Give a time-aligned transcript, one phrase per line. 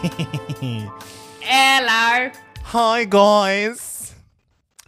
[1.40, 2.30] Hello.
[2.72, 4.14] Hi, guys!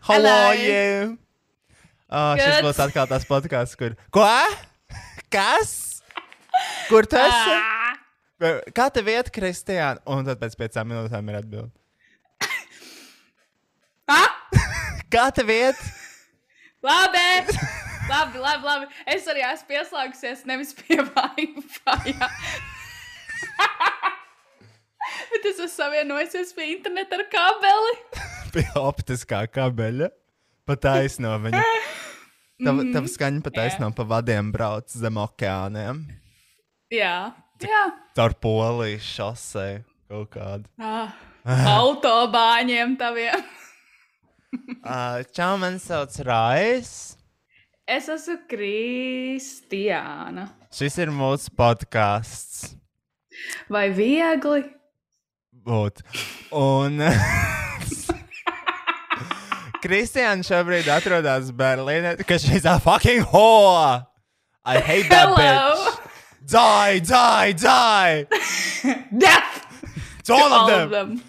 [0.01, 0.31] How Hello.
[0.49, 1.19] are you?
[2.09, 2.65] Oh, šis Good.
[2.65, 3.93] būs atkal tas podkāsts, kur.
[4.15, 4.25] Ko?
[5.33, 6.01] Kas?
[6.89, 7.59] Kur tu esi?
[7.59, 7.93] Ah,
[8.75, 9.99] Kā tev iet, Kristija?
[10.09, 11.71] Un tad pēc piecām minūtēm ir atbilde.
[14.09, 14.33] ah,
[15.13, 15.77] Kā tev iet?
[16.83, 17.29] labi.
[18.09, 18.89] Labi, labi, labi.
[19.07, 22.17] Es arī esmu pieslēgusies nevis pie Wi-Fi.
[25.33, 27.95] Bet es esmu savienojusies pie interneta ar kabeli.
[28.55, 30.11] Pie optiskā kabeļa.
[30.69, 31.63] Pa taisno viņa.
[32.63, 36.05] Tava, tava skaņa pa taisno pa vadiem brauc zem okeāniem.
[36.95, 37.81] Jā, jā.
[38.15, 39.81] Caur polijas šosei
[40.13, 40.69] kaut kādu.
[40.79, 41.17] Ah,
[41.81, 43.43] autobāņiem taviem.
[44.85, 46.93] Uh, čau, man sauc Rais.
[47.89, 50.47] Es esmu Kristiāna.
[50.73, 52.77] Šis ir mūsu podkāsts.
[53.73, 54.63] Vai viegli?
[55.67, 56.03] Būt.
[56.57, 57.01] Un
[59.83, 64.05] Kristiāna šobrīd atrodas Berlīnē, kas šis ir fucking whore.
[64.65, 65.37] I hate that Hello.
[65.37, 65.99] bitch.
[66.53, 68.27] Die, die, die.
[69.19, 69.67] Death!
[70.21, 71.23] It's all, All of them.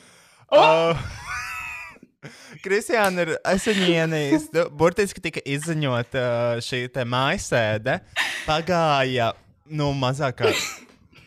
[0.51, 0.93] Uh,
[2.63, 4.67] Kristiāna ir es viņu ienīstu.
[4.77, 7.97] Burtiski tika izziņota uh, šī te mājasēde.
[8.45, 9.31] Pagāja,
[9.73, 10.53] nu, mazāk kā.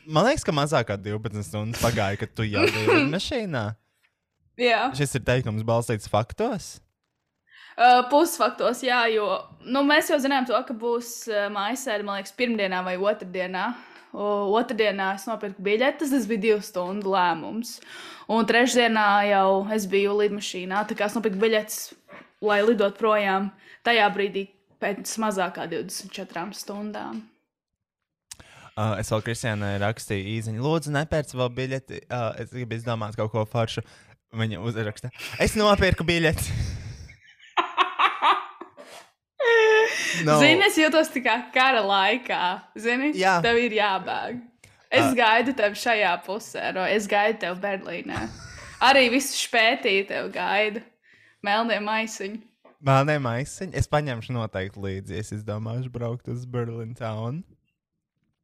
[0.06, 3.64] Man liekas, ka mazāk kā 12 stundas pagāja, kad tu jau biji mašīnā.
[4.60, 4.86] Jā.
[4.96, 6.76] Šis ir teikums balstīts faktos.
[7.76, 9.26] Uh, pusfaktos, jā, jo
[9.68, 13.66] nu, mēs jau zinām, to, ka būs uh, mājasēde, man liekas, pirmdienā vai otrdienā.
[14.16, 17.74] O, otrdienā es nopirku biļetes, tas bija divu stundu lēmums.
[18.32, 21.80] Un trešdienā jau es biju lidmašīnā, tā kā es nopirku biļetes,
[22.46, 23.50] lai lidot projām
[23.84, 24.46] tajā brīdī
[24.80, 27.26] pēc mazākā 24 stundām.
[28.76, 30.60] Uh, es vēl Kristiānai rakstīju īsiņu.
[30.60, 32.00] Lūdzu, nepērc vēl biļeti.
[32.12, 33.80] Uh, es gribu izdomāt kaut ko foršu.
[34.36, 35.08] Viņa uzraksta.
[35.40, 36.52] Es nopirku biļeti.
[40.24, 40.38] No.
[40.40, 42.38] Zini, es jūtos tā kā kara laikā.
[42.80, 43.36] Zini, Jā.
[43.44, 44.38] tev ir jābēg.
[44.90, 45.14] Es Ah.
[45.18, 48.22] gaidu tevi šajā pusē, no es gaidu tevi Berlīnē.
[48.80, 50.80] Arī visu spētīju tev gaidu.
[51.44, 52.40] Melnie maisiņi.
[52.82, 53.74] Melnē maisiņa.
[53.74, 57.44] Es paņemšu noteikti līdzi, ja es izdomāšu braukt uz Berlīnu town.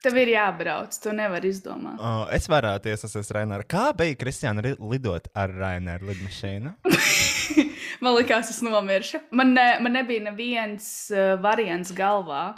[0.03, 2.01] Tev ir jābrauc, tu nevari izdomāt.
[2.01, 3.67] Uh, es varētu iesaistīties Rainēra.
[3.71, 6.75] Kā bija Kristiāna ri- lidot ar Rainēru lidmašīnu?
[8.03, 9.21] Man liekas, es nomiršu.
[9.31, 12.49] Man, ne, man nebija neviens uh, variants galvā.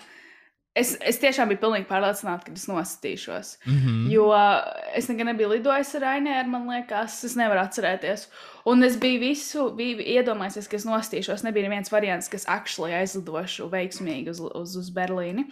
[0.75, 3.51] Es, es tiešām biju pilnīgi pārliecināta, ka es nosatīšos.
[3.67, 4.09] Mm -hmm.
[4.11, 4.65] Jo uh,
[4.97, 8.27] es nekad nebiju lidojis ar Rainēru, man liekas, es nevaru atcerēties.
[8.65, 11.45] Un es biju visu, biju iedomājies, ka es nostīšos.
[11.45, 15.45] Nebija neviens variants, kas actually aizlidošu veiksmīgi uz, uz, uz Berlīni.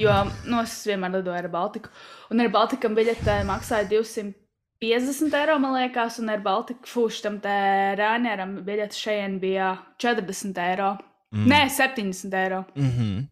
[0.00, 0.14] Jo
[0.48, 1.90] nu, es vienmēr lidoju ar Baltiku.
[2.32, 7.56] Un ar Baltikam biļete maksāja 250 eiro, man liekas, un ar Baltiku fuštam te
[8.00, 10.94] Rainēram biļete šeit bija 40 eiro.
[11.30, 11.46] Mm.
[11.52, 12.64] Nē, 70 eiro.
[12.74, 13.26] Mm -hmm.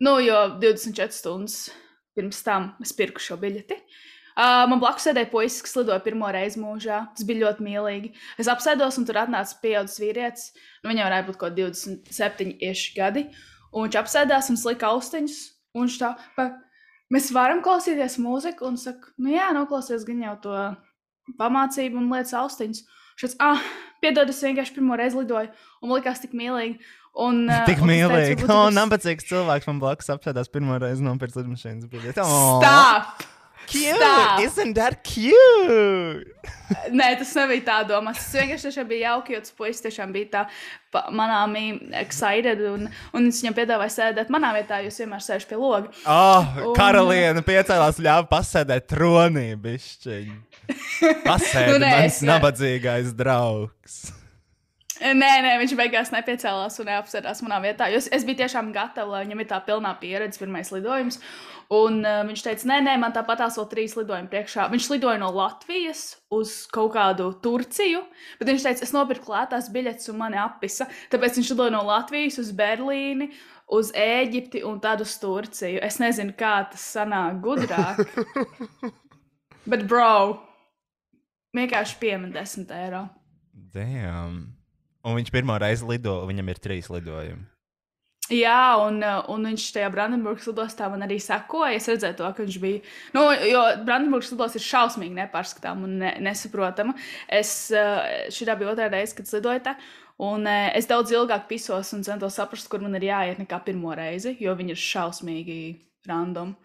[0.00, 1.70] Nu, jo 24 stundas
[2.14, 3.74] pirms tam es pirku šo biļeti.
[4.38, 7.00] Uh, man blakus sēdēja puisis, kas lidoja pirmo reizi mūžā.
[7.14, 8.12] Tas bija ļoti mīlīgi.
[8.38, 10.52] Es apsēdos, un tur atnāca pieaugušs vīrietis.
[10.82, 13.24] Nu, viņam varētu būt kaut kādi 27 gadi.
[13.72, 15.57] Un viņš apsēdās un slika austiņus.
[15.76, 16.48] Un viņš tā, pa,
[17.12, 18.68] mēs varam klausīties mūziku.
[18.70, 20.54] Un saka, nu jā, noklausies gan jau to
[21.40, 22.84] pamācību un lietas austiņus.
[23.18, 23.60] Šāds, ah,
[24.02, 25.50] piedod, es vienkārši pirmo reizi lidoju.
[25.82, 26.78] Un man likās tik mīlīgi.
[27.18, 28.36] Un, uh, Tik un mīlīgi.
[28.36, 32.22] teicu, O, "Varbūt tas- nabadzīgs cilvēks man blakus apsēdās pirmo reizi nopirkt lidmašīnas biļeti.
[32.22, 33.26] Oh, Stop!
[33.68, 33.96] Cute!
[34.00, 34.40] Stop!
[34.40, 36.24] Isn't that cute?
[36.92, 38.14] Nē, tas nebija tā domā.
[38.16, 40.42] Tas vienkārši bija jauki, jo tas puisis tiešām bija tā
[41.12, 41.64] manāmi
[42.00, 42.60] excited.
[42.72, 42.86] Un,
[43.16, 45.92] un es viņam piedāvāju sēdēt manā vietā, jo es vienmēr sēžu pie loga.
[46.08, 50.30] Oh, Un- karaliene piecēlās ļāva pasēdēt tronī, bišķiņ.
[51.28, 54.00] Pasēdi, Nu, nē, mans es- nabadzīgais draugs.
[54.98, 57.86] Nē, nē, viņš beigās nepiecēlās un neapsēdās manā vietā.
[57.94, 61.20] Es, es biju tiešām gatava, lai viņam ir tā pilnā pieredze, pirmais lidojums.
[61.68, 64.70] Un uh, viņš teica, nē, nē, man tāpatās vēl trīs lidojumi priekšā.
[64.72, 68.00] Viņš lidoja no Latvijas uz kaut kādu Turciju,
[68.40, 70.86] bet viņš teica, es nopirku lētās biļetes un mani apisa.
[71.12, 73.28] Tāpēc viņš lidoja no Latvijas uz Berlīni,
[73.76, 75.82] uz Ēģipti un tad uz Turciju.
[75.84, 78.00] Es nezinu, kā tas sanāk gudrāk.
[79.70, 80.40] bet, bro,
[81.52, 83.04] vienkārši piemin 10 eiro.
[83.76, 84.54] Damn.
[85.04, 87.44] Un viņš pirmo reizi lido, viņam ir trīs lidojumi.
[88.28, 91.76] Jā, un, uh, un viņš tajā Brandenburgas lidostā man arī sekoja.
[91.78, 92.82] Es redzēju, to, ka viņš bija.
[93.16, 96.92] Nu, jo Brandenburgas lidostā ir šausmīgi nepārskatāma un ne, nesaprotama.
[97.40, 99.78] Es šī bija otrā reize, kad lidoju tā.
[100.28, 103.94] Un uh, es daudz ilgāk pisos un centos saprast, kur man ir jāiet nekā pirmo
[103.96, 105.60] reizi, jo viņi ir šausmīgi
[106.08, 106.56] random.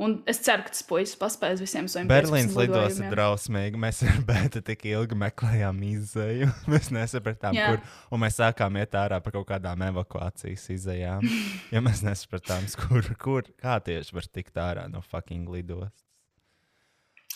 [0.00, 3.80] Un es ceru, ka tas puisis paspēs visiem saviem Berlīnas 15 lidos ir drausmīgi.
[3.82, 6.48] Mēs ar Bētu tik ilgi meklējām izēju.
[6.72, 7.66] Mēs nesapratām, Jā.
[7.74, 7.82] kur.
[8.16, 11.26] Un mēs sākām iet ārā par kaut kādām evakuācijas izējām.
[11.74, 16.06] jo mēs nesapratām, kur, kur, kā tieši var tikt ārā no fucking lidostas.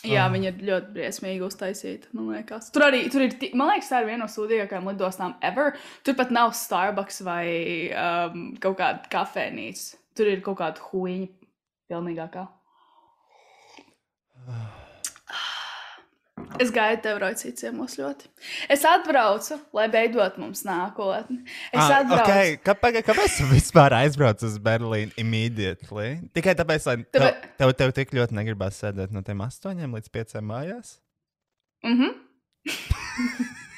[0.05, 0.29] Jā, Ah.
[0.33, 2.09] viņi ir ļoti briesmīgi uztaisīti.
[2.13, 3.37] Liekas, tur arī tur ir.
[3.57, 5.77] Man liekas, tā ir viena no sūdīgākajām lidostām ever.
[6.05, 7.45] Tur pat nav Starbucks vai
[7.93, 9.97] um, kaut kāda kafejnīca.
[10.17, 11.31] Tur ir kaut kāda huīņa
[11.89, 12.45] pilnīgākā.
[16.59, 18.27] Es gaidu tev, Roicīt, ciemos ļoti.
[18.71, 21.41] Es atbraucu, lai veidot mums nākotni.
[21.71, 22.21] Es Ah, atbraucu.
[22.31, 22.53] okay.
[22.63, 26.13] Kāpēc, kāpēc tu vispār aizbrauc uz Berlīnu immediately?
[26.37, 27.27] Tikai tāpēc, lai tev,
[27.59, 30.93] tev, tev tik ļoti negribās sēdēt no tiem astoņiem līdz pieciem mājās.
[31.83, 32.13] Mhm.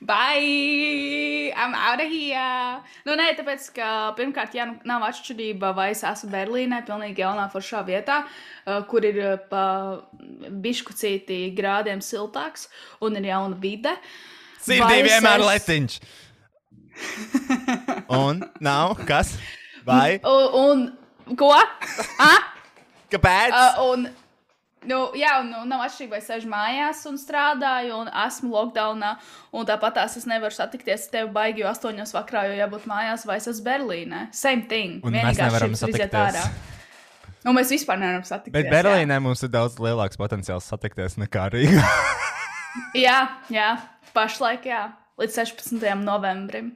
[0.00, 1.52] Bye!
[1.56, 2.82] I'm out of here!
[3.06, 7.46] Nu, nē, tāpēc, ka pirmkārt, jā, nu, nav atšķirība, vai es esmu Berlīnē, pilnīgi jaunā
[7.52, 8.20] foršā vietā,
[8.90, 9.20] kur ir
[9.50, 9.64] pa
[10.66, 12.68] biškucīti grādiem siltāks
[13.00, 13.96] un ir jauna vide.
[14.66, 15.98] Sirdī vienmēr es- letiņš.
[18.08, 19.34] Un nav kas?
[19.86, 20.18] Vai?
[20.24, 20.90] Un,
[21.28, 21.50] un ko?
[22.18, 22.52] Ah?
[23.12, 23.52] Kāpēc?
[23.52, 24.06] Uh, un,
[24.84, 29.14] nu, jā, un, un nav atšķirība, vai sēžu mājās un strādāju, un esmu lockdownā.
[29.56, 33.40] Un tāpat es nevaru satikties ar tevi baigi, jo astoņos vakarā jau jābūt mājās, vai
[33.40, 34.22] es esmu Berlīnē.
[34.36, 35.00] Same thing.
[35.02, 36.72] Un mēs Vienīgā nevaram ir iziet satikties.
[37.46, 38.56] Un mēs vispār nevaram satikties.
[38.58, 41.84] Bet Berlīnē mums ir daudz lielāks potenciāls satikties nekā Rīgā.
[42.98, 43.20] Jā, jā,
[43.54, 43.70] jā
[44.16, 44.88] pašlaik, jā,
[45.20, 45.82] līdz 16.
[46.00, 46.72] novembrim.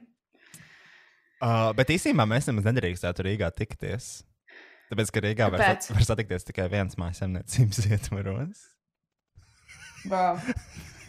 [1.41, 4.21] uh, bet īstenībā mēs nemaz nedrīkstētu Rīgā tikties.
[4.91, 8.63] Tāpēc, ka Rīgā var, sat, var satikties tikai viens mājasemniecības ietvaros.
[10.11, 10.39] Wow.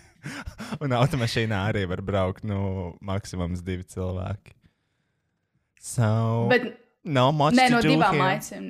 [0.85, 4.55] Un automašīnā arī var braukt nu, maksimums divi cilvēki.
[5.83, 6.69] So, Bet
[7.03, 8.69] no nē, no divām mājasiem.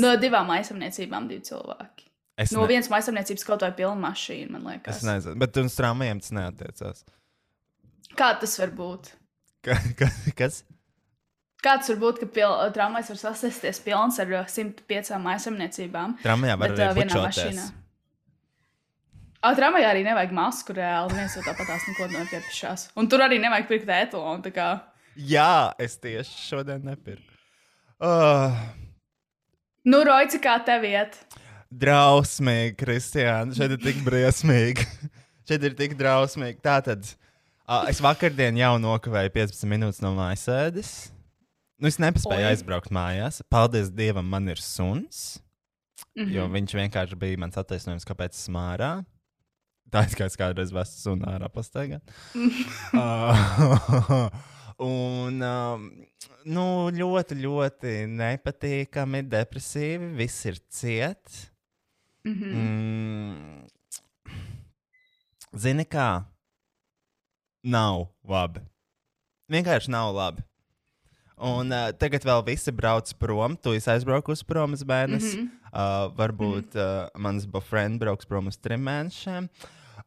[0.00, 2.04] No divām maisamniecībām divi cilvēki.
[2.40, 5.00] Es, No ne, vienas maisamniecības kaut vai pilna mašīna, man liekas.
[5.00, 7.02] es nezinu, bet uz tramvajiem tas neatiecās.
[8.16, 9.10] Kā tas var būt?
[9.64, 10.08] Ka, ka,
[10.38, 10.62] kas?
[11.64, 16.16] Kāds var būt, ka pil, tramvajs var sasēsties pilns ar uh, 105 maisamniecībām?
[16.24, 17.66] Tramvajā var Bet arī uh, vienā mašīnā.
[19.40, 21.14] Ah, tramvajā arī nevajag masku reāli.
[21.16, 22.86] Neviens jau tāpat tās neko nepiepišās.
[23.00, 24.52] Un tur arī nevajag pirkt etalonu.
[24.52, 24.70] kā.
[25.16, 27.28] Jā, es tieši šodien nepirku.
[28.00, 28.56] Uh,
[29.88, 31.16] Nu, Roici, kā tev iet?
[31.70, 33.54] drausmīgi, Kristiāna.
[33.56, 34.84] Šeit ir tik briesmīgi.
[35.48, 36.58] Šeit ir tik drausmīgi.
[36.64, 37.06] Tātad,
[37.64, 40.90] uh, es vakardien jau nokavēju 15 minūtes no mājasēdes.
[41.80, 42.50] Nu, es nepaspēju Oi.
[42.52, 43.40] aizbraukt mājās.
[43.48, 45.38] Paldies Dievam, man ir suns.
[45.38, 45.46] Mm
[46.16, 46.28] Mhm.
[46.30, 46.34] -hmm.
[46.34, 49.04] Jo viņš vienkārši bija mans attaisnojums, kāpēc es mārā.
[49.92, 52.00] Tā ir kā es kādreiz vestu sunu ārā pastaigā.
[52.94, 54.30] uh,
[54.78, 56.06] un um,
[56.44, 60.14] nu, ļoti, ļoti nepatīkami, depresīvi.
[60.16, 61.50] Viss ir ciet.
[62.24, 62.44] Mhm.
[62.54, 63.66] Mm,
[65.56, 66.24] zini, kā?
[67.64, 68.60] Nav labi.
[69.50, 70.42] Vienkārši nav labi.
[71.40, 73.56] Un uh, tagad vēl visi brauc prom.
[73.56, 75.38] Tu esi aizbraukus prom uz mēnesi.
[75.40, 75.46] Mm.
[75.46, 75.70] -hmm.
[75.72, 77.06] uh, varbūt mm -hmm.
[77.08, 79.48] uh, mans boyfriend brauks prom uz trim mēnešiem.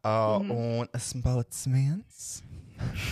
[0.04, 0.52] Uh, mm -hmm.
[0.52, 2.44] Un esmu palicis viens.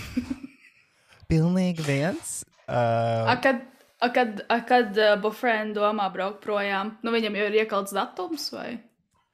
[1.31, 2.45] Pilnīgi viens.
[2.67, 3.55] Uh, A, kad,
[3.99, 8.51] a, kad, a, kad uh, Bofrēna domā braukt projām, nu viņam jau ir iekalts datums,
[8.53, 8.79] vai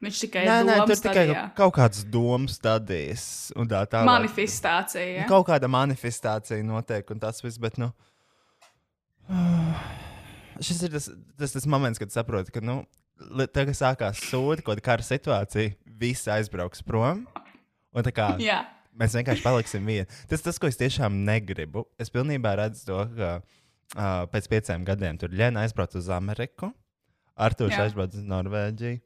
[0.01, 1.43] viņš tikai Nē, nē, tur tikai stadijā?
[1.57, 3.51] kaut kādas domas stadijas.
[3.55, 4.05] un Tā tālāk.
[4.05, 5.05] Manifestācija.
[5.05, 5.25] Ja?
[5.29, 7.91] Kaut kāda manifestācija notiek, un tas viss, bet, nu,
[10.67, 12.81] šis ir tas, tas, tas moments, kad saproti, ka, nu,
[13.53, 17.25] tagad sākās sūdi, kaut kāda kara situācija, visi aizbrauks prom.
[17.95, 18.61] Un tā kā Jā.
[18.97, 20.07] mēs vienkārši paliksim vieni.
[20.29, 21.87] Tas tas, ko es tiešām negribu.
[22.01, 26.71] Es pilnībā redzu to, ka uh, pēc pieciem gadiem tur Lēna aizbrauc uz Ameriku,
[27.37, 27.87] Arthurs Jā.
[27.87, 29.01] aizbrauc uz Norvēģiju.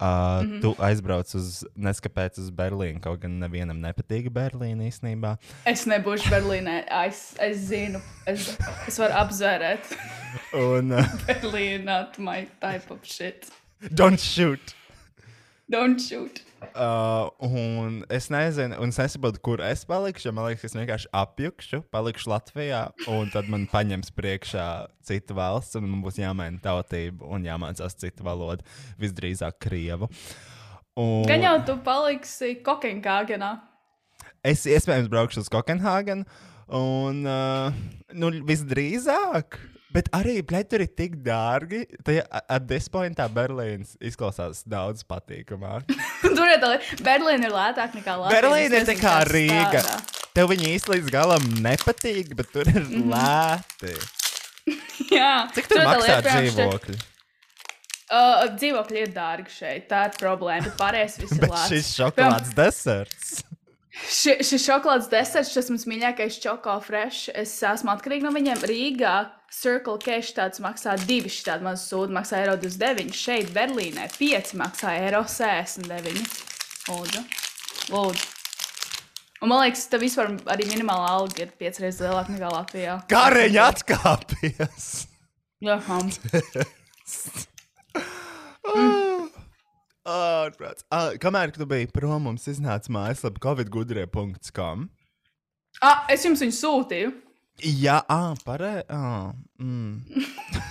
[0.00, 0.60] Uh, mm -hmm.
[0.60, 3.00] Tu aizbrauc uz, neskapēc uz Berlīnu.
[3.04, 5.36] Kaut gan nevienam nepatīk Berlīna īstenībā.
[5.64, 6.84] Es nebūšu Berlīnē.
[7.06, 8.56] Es, es zinu, es,
[8.88, 9.92] es varu apzvērēt.
[10.54, 13.52] Un, uh, Berlīna, my type of shit.
[13.94, 14.79] don't shoot!
[15.70, 16.40] Don't shoot.
[16.74, 20.32] Uh, un es nezinu, un es nesaprotu, kur es palikšu.
[20.34, 24.66] Man liekas, es vienkārši apjukšu, palikšu Latvijā, un tad man paņems priekšā
[25.06, 28.66] cita valsts, un man būs jāmaina tautība un jāmācās cita valoda,
[29.00, 30.10] visdrīzāk krievu.
[30.98, 33.54] Un Gan jau tu paliksi Kokenkāgenā.
[34.44, 36.26] es iespējams braukšu uz Kopenhāgenu,
[36.66, 37.70] un uh,
[38.12, 39.60] nu, visdrīzāk.
[39.92, 40.36] Bet arī
[40.70, 41.80] tur ir tik dārgi.
[42.48, 45.90] At this point, tā Berlīna izklausās daudz patīkamāk.
[46.22, 48.36] Tur ir tā, Berlīna ir lētāka nekā Latvija.
[48.38, 49.82] Berlīna ir kā Rīga.
[49.82, 49.98] tādā.
[50.38, 53.10] Tev viņi īsti līdz galam nepatīk, bet tur ir Mhm.
[53.10, 53.94] lēti.
[55.18, 55.48] Jā.
[55.56, 57.00] Cik tur maksā piemēram, šeit- dzīvokļi?
[58.10, 60.70] Uh, dzīvokļi ir dārgi šeit, tā ir problēma.
[60.78, 61.68] Pārējais viss ir lēts.
[61.70, 63.42] šis šokolādes deserts.
[63.90, 67.30] Ši, šis šokolādes deserts, šis mans mīļākais čoko fresh.
[67.34, 68.62] Es esmu atkarīga no viņiem.
[68.70, 69.14] Rīgā
[69.50, 73.16] Circle K tāds maksā 2, šādi maz sūdi maksā eiro 29.
[73.18, 76.22] Šeit Berlīnē 5 maksā eiro 69.
[76.86, 77.24] Lūdzu.
[77.90, 78.30] Lūdzu.
[79.40, 82.96] Un man liekas, tā vispār arī minimālā alga ir 5 reizes lielāka nekā Latvijā.
[83.10, 84.90] Kāreņa atkāpjas!
[85.66, 86.12] Jā, ham.
[90.10, 90.84] Ārprāts.
[90.90, 94.88] Ah, kamēr tu biji prom, mums iznāca mājaslapa covidgudrie.com.
[95.80, 97.12] Ah, es jums viņu sūtīju.
[97.60, 98.86] Jā, ah, pareizi.
[98.90, 100.00] Ah, mm.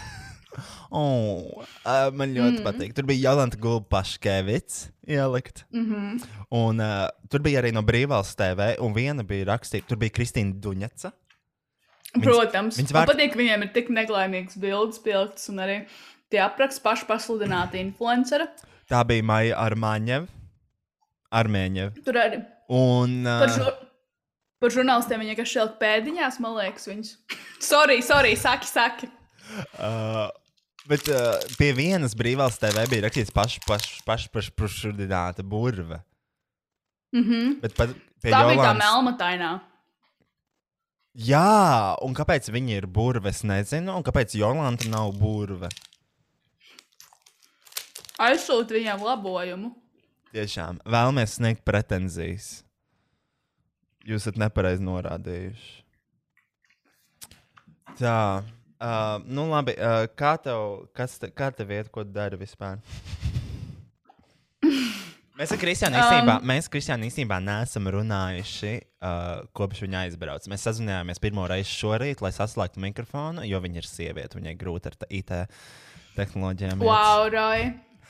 [1.00, 2.66] oh, uh, man ļoti mm.
[2.66, 2.94] patīk.
[2.98, 5.66] Tur bija Jolanta Gulbaškevits ielikt.
[5.72, 6.28] Mm -hmm.
[6.60, 10.60] Un uh, tur bija arī no Brīvvalsts TV, un viena bija rakstīta, tur bija Kristīna
[10.60, 11.14] Duņaca.
[12.18, 15.86] Protams, viņas man vārds- patīk, ka viņiem ir tik neklaimīgs bildes pilkts un arī
[16.30, 18.48] tie apraksti paši pasludināti influenceri.
[18.90, 20.28] Tā bija Maija Armāņeva.
[21.40, 21.92] Armēņeva.
[22.06, 23.72] Tur arī Un par, uh, žur...
[24.62, 27.16] par žurnālistiem viņa kas šeit pēdiņās, man liekas, viņas.
[27.66, 29.10] sorry, sorry, saki, saki.
[29.82, 30.28] Uh,
[30.90, 33.34] bet uh, pie vienas brīvvalsts TV bija rakstīts
[34.06, 36.04] pašudināta burve.
[37.16, 37.58] Mm -hmm.
[37.62, 37.90] Bet pat
[38.22, 39.60] pie Tā bija tā melmatainā.
[41.18, 45.70] Jā, un kāpēc viņi ir burve, es nezinu, un kāpēc Jolanta nav burve.
[48.20, 49.72] Aizsūti viņam labojumu.
[50.36, 52.60] Tiešām vēlamies sniegt pretenzijas.
[54.06, 55.78] Jūs esat nepareizi norādījuši.
[58.00, 62.80] Tā, uh, nu labi, uh, kā tev, kas te, kā tev iet, ko dari vispār?
[65.40, 70.52] Mēs ar Kristiānu īstenībā, um, mēs Kristiānu īstenībā neesam runājuši uh, kopš viņa aizbrauca.
[70.52, 74.36] Mēs sazinājāmies pirmo reizi šorīt, lai saslēgtu mikrofonu, jo viņa ir sieviete.
[74.40, 75.38] Viņai grūti ar tā IT
[76.20, 76.84] tehnoloģijām.
[76.84, 77.70] Wow, Roy.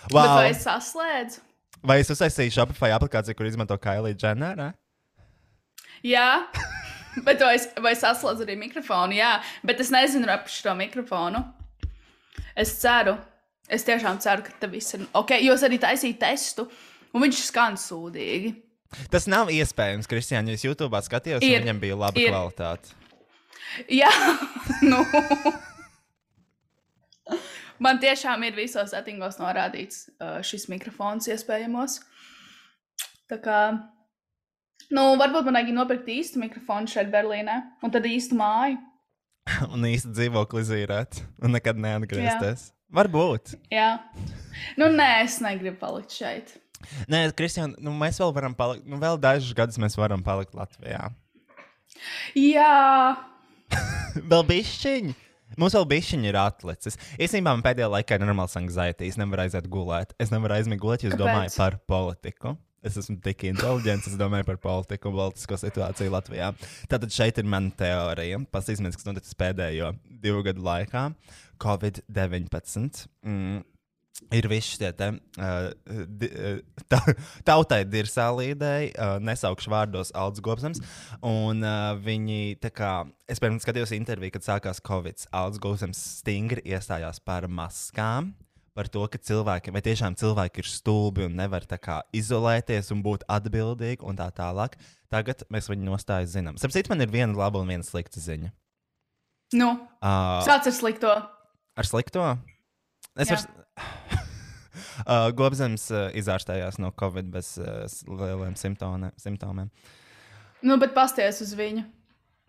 [0.09, 0.21] Wow.
[0.23, 1.41] Bet vai es saslēdzu?
[1.89, 4.71] Vai es uztaisīju Shopify aplikāciju, kur izmanto Kailija Dženera?
[6.07, 6.27] Jā.
[7.25, 9.15] Bet vai es, vai es saslēdzu arī mikrofonu?
[9.17, 9.31] Jā,
[9.65, 11.41] bet es nezinu ap šo mikrofonu.
[12.55, 13.15] Es ceru,
[13.67, 15.33] es tiešām ceru, ka tas viss ir ok.
[15.43, 16.67] Jo es arī taisīju testu,
[17.11, 18.53] un viņš skan sūdīgi.
[19.11, 20.53] Tas nav iespējams, Kristiāna.
[20.55, 21.59] Es YouTube skatījos, Ir.
[21.59, 22.31] un viņam bija laba Ir.
[22.31, 22.95] kvalitāte.
[23.89, 24.13] Jā,
[24.91, 25.01] nu.
[27.83, 31.99] Man tiešām ir visos settingos norādīts uh, šis mikrofons, iespējams.
[33.29, 33.59] Tā kā,
[34.89, 38.79] nu, varbūt man vajag nopirkt īstu mikrofonu šeit, Berlīnē, un tad īstu māju.
[39.73, 42.69] un īsti dzīvokli zīrēt, un nekad neatgriezties.
[42.89, 43.53] Varbūt.
[43.69, 43.99] Jā,
[44.81, 46.55] nu, nē, es negribu palikt šeit.
[47.11, 51.09] Nē, Kristiāna, nu, mēs vēl varam palikt, nu, vēl dažus gadus mēs varam palikt Latvijā.
[52.37, 53.15] Jā,
[54.31, 55.13] vēl bišķiņi.
[55.57, 56.97] Mums vēl bišķiņi ir atlicis.
[57.17, 59.09] Īstenībā man pēdējā laikā ir normāls anxiety.
[59.09, 60.13] Es nevaru aiziet gulēt.
[60.21, 62.53] Es nevaru aizmigt gulēt, jo es domāju par politiku.
[62.85, 66.53] Es esmu tik inteliģents, es domāju par politiku un politisko situāciju Latvijā.
[66.91, 68.39] Tātad šeit ir mana teorija.
[68.53, 69.91] Paskatīsimies, kas noticis pēdējo
[70.23, 71.09] divu gadu laikā.
[71.59, 73.03] Covid-19.
[73.27, 73.65] Mm.
[74.35, 75.07] Ir visi šie te,
[75.39, 75.69] uh,
[76.19, 76.57] di, uh,
[76.91, 76.99] ta,
[77.47, 80.81] tautai dirsā līdēji, uh, nesaukšu vārdos Aldis Gobsams.
[81.25, 82.91] Un uh, viņi, tā kā,
[83.31, 88.33] es pirms skatījos interviju, kad sākās Covid, Aldis Gobsams stingri iestājās par maskām.
[88.77, 93.25] Par to, ka cilvēki, vai tiešām cilvēki ir stulbi un nevar kā izolēties un būt
[93.27, 94.77] atbildīgi un tā tālāk.
[95.11, 96.59] Tagad mēs viņu nostāju zinām.
[96.61, 98.53] Sapratu, man ir viena laba un viena slikta ziņa.
[99.57, 101.11] nu, Uh, sāc ar slikto.
[101.75, 102.23] Ar slikto?
[103.19, 103.45] Es varu.
[105.09, 107.87] Uh, Gobsams uh, izārstējās no Covid bez uh,
[108.19, 109.69] lieliem simptomiem.
[110.59, 111.85] Nu, bet pasties uz viņu.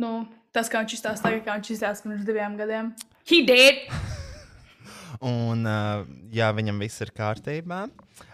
[0.03, 0.11] Nu,
[0.53, 2.91] tas, kā viņš izstāsta tagad, kā viņš izstāsta pirms diviem gadiem.
[3.31, 3.87] He did!
[5.31, 6.03] Un, uh,
[6.35, 7.85] jā, viņam viss ir kārtībā.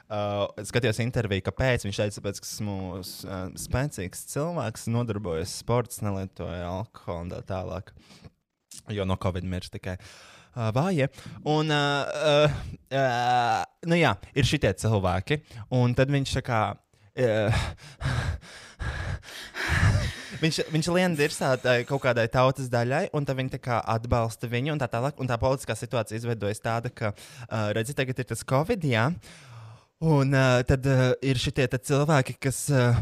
[0.06, 3.04] Uh, es skatījos interviju, kāpēc viņš teica, tāpēc, ka esmu uh,
[3.58, 7.92] spēcīgs cilvēks, nodarbojos sports, nelietoju alkoholu un tā tālāk.
[8.90, 10.10] Jo no Covid mirst tikai uh,
[10.56, 11.08] vāji.
[11.44, 12.50] Un, uh, uh,
[12.90, 15.40] uh, nu jā, ir šitie cilvēki.
[15.76, 16.60] Un tad viņš tā kā.
[17.16, 17.56] Uh,
[20.36, 21.54] Viņš, viņš lien dirsā
[21.88, 25.16] kaut kādai tautas daļai, un tad viņi atbalsta viņu, un tā tālāk.
[25.22, 29.06] Un tā politiskā situācija izveidojas tāda, ka, uh, redziet, tagad ir tas Covid, jā.
[29.98, 32.98] Un uh, tad uh, ir šie cilvēki, kas uh,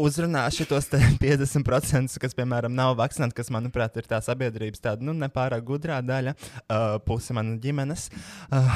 [0.00, 5.60] uzrunā šos 50%, kas, piemēram, nav vakcinēti, kas, manuprāt, ir tā sabiedrības tāda nu, nepārāk
[5.68, 8.06] gudrā daļa, uh, puse manas ģimenes.
[8.48, 8.72] Uh,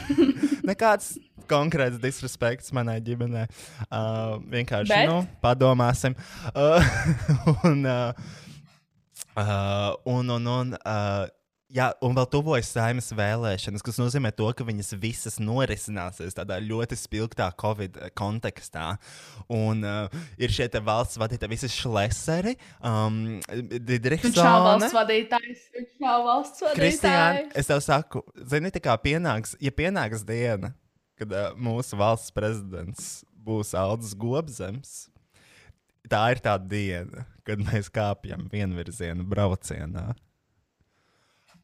[0.68, 1.14] nekāds
[1.48, 3.46] konkrēts disrespekts manai ģimenei.
[3.88, 5.08] Uh, vienkārši Bet?
[5.08, 6.12] nu, padomāsim.
[6.52, 6.84] Uh,
[7.70, 8.12] un, uh,
[9.40, 11.24] uh, un, un, un uh,
[11.74, 16.94] Jā, un vēl tuvojas saimnes vēlēšanas, kas nozīmē to, ka viņas visas norisināsies tādā ļoti
[16.94, 18.92] spilgtā Covid kontekstā.
[19.50, 23.16] Un uh, ir šie valsts vadītāji, visi šleseri, um,
[23.50, 24.52] Viņš nav Didriksona.
[24.68, 25.64] valsts vadītājs.
[25.74, 27.56] Viņš nav valsts Kristiāna, vadītājs.
[27.58, 30.70] es tev saku, zini, tā kā pienāks, ja pienāks diena,
[31.18, 34.94] kad uh, mūsu valsts prezidents būs Aldis Gobzems,
[36.06, 40.12] tā ir tā diena, kad mēs kāpjam vienvirzienu braucienā.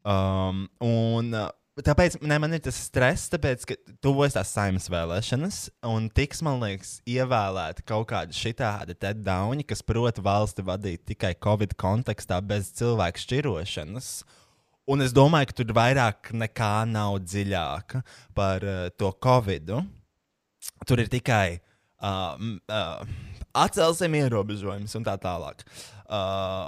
[0.07, 1.49] Um, un uh,
[1.85, 6.61] tāpēc ne, man ir tas stress, tāpēc, ka tuvojas tās saimnes vēlēšanas, un tiks, man
[6.63, 12.73] liekas, ievēlēta kaut kāda šitāda te dauni, kas prot valsti vadīt tikai Covid kontekstā bez
[12.81, 14.13] cilvēku šķirošanas.
[14.91, 18.03] Un es domāju, ka tur vairāk nekā nav dziļāka
[18.35, 19.75] par uh, to Covid.
[20.89, 23.05] Tur ir tikai uh, uh,
[23.55, 25.63] atcelsim ierobežojumus un tā tālāk.
[26.11, 26.67] Uh,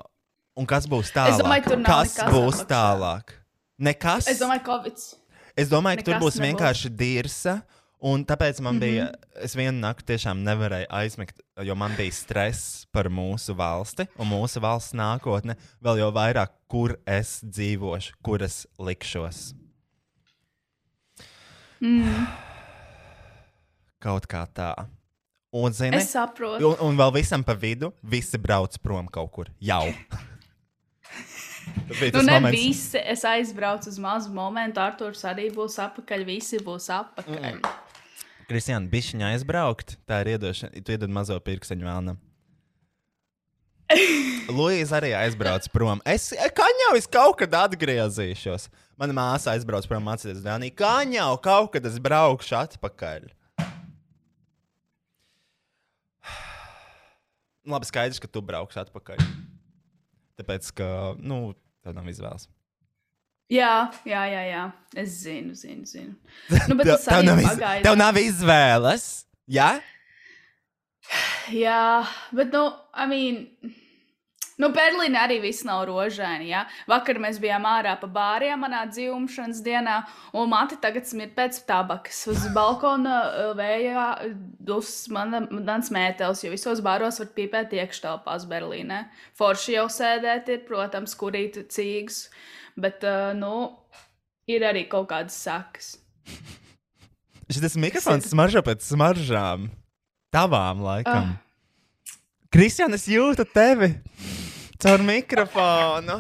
[0.57, 1.43] un kas būs tālāk?
[1.43, 2.69] domāju, tur nav kas nekas būs apakšā.
[2.73, 3.37] tālāk?
[3.83, 4.29] Nekas.
[4.31, 5.07] Es domāju, Covid.
[5.57, 6.49] Es domāju, ka tur Nekas būs nebūs.
[6.49, 7.63] vienkārši dirsa.
[8.03, 8.81] Un tāpēc man mm.
[8.81, 8.81] -hmm.
[8.81, 14.27] bija, es vienu nakti tiešām nevarēju aizmigt, jo man bija stress par mūsu valsti un
[14.27, 15.55] mūsu valsts nākotni.
[15.81, 19.55] Vēl jau vairāk, kur es dzīvošu, kur es likšos.
[21.81, 22.27] Mm,
[24.03, 24.75] Kaut kā tā.
[25.53, 26.73] Un, zini, es saprotu.
[26.73, 29.51] un, un vēl visam pa vidu, visi brauc prom kaut kur.
[29.61, 29.85] Jau.
[31.89, 32.59] Tas bija Nu, tas ne moments.
[32.59, 32.99] visi.
[33.15, 34.81] Es aizbraucu uz mazu momentu.
[34.81, 36.25] Arthurs arī būs apakaļ.
[36.29, 37.59] Visi būs apakaļ.
[37.59, 37.63] Mm.
[38.49, 40.83] Kristiāna, bišķiņa aizbraukt, tā ir iedošana.
[40.85, 42.19] Tu iedod mazo pirksteņu vēlnam.
[44.57, 46.01] Luīza arī aizbrauc prom.
[46.09, 48.69] Es kaņau, es kaut kad atgriezīšos.
[49.01, 50.75] Mana māsa aizbrauc prom mācīties Dānijā.
[50.79, 53.29] Kaņau, kaut kad es braukšu atpakaļ.
[57.73, 59.19] Labi, skaidrs, ka tu brauks atpakaļ.
[60.43, 60.89] Tāpēc, ka,
[61.23, 61.45] nu,
[61.87, 62.49] nav izvēles.
[63.53, 64.63] Jā, jā, jā, jā.
[64.97, 66.15] Es zinu, zinu, zinu.
[66.71, 67.47] Nu, bet tas tev, nav iz...
[67.47, 67.85] pagaidām.
[67.87, 69.07] tev nav izvēles.
[69.53, 69.71] Jā?
[71.53, 71.85] Jā,
[72.35, 72.67] bet, nu,
[72.97, 73.41] I mean.
[74.63, 76.47] Nu, Berlīnē arī viss nav rožaini.
[76.53, 76.63] Ja?
[76.91, 79.97] Vakar mēs bijām ārā pa bāriem manā dzimšanas dienā,
[80.39, 82.21] un mati tagad smird pēc tabakas.
[82.31, 84.07] Uz balkona uh, vējā
[84.63, 89.03] dus mana, mans mētelis, jo visos bāros var pīpēt iekštelpās Berlīnē.
[89.39, 92.29] Forši jau sēdēt ir, protams, kurīt cīgs,
[92.79, 93.73] bet, uh, nu,
[94.47, 95.97] ir arī kaut kādas sakas.
[97.53, 99.67] Šis mikrofons smaržo pēc smaržām.
[100.33, 101.35] Tavām laikam.
[101.35, 102.23] Ah.
[102.53, 103.91] Kristiāna, es jūtu tevi
[104.83, 106.19] caur mikrofonu.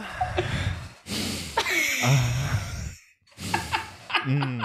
[4.22, 4.62] Mm.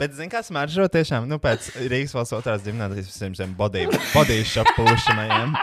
[0.00, 5.54] Bet, zini, kā smaržo tiešām, nu, pēc Rīgas valsts otrās gimnāzijas visiem bodīšu šapūšanajiem.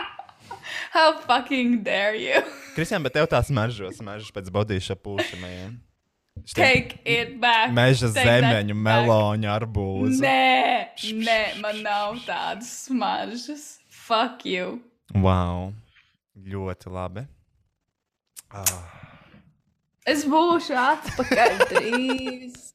[0.94, 2.40] How fucking dare you?
[2.72, 5.76] Kristiāna, bet tev tā smaržo, smaržo pēc bodīšu šapūšanajiem.
[6.56, 7.74] Take it back.
[7.76, 10.24] Meža zemeņu, meloņu, arbūzu.
[10.24, 13.68] Nē, nē, man nav tādas smaržas.
[13.92, 14.80] Fuck you.
[15.12, 15.74] Wow.
[16.32, 17.28] Ļoti labi.
[18.52, 18.82] Ah.
[20.08, 22.72] Es būšu atpakaļ drīz.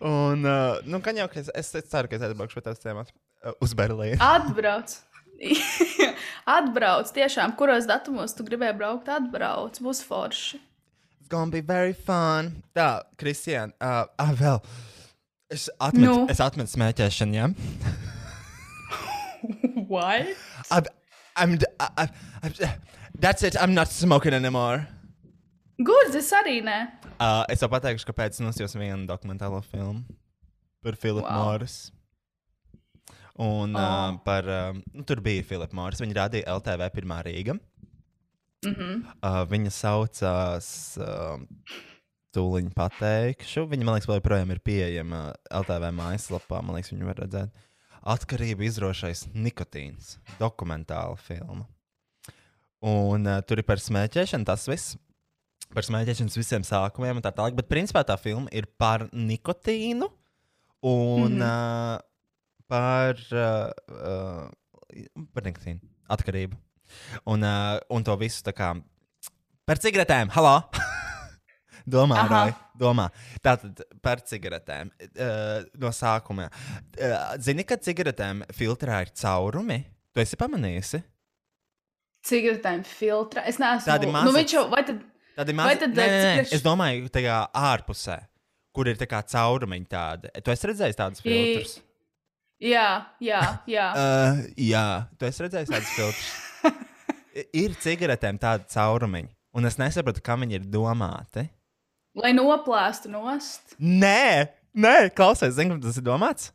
[0.00, 3.52] Un, uh, nu, kā jau es, es, ceru, ka es atbraukšu pie tās tēmas uh,
[3.60, 4.16] uz Berlīnu.
[4.34, 4.94] Atbrauc.
[6.56, 7.12] Atbrauc.
[7.16, 9.76] Tiešām, kuros datumos tu gribēji braukt, atbrauc.
[9.84, 10.60] Būs forši.
[11.20, 12.54] It's gonna be very fun.
[12.76, 14.62] Tā, Kristiāna, uh, ah, vēl.
[15.52, 16.26] Es atmetu, Nu?
[16.30, 17.50] es atmetu smēķēšanu, jā.
[19.90, 20.26] What?
[20.70, 20.88] Yeah?
[21.36, 22.08] I'm, d- I, I,
[22.48, 22.74] I,
[23.20, 24.86] that's it, I'm not smoking anymore.
[26.16, 26.78] Es arī nē.
[27.20, 30.04] Uh, es jau pateikšu, kāpēc es nosījos vienu dokumentālo filmu
[30.84, 31.30] par Filipu Wow.
[31.30, 31.44] wow.
[31.44, 31.92] Morris.
[33.40, 33.80] Un oh.
[33.80, 36.00] uh, par, um, nu, tur bija Filipa Morris.
[36.00, 37.56] Viņa rādīja LTV pirmā Rīga.
[38.66, 39.00] Mm -hmm.
[39.24, 41.40] Uh, viņa saucās, uh,
[42.36, 43.66] tūlīt pateikšu.
[43.70, 46.62] Viņa, man liekas, vēl joprojām ir pieejama LTV mājaslapā.
[46.62, 47.50] Man liekas, viņu var redzēt.
[48.00, 50.18] Atkarību izrošais nikotīns.
[50.38, 51.66] Dokumentāla filma.
[52.80, 54.96] Un uh, tur ir par smēķēšanu tas viss.
[55.70, 57.54] Par smēķēšanas visiem sākumiem un tā tālāk.
[57.58, 60.08] Bet principā tā filma ir par nikotīnu
[60.80, 61.42] un mm.
[61.42, 61.96] -hmm.
[61.96, 62.00] uh,
[62.66, 66.56] par, uh, uh, par nikotīnu atkarību.
[67.24, 68.72] Un, uh, un to visu tā kā
[69.64, 70.30] par cigaretēm.
[70.34, 70.56] Halo!
[71.96, 72.24] domā.
[72.30, 73.08] Rai, domā.
[73.42, 74.90] Tātad par cigaretēm.
[75.10, 76.48] Uh, no sākuma.
[76.98, 79.84] Uh, zini, ka cigaretēm filtrā ir caurumi?
[80.14, 81.02] Tu esi pamanījusi?
[82.26, 83.42] Cigaretēm filtra.
[83.48, 83.86] Es neesmu.
[83.88, 85.00] Tādi Nu, mazi- viņš jau, vai tad
[85.38, 85.78] Tādi Vai mazi.
[85.80, 86.40] tad, Nē, nē, nē.
[86.44, 88.18] š- Es domāju, tajā ārpusē,
[88.76, 90.28] kur ir tā kā caurumiņi tādi.
[90.44, 91.78] Tu esi redzējis tādus filtrus?
[92.60, 93.86] Jā, jā, jā.
[93.96, 94.84] Uh, jā,
[95.18, 96.30] tu esi redzējis tādus filtrus.
[97.56, 101.46] Ir cigaretēm tādi caurumiņi, un es nesaprotu, kam viņi ir domāti.
[102.18, 103.76] Lai noplāstu nost.
[103.80, 106.50] Nē, nē, klausies, kam tas ir domāts?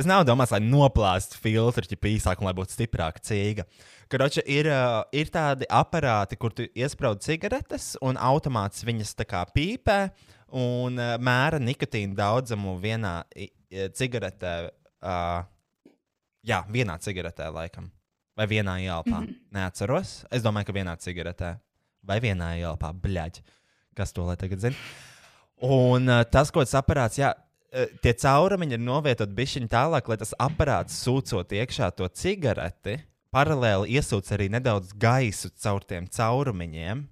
[0.00, 3.66] Tas nav domāts, lai noplāstu filtru, ja pīsāk, un lai būtu stiprāka cīga.
[4.08, 9.42] Karoči, ir, uh, ir tādi aparāti, kur tu iesprūdi cigaretes, un automāts viņas tā kā
[9.52, 9.98] pīpē
[10.56, 13.12] un uh, mēra nikotīnu daudzumu vienā
[14.00, 14.54] cigaretē.
[15.04, 15.44] Uh,
[16.48, 17.92] jā, vienā cigaretē, laikam.
[18.40, 19.18] Vai vienā ielpā.
[19.20, 19.38] Mm -hmm.
[19.52, 20.24] Neatceros.
[20.32, 21.58] Es domāju, ka vienā cigaretē.
[22.02, 23.42] Vai vienā ielpā, bļaģ.
[23.94, 24.76] Kas to lai tagad zina?
[25.60, 27.34] Un uh, tas, ko tas aparāts, jā,
[28.02, 32.98] tie caurumiņi ir novietoti bišķiņi tālāk, lai tas aparāts sūcot iekšā to cigareti,
[33.34, 37.06] paralēli iesūc arī nedaudz gaisu caur tiem caurumiņiem.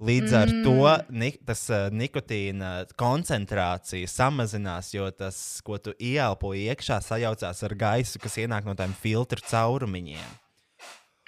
[0.00, 0.60] Līdz ar mm.
[0.64, 7.74] to ni tas uh, nikotīna koncentrācija samazinās, jo tas, ko tu ieelpo iekšā, sajaucās ar
[7.82, 10.30] gaisu, kas ienāk no tiem filtru caurumiņiem.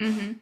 [0.01, 0.33] Mm -hmm.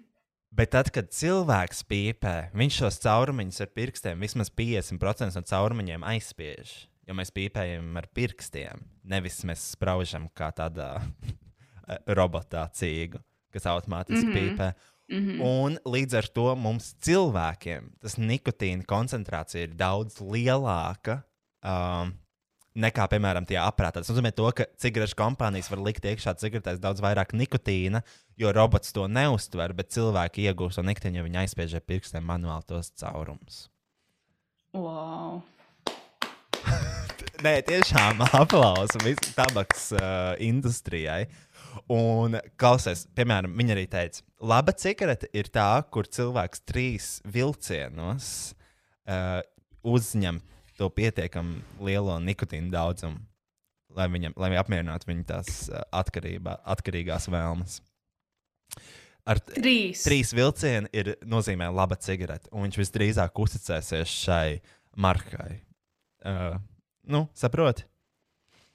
[0.52, 6.91] Bet tad, kad cilvēks pīpē, viņš šos caurumiņus ar pirkstiem vismaz 50% no caurumiņiem aizspiež.
[7.12, 10.94] Jo mēs pīpējam ar pirkstiem, nevis mēs spraužam kā tādā
[12.20, 13.20] robotā cīgu,
[13.52, 14.38] kas automātiski mm -hmm.
[14.56, 14.68] pīpē.
[15.12, 15.42] Mm -hmm.
[15.44, 21.24] Un līdz ar to mums cilvēkiem tas nikotīna koncentrācija ir daudz lielāka.
[21.64, 22.14] Um,
[22.76, 24.00] Nekā, piemēram, tie aparāti.
[24.00, 28.02] Tas nozīmē, to, ka cigaretes kompānijas var likt iekšā cigaretēs daudz vairāk nikotīna,
[28.38, 32.64] jo robots to neustver, bet cilvēki iegūst to nikotīnu, jo viņi aizspiež ar pirkstiem manuāli
[32.66, 33.70] tos caurumus.
[34.74, 35.42] Wow.
[37.42, 41.24] Nē, tiešām aplausa visai tabaks uh, industrijai.
[41.90, 49.42] Un, klausies, piemēram, viņa arī teica, laba cigarete ir tā, kur cilvēks trīs vilcienos uh,
[49.82, 50.38] uzņem
[50.78, 53.24] to pietiekami lielo nikotīnu daudzumu,
[53.98, 57.80] lai viņam lai apmierinātu viņa tās uh, atkarībā, atkarīgās vēlmes.
[59.26, 60.06] Ar Trīs.
[60.06, 64.60] trīs vilcieni ir nozīmē laba cigarete, un viņš visdrīzāk uzticēsies šai
[64.94, 65.64] markai.
[66.22, 66.60] Uh,
[67.04, 67.88] nu, saproti?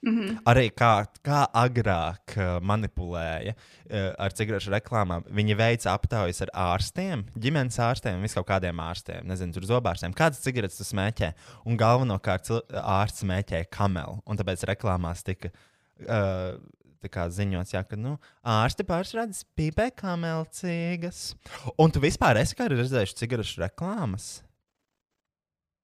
[0.01, 0.37] Mm -hmm.
[0.45, 5.23] Arī kā, kā agrāk uh, manipulēja uh, ar cigarešu reklāmām.
[5.25, 10.13] Viņi veica aptaujas ar ārstiem, ģimenes ārstiem, visu kaut kādiem ārstiem, nezinu, tur zobārstiem.
[10.13, 11.33] Kādas cigaretes tu smēķē?
[11.65, 14.21] Un galvenokārt ārsts smēķēja kamelu.
[14.25, 16.61] Un tāpēc reklāmās tika uh,
[17.01, 21.35] tā kā ziņots, jā, ka nu, ārsti pārsvarā pīpē kamelcīgas.
[21.77, 24.46] Un tu vispār esi redzējuši cigarešu reklāmas?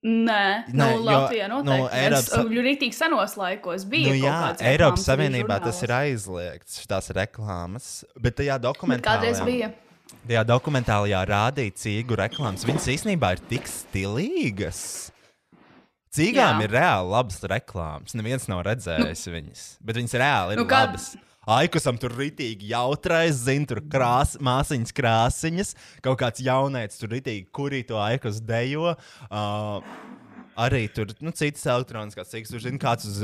[0.04, 1.80] Nē, Nē, nu, jo, Latvijā nu, noteikti.
[1.80, 4.10] Nu, Eiropas- es rītīgi senos laikos biju.
[4.10, 8.04] Nu, jā, Eiropas Savienībā tas ir aizliegts, šīs reklāmas.
[8.20, 9.72] Bet tajā Bet dokumentālajā, kādreiz bija.
[10.28, 12.66] tajā dokumentālajā rādīja cīgu reklāmas.
[12.68, 15.12] Viņas īstenībā ir tik stilīgas.
[16.14, 16.64] Cīgām Jā.
[16.68, 18.14] ir reāli labas reklāmas.
[18.14, 21.16] Neviens nav redzējis nu, viņas, bet viņas reāli ir nu, kā- labas.
[21.44, 25.74] Aikusam tur rītīgi jautrais, zina, tur krās, māsiņas krāsiņas,
[26.06, 28.96] kaut kāds jaunais tur rītīgi, kurī to aikus dejo.
[29.28, 29.84] Uh,
[30.54, 33.16] Arī tur nu, citas elektroniskās cīņas, tur zina, kāds uz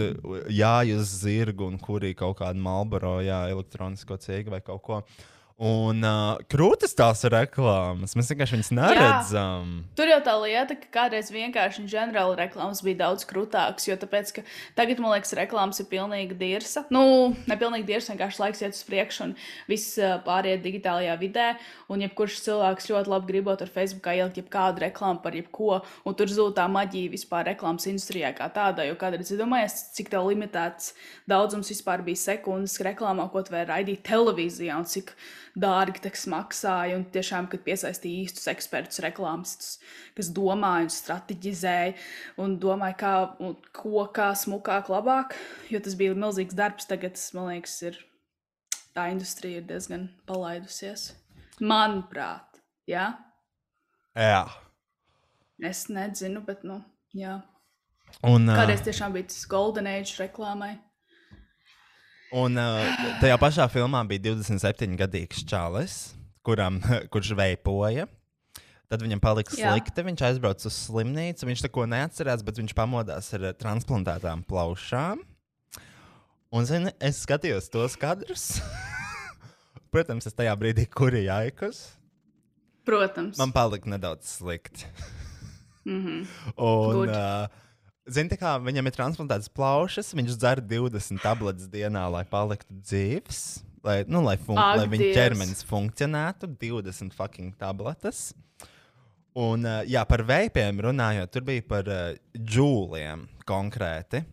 [0.50, 4.98] jāju uz zirgu un kurī kaut kāda malboro, jā, elektronisko cīņu vai kaut ko.
[5.60, 8.14] Un uh, krūtis tās ir reklāmas.
[8.16, 9.72] Mēs vienkārši viņas neredzam.
[10.00, 14.44] Tur jau tā lieta, ka kādreiz vienkārši ģenerāli reklāmas bija daudz krūtākas, jo tāpēc, ka
[14.78, 16.86] tagad, man liekas, reklāmas ir pilnīgi dirsa.
[16.96, 19.34] Nu, ne pilnīgi dirsa, vienkārši laiks iet uz priekšu un
[19.68, 21.50] viss pāriet digitālajā vidē.
[21.92, 26.32] Un jebkurš cilvēks ļoti labi gribot ar Facebookā ielikt jebkādu reklāmu par jebko, un tur
[26.32, 28.88] zūd tā maģija vispār reklāmas industrijā kā tādā.
[28.88, 30.94] Jo kādreiz iedomājies, cik tev limitēts
[31.28, 35.18] daudzums vispār bija sekundes reklāmā, ko tu vari raidīt televīzijā un cik
[35.60, 36.98] dārgi tas maksāja.
[36.98, 39.78] Un tiešām, kad piesaistīja īstus ekspertus, reklāmistus,
[40.18, 41.96] kas domāja un strateģizēja
[42.44, 45.36] un domāja, kā, un ko kā smukāk, labāk.
[45.74, 46.90] Jo tas bija milzīgs darbs.
[46.90, 48.00] Tagad, tas, man liekas, ir
[48.96, 51.12] tā industrija ir diezgan palaidusies.
[51.60, 53.12] Manuprāt, jā.
[54.16, 54.44] Jā.
[55.60, 56.80] Es nezinu, bet, nu,
[57.16, 57.42] jā.
[58.26, 60.78] Un, Kādreiz tiešām bija tas Golden Age reklāmai.
[62.36, 62.86] Un uh,
[63.22, 65.98] tajā pašā filmā bija 27 gadīgs čalis,
[66.46, 66.78] kuram,
[67.14, 68.06] kurš veipoja.
[68.90, 69.74] Tad viņam palika Jā.
[69.74, 70.06] slikti.
[70.06, 71.46] Viņš aizbrauca uz slimnīcu.
[71.46, 75.22] Viņš neko neatcerās, bet viņš pamodās ar transplantētām plaušām.
[76.50, 78.48] Un, zini, es skatījos tos kadrus.
[79.94, 81.84] Protams, es tajā brīdī kurīju aikus.
[82.90, 83.38] Protams.
[83.38, 84.90] Man palika nedaudz slikti.
[85.86, 86.26] Mm -hmm.
[86.58, 87.10] Un, Good.
[87.10, 87.48] uh,
[88.10, 93.42] Zini, kā viņam ir transplantētas plaušas, viņš dzer 20 tabletes dienā, lai paliktu dzīves.
[93.86, 98.34] Lai, nu, lai, fun Ak, lai viņa ķermenis funkcionētu, 20 fucking tabletes.
[99.40, 104.26] Un, uh, jā, par veipiem runājot, tur bija par uh, džūliem konkrēti.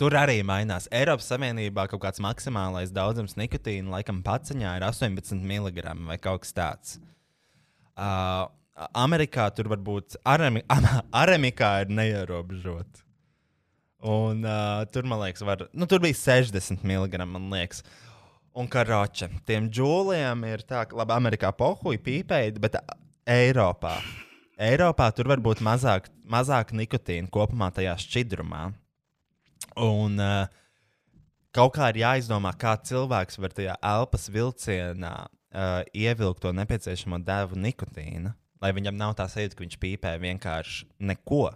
[0.00, 0.86] Tur arī mainās.
[0.94, 6.56] Eiropas Savienībā kaut kāds maksimālais daudzums nikotīna, laikam, paciņā ir 18 mg vai kaut kas
[6.56, 6.96] tāds.
[7.94, 10.64] Uh, Amerikā tur varbūt aremi,
[11.22, 13.04] aramikā ir neierobežota.
[14.04, 17.22] Un uh, tur, man liekas, var, nu, tur bija 60 mg.
[17.24, 17.84] Man liekas.
[18.54, 22.76] Un karoče, tiem džūliem ir tā, ka, labi, Amerikā pohuļ pīpēji, bet
[23.26, 23.96] Eiropā.
[24.62, 28.68] Eiropā tur var būt mazāk, mazāk nikotīna kopumā tajā šķidrumā.
[29.82, 30.44] Un uh,
[31.56, 37.58] kaut kā ir jāizdomā, kā cilvēks var tajā elpas vilcienā uh, ievilkt to nepieciešamo devu
[37.58, 41.50] nikotīnu, lai viņam nav tā sajūta, ka viņš pīpē vienkārši neko.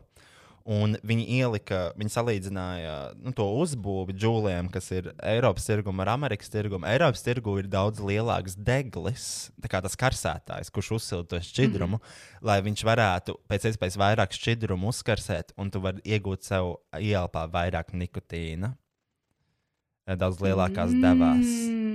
[0.68, 2.94] Un viņi ielika, viņi salīdzināja
[3.24, 6.84] nu, to uzbūvi džūliem, kas ir Eiropas tirguma ar Amerikas tirgumu.
[6.90, 9.28] Eiropas tirgu ir daudz lielāks deglis,
[9.64, 12.42] kā tas karsētājs, kurš uzsilda to šķidrumu, mm -hmm.
[12.50, 17.96] lai viņš varētu pēc iespējas vairāk šķidrumu uzkarsēt, un tu vari iegūt sev ielpā vairāk
[17.96, 18.74] nikotīna.
[20.04, 21.48] Daudz lielākās devās.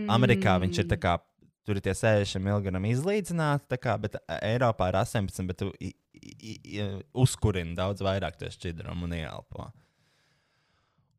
[0.10, 1.19] Amerikā viņš ir tā kā
[1.65, 6.54] tur ir tie 60 mg izlīdzināti, kā, bet Eiropā ir 18, bet tu i, i,
[6.54, 6.86] i,
[7.23, 9.69] uzkurina daudz vairāk to šķidrumu un ielpo.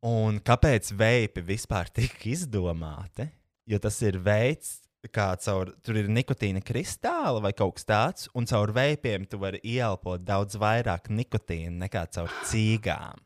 [0.05, 3.25] Un kāpēc veipi vispār tika izdomāti?
[3.65, 4.75] Jo tas ir veids,
[5.13, 9.61] kā caur, tur ir nikotīna kristāli vai kaut kas tāds, un caur veipiem tu vari
[9.65, 13.21] ielpot daudz vairāk nikotīna nekā caur cīgām.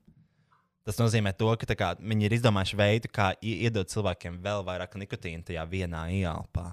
[0.88, 5.46] Tas nozīmē, to, ka kā, viņi ir izdomājuši veidu, kā iedot cilvēkiem vēl vairāk nikotīna
[5.46, 6.72] tajā vienā ielpā.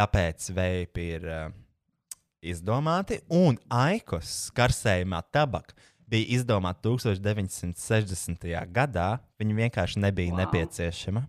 [0.00, 1.50] Tāpēc veipi ir uh,
[2.40, 5.76] izdomāti, un aikos karsējumā tabaka
[6.10, 8.48] bija izdomāta 1960.
[8.72, 9.10] gadā.
[9.40, 10.40] Viņa vienkārši nebija wow.
[10.42, 11.26] nepieciešama.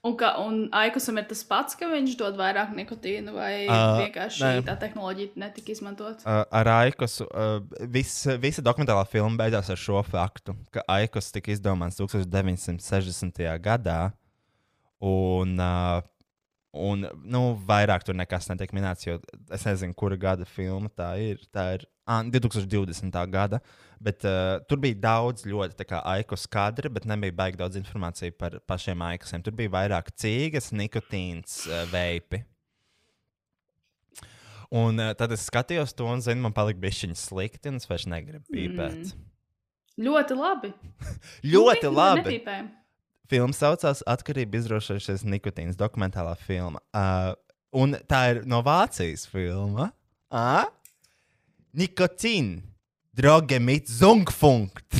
[0.00, 4.46] Un, ka, un aikusam ir tas pats, ka viņš dod vairāk nikotīnu, vai uh, vienkārši
[4.46, 4.62] ne.
[4.64, 6.24] tā tehnoloģija netika izmantota?
[6.24, 7.58] Uh, ar aikusu uh,
[7.92, 13.44] vis, visa dokumentālā filma beidzās ar šo faktu, ka aikus tika izdomāts 1960.
[13.60, 13.98] gadā.
[15.04, 16.00] Un uh,
[16.70, 19.16] Un, nu, vairāk tur nekas netiek minēts, jo
[19.50, 21.40] es nezinu, kura gada filma tā ir.
[21.50, 23.16] Tā ir ah, 2020.
[23.32, 23.58] gada,
[23.98, 29.02] bet uh, tur bija daudz ļoti aikus kadri, bet nebija baigi daudz informācijas par pašiem
[29.02, 29.42] aikusiem.
[29.42, 32.44] Tur bija vairāk cīgas, nikotīns, uh, veipi.
[34.70, 38.06] Un uh, tad es skatījos to un, zinu, man palika bišķiņa slikti, un es vairs
[38.06, 39.10] negribu pīpēt.
[39.10, 39.26] Mm.
[40.06, 40.70] Ļoti labi.
[41.56, 42.22] ļoti nu, labi.
[42.22, 42.76] Nepīpējam.
[43.30, 46.80] Filma saucās Atkarība izrošojušies nikotīns, dokumentālā filma.
[46.90, 47.36] Uh,
[47.78, 49.92] un tā ir no Vācijas filma.
[50.34, 50.66] Uh?
[51.78, 52.58] Nikotīna,
[53.14, 54.98] droge mit zungfunkt.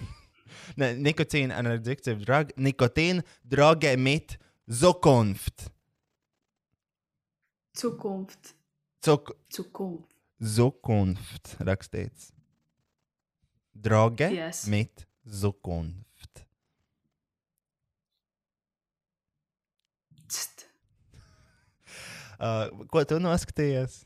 [0.80, 2.56] ne, nikotīna, an addictive drug.
[2.56, 5.68] Nikotīna, droge mit zukunft.
[7.76, 8.54] Zukunft.
[9.04, 10.16] Cuk Zukunft.
[10.40, 12.32] Zukunft rakstīts.
[13.76, 14.64] Droge yes.
[14.66, 16.07] mit zukunft.
[22.38, 24.04] Uh, ko tu noskatījies?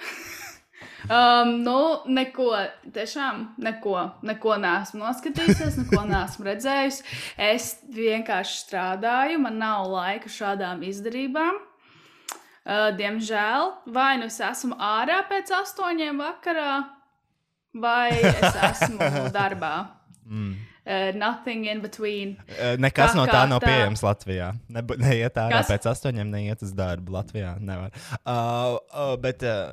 [1.12, 1.76] um, nu,
[2.08, 2.48] neko,
[2.94, 7.04] tiešām neko, neko neesmu noskatījusies, neko neesmu redzējusi.
[7.36, 11.60] Es vienkārši strādāju, man nav laika šādām izdarībām.
[12.64, 16.78] Uh, diemžēl, vai nu es esmu ārā pēc astoņiem vakarā,
[17.76, 19.74] vai es esmu darbā.
[20.24, 20.63] Mm.
[20.84, 22.36] Uh, nothing in between.
[22.60, 23.70] Uh, nekas kā, no tā nav tā...
[23.72, 24.50] pieejams Latvijā.
[24.68, 25.70] Ne, neiet ārā Kas?
[25.72, 27.54] pēc astoņiem, neiet uz darbu Latvijā.
[27.56, 27.94] Nevar.
[28.20, 29.72] Uh, uh, bet uh,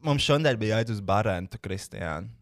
[0.00, 2.32] mums šodien bija jāiet uz Barentu, Kristiāna.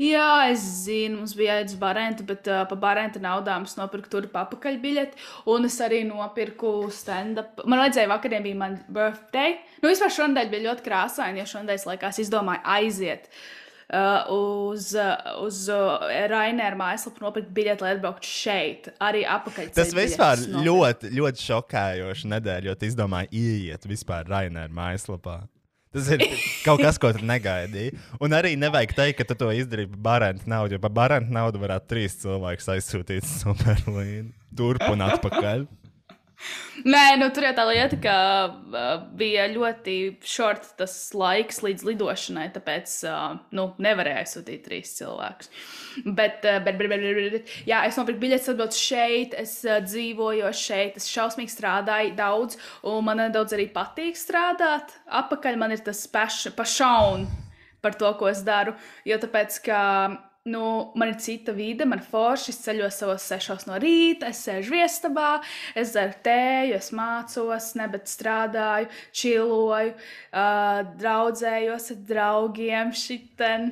[0.00, 4.08] Jā, es zinu, mums bija jāiet uz Barentu, bet uh, par Barentu naudām es nopirku
[4.08, 5.24] tur papakaļ biļeti.
[5.52, 7.60] Un es arī nopirku stand-up.
[7.66, 9.58] Man vajadzēja vakarā bija man birthday.
[9.82, 13.28] Nu, vispār šodien bija ļoti krāsaini, jo šodien es laikās izdomāju aiziet.
[13.28, 13.50] Uh,
[14.32, 19.72] uz, uh, uz uh, Rainēra mājaslapu nopirkt biļeti, lai atbrauktu šeit, arī apakaļ.
[19.76, 25.42] Tas vispār ļoti, ļoti šokējoši nedēļa, jo tu izdomāji ieiet vispār Rainēra mājaslapā.
[25.92, 26.22] Tas ir
[26.64, 27.92] kaut kas, ko tu negaidīji.
[28.24, 31.60] Un arī nevajag teikt, ka tu to izdarīji par barantu naudu, jo par barantu naudu
[31.60, 35.66] varētu trīs cilvēkus aizsūtīt superlīnu turp un atpakaļ.
[36.88, 38.14] Nē, nu, tur jau tā lieta, ka
[38.48, 38.86] uh,
[39.18, 45.52] bija ļoti short tas laiks līdz lidošanai, tāpēc uh, nu, nevarēja sūtīt trīs cilvēkus.
[46.06, 49.78] Bet, uh, bet, bet, bet, bet, bet jā, es nopirku biļetes, atbraucu šeit, es uh,
[49.84, 54.96] dzīvoju šeit, es šausmīgi strādāju daudz, un man nedaudz arī patīk strādāt.
[55.22, 57.28] Apakaļ man ir tas pašaun
[57.82, 58.74] par to, ko es daru,
[59.06, 59.80] jo tāpēc, ka
[60.44, 64.74] nu, man ir cita vide, man forši, es ceļos savos sešos no rīta, es sēžu
[64.74, 65.28] viestabā,
[65.78, 68.90] es dzeru tēju, es mācos, nebet strādāju,
[69.22, 73.70] čiloju, uh, draudzējos ar draugiem šitien.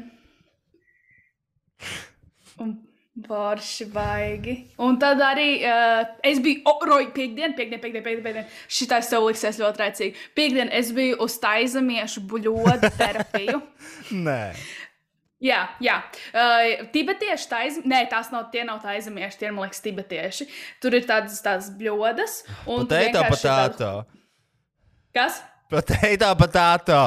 [2.60, 2.78] Un
[3.26, 4.52] Forši baigi.
[4.80, 8.46] Un tad arī uh, es biju, oh, roju, piekdien, piekdien, piekdien, piekdien, piekdien.
[8.70, 10.22] Šitais tev liksies ļoti rēcīgi.
[10.38, 13.60] Piekdien es biju uz taizamiešu buļodu terapiju.
[14.26, 14.38] Nē,
[15.40, 15.94] Jā, jā.
[16.36, 17.86] Uh, tibetieši tā izm...
[17.88, 20.46] Nē, tās nav, tie nav tā izmieši, tie ir, man liekas, tibetieši.
[20.84, 22.42] Tur ir tādas, tādas bļodas.
[22.66, 23.90] un tu pateikta vienkārši tādu- patāto.
[25.16, 25.40] Kas?
[25.72, 27.00] Pateikta patāto.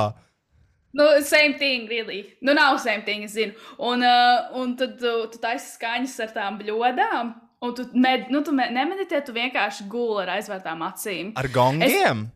[0.97, 2.23] Nu, same thing, really.
[2.41, 3.53] Nu, nav same thing, es zinu.
[3.77, 7.33] Un, uh, un tad uh, tu taisi skaņas ar tām bļodām.
[7.63, 11.31] Un tu, med, nu, tu me, nemeditē, tu vienkārši guli ar aizvērtām acīm.
[11.39, 12.27] Ar gongiem?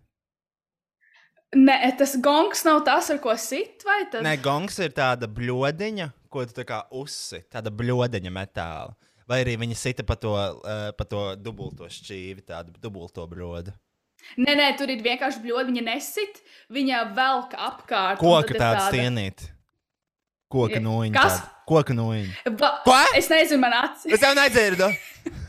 [1.55, 4.23] Nē, tas gongs nav tas, ar ko sit, vai tas?
[4.25, 8.97] Nē, gongs ir tāda bludiņa, ko tu tā kā uzsi, tāda bludiņa metāla.
[9.27, 13.71] Vai arī viņa sita pa to, uh, pa to dubulto šķīvi, tādu dubulto brodu.
[14.39, 16.41] Nē, nē, tur ir vienkārši bļodi, viņa nesit,
[16.73, 18.19] viņa velk apkārt.
[18.19, 19.47] Koka tāda tāda- stienīt.
[20.51, 21.15] Koka nūjiņa.
[21.15, 21.41] kas?
[21.41, 21.53] tāda.
[21.67, 22.55] Koka nūjiņa.
[22.59, 22.95] Ba Ko?
[23.19, 24.13] Es nezinu, man acis.
[24.15, 24.87] Es jau nedzirdu.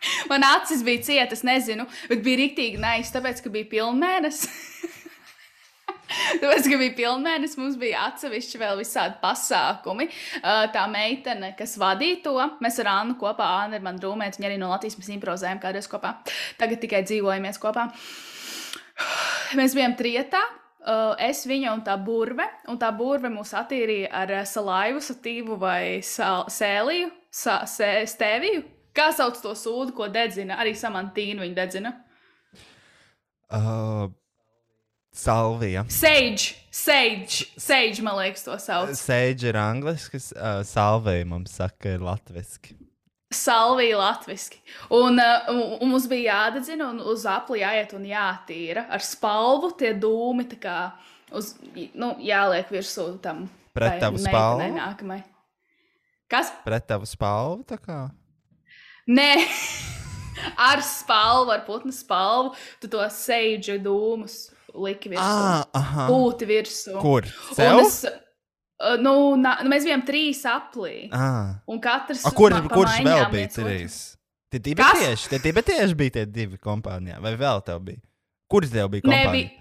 [0.30, 4.48] Man acis bija cieta, es nezinu, bet bija rīktīgi nais, tāpēc, ka bija pilnmēnesis.
[6.10, 10.08] Tāpēc, ka bija pilnmēnesis, mums bija atsevišķi vēl visādi pasākumi.
[10.74, 14.56] Tā meitene, kas vadīja to, mēs ar Annu kopā, Anna ir mana rūmēta, viņa arī
[14.58, 16.16] no Latvijas mēs improvizējam kādreiz kopā.
[16.58, 17.90] Tagad tikai dzīvojamies kopā.
[19.58, 20.42] Mēs bijām trietā.
[21.20, 26.46] Es viņa un tā burve, un tā burve mūs attīrīja ar salaivu, satīvu vai sal,
[26.50, 28.79] sēliju, sa, sē, stēviju.
[28.96, 30.58] Kā sauc to sūdu, ko dedzina?
[30.62, 31.92] Arī samantīnu viņa dedzina.
[33.50, 34.10] Uh,
[35.14, 35.84] salvija.
[35.90, 38.92] Sage, sage, sage, man liekas, to sauc.
[38.98, 42.76] Sēģi ir angliski, uh, salvija mums saka, ir latviski.
[43.30, 44.58] Salvija latviešu.
[44.90, 48.88] Un, uh, un, mums bija jādedzina, un uz apli jāiet un jātīra.
[48.90, 50.78] Ar spalvu tie dūmi kā
[51.38, 51.52] uz,
[51.94, 53.44] nu, jāliek virsū tam.
[53.76, 54.66] Pret tavu spalvu?
[54.74, 55.20] Nākamai.
[56.30, 56.50] Kas?
[56.66, 58.00] Pret tavu spalvu, tā kā.
[59.10, 59.30] Nē,
[60.70, 64.36] ar spalvu, ar putnu spalvu, tu to seidžu dūmus
[64.74, 65.66] liki virsū.
[65.74, 66.04] Ah.
[66.06, 66.94] Pūti virsū.
[67.02, 67.26] Kur?
[67.58, 68.04] Es,
[69.02, 71.08] nu, na, nu, mēs bijām trīs aplī.
[71.14, 71.58] Ah.
[71.70, 73.98] Un katrs A, kur, pa- kurš vēl bija trīs?
[74.50, 78.02] Tie tibetieši, tie tibetieši bija tie divi kompānijā, vai vēl tev bija?
[78.50, 79.50] Kurš tev bija kompānija?
[79.50, 79.58] Nebija.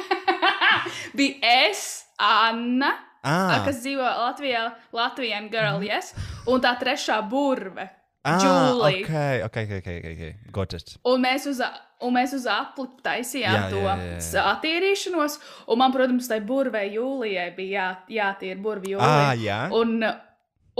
[1.16, 1.86] bija es,
[2.20, 4.62] Anna, Ah, kas dzīvo Latvijā,
[4.96, 6.14] Latvijas girl, yes,
[6.48, 7.84] un tā trešā burve.
[8.24, 9.04] Ah, Julie.
[9.04, 9.12] ok,
[9.46, 10.34] ok, ok, ok, ok, okay.
[10.52, 10.96] got it.
[11.08, 11.60] Un mēs uz,
[12.04, 14.46] un mēs uz apli taisījām Jā, to jā, jā, jā.
[14.54, 15.38] attīrīšanos.
[15.68, 19.44] Un man, protams, tai burvei jūlijai bija jā, jātīra burvi Ah, jūlijai.
[19.46, 19.60] jā.
[19.72, 20.04] Un,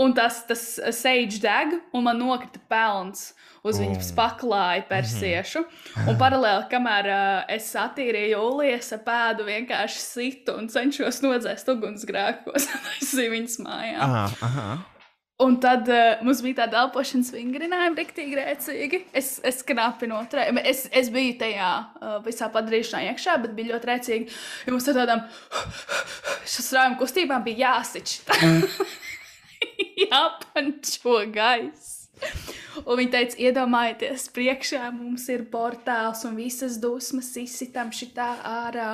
[0.01, 0.61] un tas, tas
[0.97, 3.31] sage deg, un man nokrita pelns
[3.63, 3.91] uz Mm.
[3.91, 5.61] viņas paklāja persiešu.
[5.95, 6.07] Mhm.
[6.09, 12.65] Un paralēli, kamēr uh, es attīrīju jūlijas ar pēdu, vienkārši situ un cenšos nodzēst ugunsgrēkos,
[12.85, 13.99] lai es viņas mājā.
[14.01, 14.69] Ah, aha.
[15.41, 18.99] Un tad uh, mums bija tāda elpošanas vingrinājuma, rīktīgi rēcīgi.
[19.17, 20.61] Es, es knapi noturēju.
[20.69, 24.35] Es, es biju tajā uh, visā padarīšanā iekšā, bet bija ļoti rēcīgi.
[24.67, 25.23] Jo mums ar tādām
[26.57, 28.19] strāvām kustībām bija jāsič.
[30.03, 31.97] Jāpančo gaiss.
[32.85, 38.91] Un viņi teica, iedomājieties, priekšā mums ir portāls un visas dusmas izsitam šitā ārā.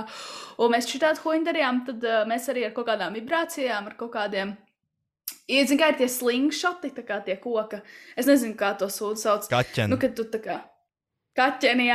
[0.64, 4.16] Un mēs šitādu hoņu darījām, tad uh, mēs arī ar kaut kādām vibrācijām, ar kaut
[4.16, 4.56] kādiem
[5.48, 7.82] Iedzinu, kā ir tie slingšoti, tā kā tie koka.
[8.20, 9.48] Es nezinu, kā to sūdu sauc.
[9.52, 9.92] Kaķeni.
[9.92, 10.58] Nu, kad tu tā kā
[11.38, 11.90] kaķenī,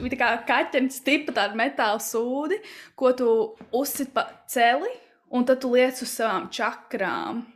[0.00, 2.58] bija tā kā kaķenis tipa tāda metāla sūdi,
[2.98, 3.28] ko tu
[3.76, 4.90] uzsit pa celi,
[5.32, 7.46] un tad tu liec uz savām čakrām.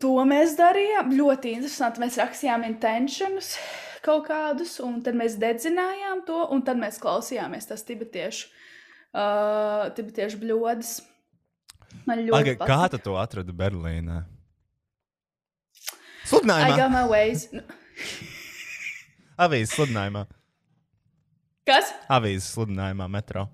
[0.00, 1.12] To mēs darījām.
[1.16, 2.00] Ļoti interesanti.
[2.00, 3.54] Mēs rakstījām intentions
[4.02, 8.48] kaut kādus, un tad mēs dedzinājām to, un tad mēs klausījāmies tās tibetiešu,
[9.14, 10.94] uh, tibetiešu bļodas.
[12.06, 12.88] Man ļoti Aga, kā patika.
[12.96, 14.20] tu to atradi Berlīnē?
[16.22, 16.76] I Sludinājumā.
[16.76, 17.48] got my ways.
[17.52, 17.62] Nu,
[19.42, 20.26] Avīzes sludinājumā.
[21.66, 21.92] Kas?
[22.10, 23.46] Avīzes sludinājumā metro.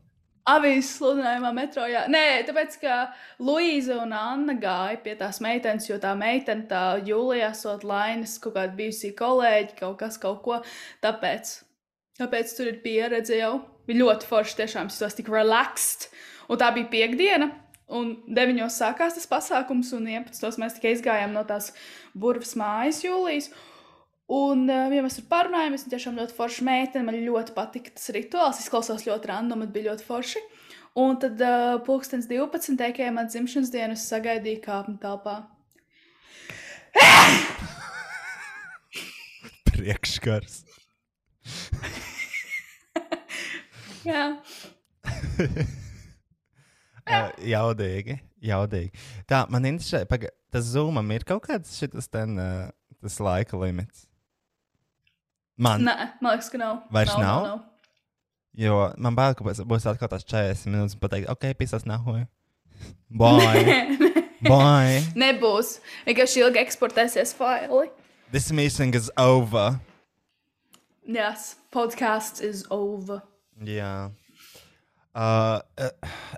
[0.48, 1.84] Avīzes sludinājumā metro.
[1.88, 2.06] Jā.
[2.08, 2.98] Nē, tāpēc, ka
[3.44, 8.56] Luīza un Anna gāja pie tās meitenes, jo tā meitene, tā Jūlijā, sot lainas, kaut
[8.56, 10.60] kāda bijusī kolēģi, kaut kas, kaut ko.
[11.04, 11.52] Tāpēc,
[12.20, 13.54] tāpēc tur ir pieredze jau.
[13.88, 16.08] Bija ļoti forši, tiešām tas tik relaxed.
[16.48, 17.50] Un tā bija piekdiena.
[17.88, 18.68] Un 9.
[18.68, 20.58] sākās tas pasākums, un 11.
[20.60, 21.70] mēs tikai izgājām no tās
[22.12, 23.48] burvas mājas jūlijas.
[24.28, 28.10] Un, uh, ja mēs tur parunājām, es tiešām ļoti forši meitene, man ļoti patika tas
[28.12, 30.42] rituāls, izklausās ļoti random, bet bija ļoti forši.
[31.00, 32.76] Un tad uh, pulkstens 12.
[32.76, 35.36] teikajā man dzimšanas dienu es sagaidīju kāpņu telpā.
[39.72, 40.54] Priekškars.
[44.08, 44.40] Jā,
[47.08, 48.90] Uh, jaudīgi, jaudīgi.
[49.30, 52.68] Tā, man interesē, paga, tas zūmam ir kaut kāds šitas ten, uh,
[53.02, 54.04] tas laika limits.
[55.58, 56.82] Man, Nē, man liekas, ka nav.
[56.94, 57.22] Vairs nav?
[57.22, 57.64] nav, nav.
[58.58, 62.28] jo man bail, ka būs- būs atkal tās 40 minūtes un pateikt, ok, pisas nahoja.
[63.10, 63.96] Bye.
[64.44, 65.00] Bye.
[65.18, 65.78] Nebūs.
[66.06, 67.88] Vienkārši ilgi eksportēsies faili.
[68.30, 69.80] This meeting is over.
[71.08, 73.22] Yes, podcasts is over.
[73.64, 74.10] Jā.
[74.12, 74.27] Uh,
[75.18, 75.88] uh,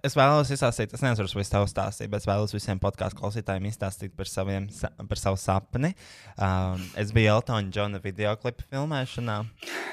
[0.07, 3.66] es vēlos izstāstīt, es nezinu, vai es tev stāstīju, bet es vēlos visiem podkāstu klausītājiem
[3.70, 5.93] izstāstīt par, saviem, sa- par savu sapni.
[6.41, 9.39] Um, es biju Eltona Džona video klipa filmēšanā.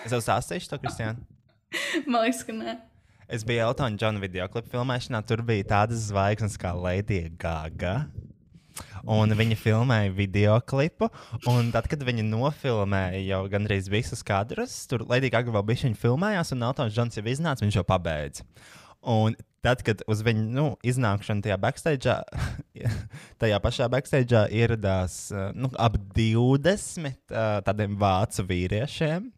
[0.05, 1.19] Es jau stāstīšu to, Kristiāna.
[2.07, 2.77] Man liekas, ka nē.
[3.27, 5.19] Es biju Eltona Džona video klipa filmēšanā.
[5.27, 7.95] Tur bija tādas zvaigznes kā Lēdija Gaga.
[9.07, 11.09] Un viņi filmēja video klipu.
[11.49, 16.01] Un tad, kad viņi nofilmēja jau gandrīz visus kadrus, tur Lēdija Gaga vēl bija viņa
[16.01, 18.47] filmējās, un Eltons Džons jau iznāca, viņš jau pabeidza.
[19.07, 22.17] Un tad, kad uz viņu nu, iznākšanu tajā backstage,
[23.41, 29.31] tajā pašā backstage ieradās nu, ap 20 uh, tādiem vācu vīriešiem.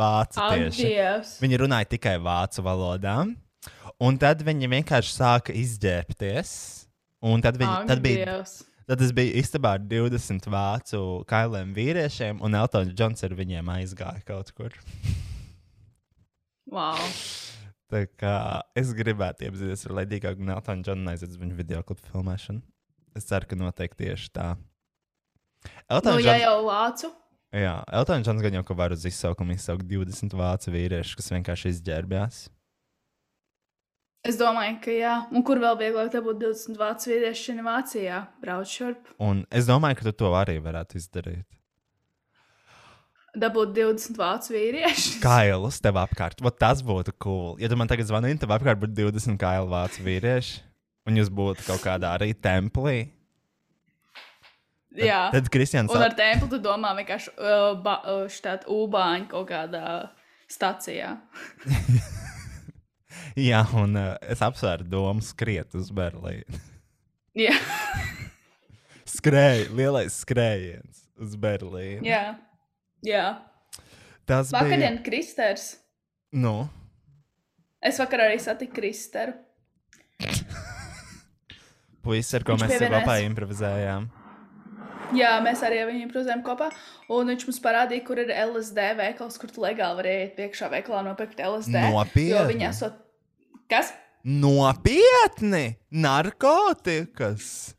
[0.00, 0.84] Vācu tieši.
[0.86, 1.38] Adies.
[1.42, 3.16] Viņi runāja tikai vācu valodā.
[4.00, 6.52] Un tad viņi vienkārši sāka izģērbties.
[7.26, 8.38] Un tad, viņi, tad, bija,
[8.90, 14.24] tad es biju istabā ar 20 vācu kailiem vīriešiem, un Eltons Džons ar viņiem aizgāja
[14.26, 14.74] kaut kur.
[16.70, 16.98] Wow.
[17.90, 18.34] Tā kā
[18.78, 22.62] es gribētu iepazīties ar Latviju Gagu un Eltonu Džonu aiziet uz viņu video klipu filmēšanu.
[23.18, 24.48] Es ceru, ka noteikti tieši tā.
[24.58, 27.10] Nu, Eltons ja jau vācu.
[27.54, 31.74] jā, Eltons Džons gan jau ka var uz izsaukumu izsaukt 20 vācu vīriešus, kas vienkārši
[31.76, 32.44] izģērbjās.
[34.26, 35.14] Es domāju, ka jā.
[35.32, 38.18] Un kur vēl vieglāk dabūt 20 vācu vīriešu šajā Vācijā?
[38.42, 39.14] Brauc šurp.
[39.22, 41.46] Un es domāju, ka tu to arī varētu izdarīt.
[43.40, 45.14] Dabūt 20 vācu vīriešu.
[45.24, 46.42] Kailus tev apkārt.
[46.44, 47.54] Vot tas būtu cool.
[47.62, 50.60] Ja tu man tagad zvanītu, tev apkārt būtu 20 kailu vācu vīrieši,
[51.08, 52.98] un jūs būtu kaut kādā arī templī.
[54.90, 55.20] Tad, Jā.
[55.32, 59.84] Tad Kristians Un ar templi tu domā vienkārši uh, uh, štāta ūbāņu kaut kādā
[60.50, 61.14] stacijā.
[63.50, 66.60] Jā, un uh, es apsvēru domu skriet uz Berlīnu.
[67.38, 67.54] Jā.
[69.16, 72.04] Skrēja, lielais skrējiens uz Berlīnu.
[72.06, 72.36] Jā.
[73.06, 73.24] Jā.
[74.28, 75.72] Tas Vakardien Kristers.
[75.74, 76.42] bija.
[76.44, 76.54] Nu,
[77.80, 79.32] Es vakar arī satiku Kristeru.
[82.04, 83.04] puisis, ar ko Viņš mēs pievienojās.
[83.06, 84.08] kopā improvizējām.
[85.16, 86.68] Jā, mēs arī ar viņu improvizējām kopā.
[87.10, 91.00] Un viņš mums parādīja, kur ir LSD veikals, kur tu legāli vari iet priekšā veikalā
[91.08, 91.80] nopirkt LSD.
[91.88, 92.68] Nopietni?
[93.70, 93.92] Kas?
[94.26, 95.76] Nopietni!
[95.94, 97.76] Narkotikas!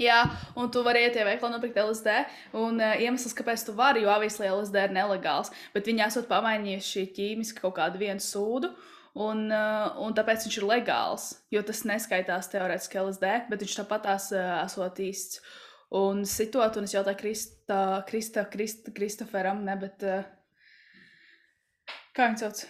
[0.00, 0.24] Jā,
[0.58, 2.16] un tu vari iet pie veikala nopirkt LSD.
[2.58, 5.52] Un uh, iemesls, kāpēc tu vari, jo avislī LSD ir nelegāls.
[5.70, 8.72] Bet viņi esat pamainījuši ķīmiski kaut kādu vienu sūdu.
[9.14, 11.28] Un, uh, un tāpēc viņš ir legāls.
[11.54, 15.38] Jo tas neskaitās teorētiski LSD, bet viņš tāpat tās uh, esot īsts.
[16.00, 17.80] Un sitot, un es jautāju Krista,
[18.10, 20.02] Krista, Krista, Kristoferam, ne, bet.
[20.02, 22.66] Uh, kā viņš sauc?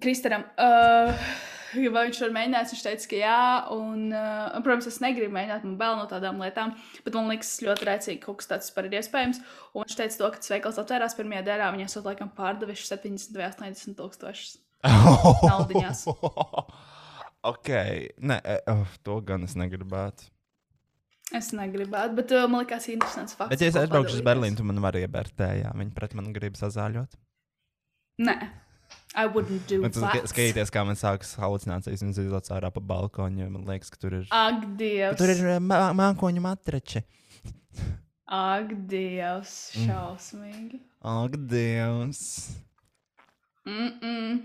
[0.00, 0.48] Kristaram.
[0.56, 1.49] Uh,
[1.94, 2.72] Vai viņš var mēģināt?
[2.72, 3.42] Viņš teica, ka jā,
[3.76, 7.88] un, uh, protams, es negribu mēģināt, man bail no tādām lietām, bet man liekas, ļoti
[7.88, 9.42] rēcīgi, ka kaut kas tāds vispār ir iespējams.
[9.74, 13.38] Un viņš teica, to, ka tas veikals atvērās pirmajā dienā, viņi esat laikam pārdevuši 70
[13.38, 14.58] vai 80 tūkstošus.
[15.46, 16.04] Naudiņās.
[17.52, 17.72] ok,
[18.30, 20.30] nē, e, oh, to gan es negribētu.
[21.36, 23.52] Es negribētu, bet uh, man liekas, interesants fakts.
[23.52, 24.24] Bet, ja es aizbraukšu uz.
[24.26, 27.14] Berlīnu, tu man vari iebērtē, jā, viņi pret mani grib sazāļot.
[28.26, 28.34] Nē,
[29.14, 30.28] I wouldn't do that.
[30.30, 34.14] skatīties, kā man sākas halucinācijas un zilot ārā pa balkonu, jo man liekas, ka tur
[34.20, 34.28] ir.
[34.30, 35.18] Ak, Dievs.
[35.18, 37.02] Tur ir mā- mākoņu matrači.
[38.30, 39.54] Ak, Dievs.
[39.74, 39.88] Mm.
[39.90, 40.80] Šausmīgi.
[41.02, 42.22] Ak, Dievs!
[43.66, 44.38] Mm -mm.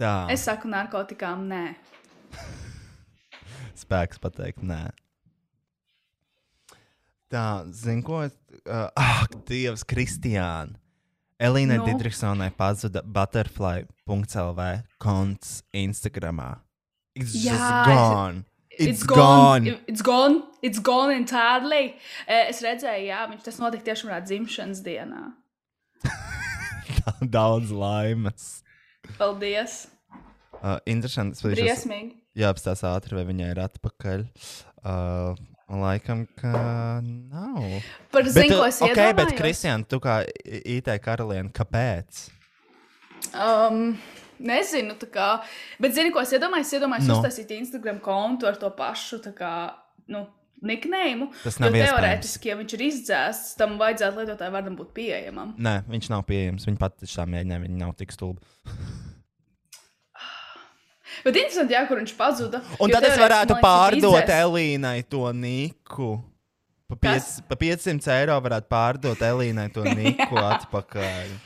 [0.00, 0.14] Tā.
[0.34, 1.74] Es saku narkotikām, nē.
[3.82, 4.90] Spēks pateikt, nē.
[7.30, 8.24] Tā, zinu, ko.
[8.26, 10.74] Uh, ak, Dievs, Kristiāna!
[11.40, 11.84] Elīnai Nu?
[11.84, 11.88] no.
[11.88, 14.60] Digitrisonai pazuda butterfly.lv
[15.00, 16.50] konts Instagramā.
[17.16, 18.44] It's Jā, just gone.
[18.70, 19.64] It's, gone.
[19.64, 19.78] gone.
[19.88, 20.42] It's gone.
[20.62, 21.96] It's gone entirely.
[22.26, 25.22] Eh, Es redzēju, jā, viņš tas notika tieši manā dzimšanas dienā.
[27.36, 28.62] Daudz laimes.
[29.18, 29.86] Paldies.
[30.60, 31.40] Uh, interesanti.
[31.48, 32.18] Briesmīgi.
[32.36, 34.26] jāapstāsta ātri, vai viņa ir atpakaļ.
[34.84, 35.32] Uh,
[35.70, 36.50] laikam, ka
[37.04, 37.60] nav.
[38.10, 39.36] Par zinu, ko es ok, bet iedomājos.
[39.38, 42.24] Kristiāna, tu kā IT karaliene, kāpēc?
[43.36, 43.94] Um,
[44.42, 45.28] nezinu, tā kā.
[45.82, 46.66] Bet zinu, ko es iedomājos.
[46.70, 47.14] Es iedomājos Nu.
[47.14, 47.20] no.
[47.20, 49.52] uztaisīt Instagram kontu ar to pašu, tā kā,
[50.10, 50.24] nu,
[50.62, 51.30] niknēmu.
[51.44, 51.92] Tas Jo nav iespējams.
[51.94, 55.54] teorētiski, ja viņš ir izdzēsts, tam vajadzētu lietotāju vārdam būt pieejamam.
[55.56, 56.66] Nē, viņš nav pieejams.
[56.68, 58.40] Viņa pati tā mēģināja, viņa nav tik stulba.
[61.24, 62.62] Bet interesanti, jā, kur viņš pazuda.
[62.80, 66.16] Un tad es varētu liekas, pārdot Elīnai to niku.
[66.90, 71.38] Pa, piec, pa 500 eiro varētu pārdot Elīnai to niku atpakaļ.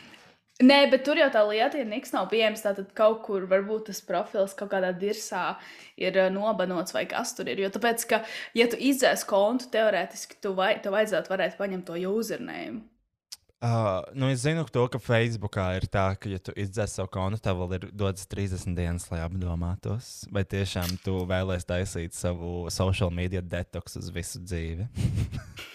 [0.62, 2.62] Nē, bet tur jau tā lieta ir, niks nav pieejams.
[2.62, 5.56] Tātad kaut kur varbūt tas profils kaut kādā dirsā
[5.98, 7.64] ir nobanots vai kas tur ir.
[7.64, 8.22] Jo tāpēc, ka,
[8.54, 12.84] ja tu izdzēs kontu, teorētiski tu vai, tev vajadzētu varēt paņemt to username.
[13.64, 17.38] Uh, nu, es zinu to, ka Facebookā ir tā, ka, ja tu izdzēsi savu kontu,
[17.40, 23.14] tev vēl ir dots 30 dienas, lai apdomātos, vai tiešām tu vēlēsies taisīt savu social
[23.14, 24.88] media detox uz visu dzīvi.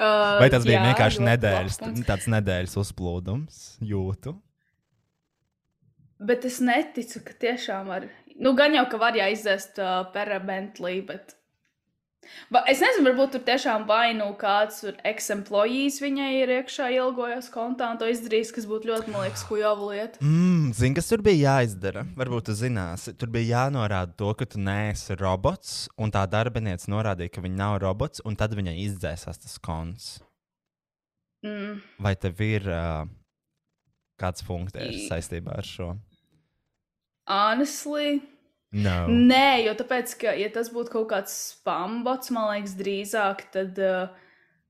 [0.00, 1.74] Uh, Vai tas bija jā, vienkārši nedēļas,
[2.06, 4.32] tāds nedēļas uzplūdums, jūtu?
[6.24, 8.06] Bet es neticu, ka tiešām var.
[8.40, 11.34] Nu, gan jau, ka var jāizdzēst uh, perabentlī, bet.
[12.52, 17.88] Ba, es nezinu, varbūt tur tiešām vai nu kāds ex-employees viņai ir iekšā ilgojas kontā
[17.92, 20.20] un to izdarījis, kas būtu ļoti, man liekas, kujova lieta.
[20.22, 22.04] Mm, Zini, kas tur bija jāizdara?
[22.18, 23.14] Varbūt tu zināsi.
[23.18, 27.78] Tur bija jānorāda to, ka tu neesi robots, un tā darbiniece norādīja, ka viņa nav
[27.86, 30.10] robots, un tad viņai izdzēsās tas konts.
[31.46, 31.80] Mm.
[32.04, 33.08] Vai tev ir uh,
[34.20, 35.94] kāds funkcijas saistībā ar šo?
[37.30, 38.20] Honestly,
[38.70, 38.96] No.
[39.10, 44.12] Nē, jo tāpēc, ka, ja tas būtu kaut kāds spambots, man liekas, drīzāk, tad uh,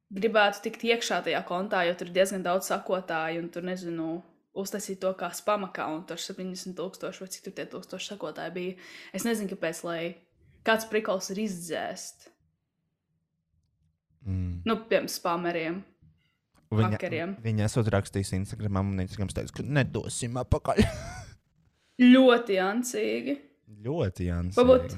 [0.08, 4.14] gribētu tikt iekšā tajā kontā, jo tur ir diezgan daudz sakotāju, un tur nezinu,
[4.56, 8.88] uztaisīt to kā spam akkauntu ar 70 tūkstoši vai cik tur tie tūkstoši sakotāji bija.
[9.16, 10.00] Es nezinu, kāpēc, lai
[10.66, 12.30] kāds prikols ir izdzēst.
[14.24, 14.62] Mm.
[14.64, 15.78] Nu, piemēram, spameriem.
[16.70, 17.36] Viņa, hakeriem.
[17.42, 20.84] viņa esot rakstījusi Instagram, un Instagram teica, ka nedosim atpakaļ.
[22.14, 23.38] Ļoti jancīgi.
[23.70, 24.58] Ļoti jānis.
[24.58, 24.96] Varbūt,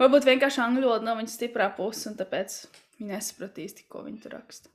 [0.00, 2.56] varbūt vienkārši angļu valoda nav viņas stiprā puse, un tāpēc
[2.98, 4.70] viņi nesapratīs, tik, ko viņi tur raksta.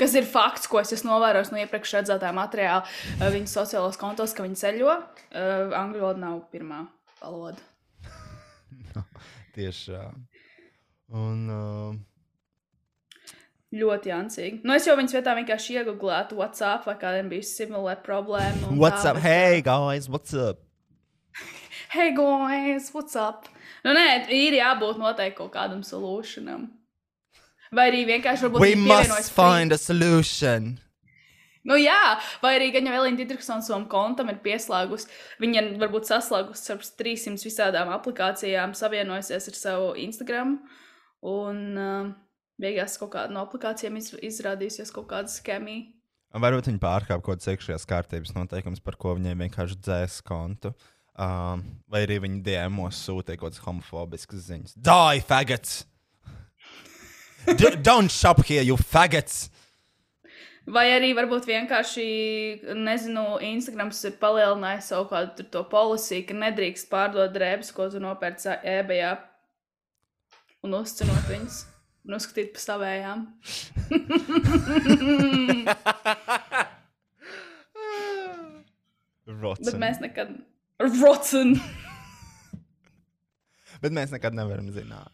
[0.00, 4.32] Kas ir fakts, ko es esmu novērojis no iepriekš redzētā materiāla eh, viņas sociālajos kontos,
[4.32, 4.94] ka viņi ceļo.
[5.28, 6.86] Uh, angļu valoda nav pirmā
[7.20, 7.60] valoda.
[9.56, 10.06] Tieši tā.
[11.12, 11.44] Un.
[11.52, 12.00] Uh,
[13.72, 14.58] Ļoti jancīgi.
[14.68, 18.68] Nu, es jau viņas vietā vienkārši iegūlētu WhatsApp vai kādiem bija similāra problēma.
[18.76, 19.22] what's tā, up?
[19.24, 20.60] Hey, guys, what's up?
[21.92, 23.50] Hey, guys, what's up?
[23.84, 26.62] Nu, nē, ir jābūt noteikti kaut kādam solūšanam.
[27.76, 30.70] Vai arī vienkārši varbūt We must find a solution.
[31.68, 35.10] Nu, jā, vai arī gan jau Elīna Digitrisona savam kontam ir pieslēgusi.
[35.44, 40.56] Viņa varbūt saslēgusi ar 300 visādām aplikācijām, savienojusies ar savu Instagram.
[41.28, 42.08] Un uh,
[42.56, 45.90] beigās kaut kāda no aplikācijām iz, izrādījusies kaut kāda skemija.
[46.40, 50.72] Varbūt viņi pārkāpa kaut kādas iekšējās kārtības noteikumus, par ko viņiem vienkārši dzēs kontu.
[51.12, 51.60] Um,
[51.92, 54.78] vai arī viņi DMos sūtīja kaut kādas homofobiskas ziņas.
[54.80, 55.82] Die, faggots!
[57.86, 59.50] Don't shop here, you faggots!
[60.72, 62.04] Vai arī varbūt vienkārši,
[62.78, 68.48] nezinu, Instagrams ir palielinājis savu kādu to policiju, ka nedrīkst pārdot drēbes, ko tu nopērci
[68.78, 69.16] eBayā
[70.62, 71.56] un uzcenot viņas
[72.06, 73.26] un uzskatīt par savējām.
[79.62, 80.51] Bet mēs nekad.
[80.82, 81.56] Rocen!
[83.82, 85.12] Bet mēs nekad nevaram zināt.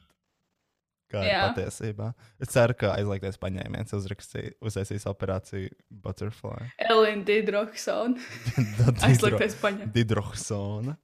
[1.09, 1.45] Kā ir Jā.
[1.49, 2.11] patiesībā?
[2.37, 5.71] Es ceru, ka aizliegtais paņēmiens uzrakstīja, uztaisīs operāciju
[6.05, 6.69] Butterfly.
[6.85, 8.21] Elīna Dīdroksona.
[9.09, 9.93] Aizliegtais paņem.
[9.95, 10.99] Didrohsona.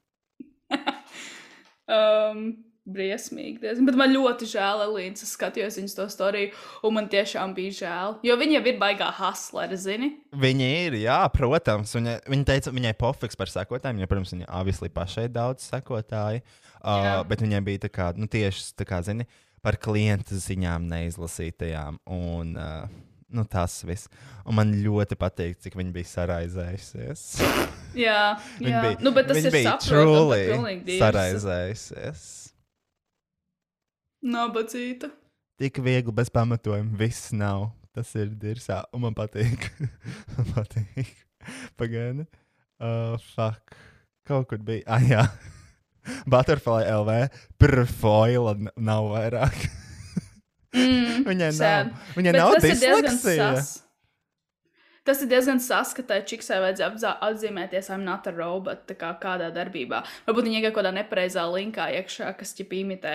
[1.85, 3.61] Um, briesmīgi.
[3.63, 3.87] diezgan.
[3.89, 5.17] Bet man ļoti žēl, Elīna.
[5.17, 6.51] Es skatījos viņas to storiju,
[6.85, 8.19] un man tiešām bija žēl.
[8.27, 10.11] Jo viņa ir baigā haslera, zini?
[10.37, 11.95] Viņa ir, jā, protams.
[11.97, 16.45] Viņa, viņa teica, viņai pofiks par sekotājiem, jo, protams, viņa obviously pašai daudz sekotāju.
[16.85, 17.17] Uh, Jā.
[17.25, 19.25] bet viņai bija tā kā, nu, tieši tā kā, zini,
[19.65, 22.03] par klientu ziņām neizlasītajām.
[22.13, 22.85] Un, uh,
[23.33, 24.13] nu, tas viss.
[24.45, 27.25] Un man ļoti patīk, cik viņa bija saraizējusies.
[27.97, 28.83] Jā, viņa jā.
[28.85, 31.05] bija, nu, bet tas viņa ir bija saprotami, truly pilnīgi dīvs.
[31.07, 32.27] saraizējusies.
[34.25, 35.11] Nabadzīta.
[35.61, 37.69] Tik viegli bez pamatojuma viss nav.
[37.95, 39.69] Tas ir dirzā, un man patīk.
[40.35, 41.13] man patīk.
[41.79, 42.25] Pagaidi.
[42.83, 43.77] Uh, fuck.
[44.27, 44.83] Kaut kur bija.
[44.91, 45.23] Ah, jā.
[46.33, 47.15] Butterfly LV.
[47.61, 49.65] Perfoila nav vairāk.
[50.75, 51.93] Mm, Viņai sad.
[51.93, 52.07] nav.
[52.17, 53.51] Viņai Bet nav disleksija.
[55.05, 60.01] Tas ir diezgan saskatāms, cik sai vajadzēja atzīmēties, I'm not a robot, kā kādā darbībā.
[60.25, 63.13] Varbūt iegāja kaut kādā nepareizā linkā iekšā, kas ķip imitē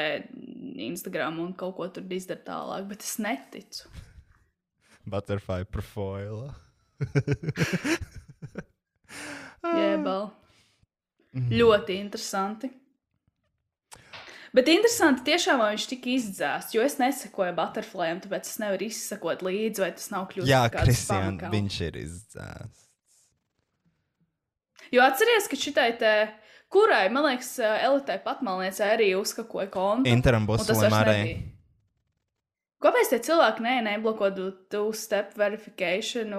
[0.86, 3.90] Instagram un kaut ko tur izdara tālāk, bet es neticu.
[5.10, 6.54] Butterfly perfoila.
[9.64, 10.30] Jēbal.
[11.30, 11.52] Mhm.
[11.54, 12.72] Ļoti interesanti.
[14.56, 19.84] Bet interesanti tiešām, viņš tika izdzēsts, jo es nesakoju butterflyam, tāpēc es nevaru izsekot līdzi,
[19.84, 21.52] vai tas nav Jā, par spam accountu.
[21.54, 22.86] viņš ir izdzēsts.
[24.90, 26.14] Jo atceries, ka šitai te
[26.74, 30.10] kurai, man liekas, uh, elitei patmalniecei arī uzkakoja kontu.
[30.10, 31.18] Interam vairs arī.
[31.20, 31.46] nebija.
[32.80, 36.34] Kāpēc tie cilvēki ne, neblokotu two-step verification,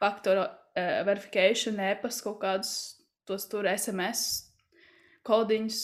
[0.00, 2.74] faktoru uh, verification, e-pasta kaut kādus
[3.28, 4.48] tos tur SMS
[5.28, 5.82] kodiņus,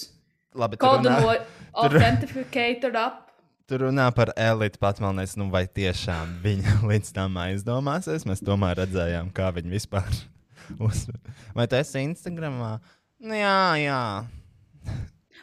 [0.55, 1.35] Labi, tu kodu runā, no
[1.85, 3.21] authenticator up.
[3.67, 8.27] tu runā par elitu patmalnēs, nu vai tiešām viņa līdz tam aizdomāsies?
[8.29, 10.07] Mēs tomēr redzējām, kā viņi vispār
[10.87, 11.19] uzsver.
[11.57, 12.77] Vai tu esi Instagramā?
[13.25, 14.01] Nu, jā, jā.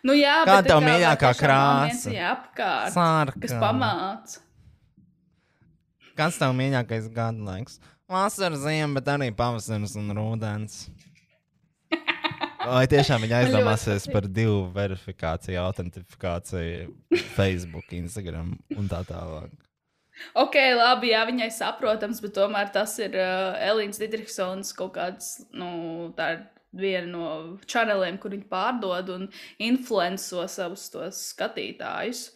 [0.05, 2.09] Nu, jā, Kāda bet tev kā mīļākā krāsa?
[2.09, 3.41] viņa apkārt, Sārka.
[3.43, 4.39] kas pamāca.
[6.17, 7.77] Kas tev mīļākais gadu laiks?
[8.11, 10.81] Vasara, ziema, bet arī pavasaris un rudens.
[12.61, 16.91] Vai tiešām ļoti aizdomāsies par divu verifikāciju, autentifikāciju,
[17.35, 19.53] Facebook, Instagram un tā tālāk?
[20.37, 26.11] Ok, labi, jā, viņai saprotams, bet tomēr tas ir uh, Elīnas Digitrisons kaut kāds, nu,
[26.17, 26.43] tā ir
[26.77, 27.29] viena no
[27.65, 29.27] kanāliem, kur viņi pārdod un
[29.61, 32.27] influenco savus tos skatītājus,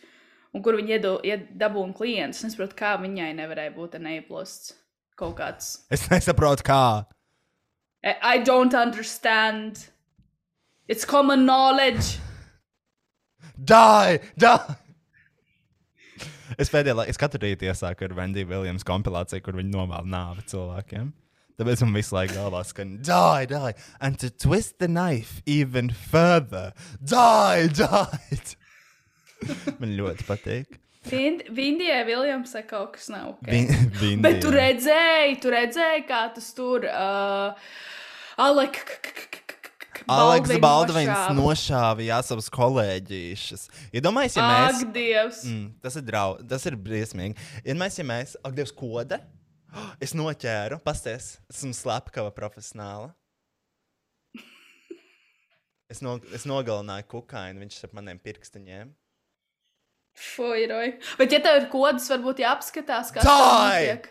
[0.55, 2.41] un kur viņi iedabūna klientus.
[2.41, 4.73] Es nesaprotu, kā viņai nevarēja būt neiplosts
[5.19, 5.76] kaut kāds.
[5.93, 6.86] Es nesaprotu, kā.
[8.05, 9.86] I don't understand.
[10.88, 12.19] It's common knowledge.
[13.57, 14.19] Die!
[14.38, 14.75] Die!
[16.61, 20.43] Es pēdējā laikā, es katru rītu iesāku ar Vendiju Viljams kompilāciju, kur viņi novēl nāvi
[20.51, 21.07] cilvēkiem.
[21.59, 23.71] Tāpēc man visu laiku galvā skan, die, die,
[24.03, 26.71] and to twist the knife even further.
[27.01, 28.39] Die, die!
[29.81, 30.77] man ļoti patīk.
[31.09, 33.49] Vind- Vindijai Viljamsai kaut kas nav ok.
[34.01, 34.21] Vin-.
[34.25, 37.67] Bet tu redzēji, tu redzēji, kā tas tur uh,
[38.41, 38.79] Alek.
[40.12, 43.68] Aleks Baldvins nošāva jā, savus kolēģīšus.
[43.96, 44.82] Iedomājieties, ja mēs.
[44.84, 45.39] Ak, Dievs!
[45.50, 47.48] Mm, tas ir draugs, tas ir briesmīgi.
[47.64, 49.22] Ir mēs, ja mēs, ak, Dievs, koda.
[50.04, 53.12] Es noķēru, pasties, esmu slepkava profesionāla.
[55.91, 58.88] Es, no, es nogalināju kukaini, viņš ar maniem pirkstiņiem.
[60.16, 60.96] Fuiroj.
[61.20, 63.22] Bet, ja tev ir kodas, varbūt jāapskatās, Die!
[63.22, 64.10] tas notiek.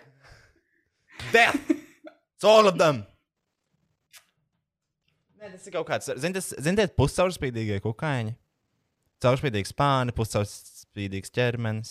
[1.32, 1.74] Death!
[2.36, 3.02] It's all of them!
[5.44, 8.30] Nē, tas ir kaut kāds, ziniet, zin, puscaurspīdīgie kukaiņi.
[9.20, 11.90] Caurspīdīgs spāni, puscaurspīdīgs ķermenis.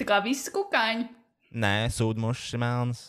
[0.00, 1.04] Tā kā visi kukaiņi.
[1.62, 3.02] Nē, sūdmušs ir melns.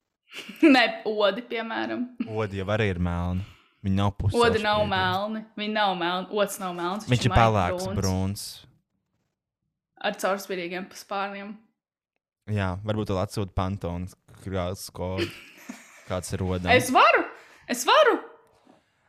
[0.74, 2.02] Nē, odi, piemēram.
[2.26, 3.46] Odi jau arī ir melni.
[3.86, 4.58] Viņi nav puscaurspīdīgi.
[4.58, 5.44] Odi nav melni.
[5.62, 6.40] Viņi nav melni.
[6.42, 7.06] Ods nav melns.
[7.12, 8.44] Viņš ir maigi pelēks, brūns, brūns.
[10.10, 11.54] Ar caurspīdīgiem spārniem.
[12.50, 15.30] Jā, varbūt vēl atsūta pantons, krāsas kodu.
[16.10, 16.74] Kāds ir rodams?
[16.74, 17.22] Es varu!
[17.70, 18.18] Es varu!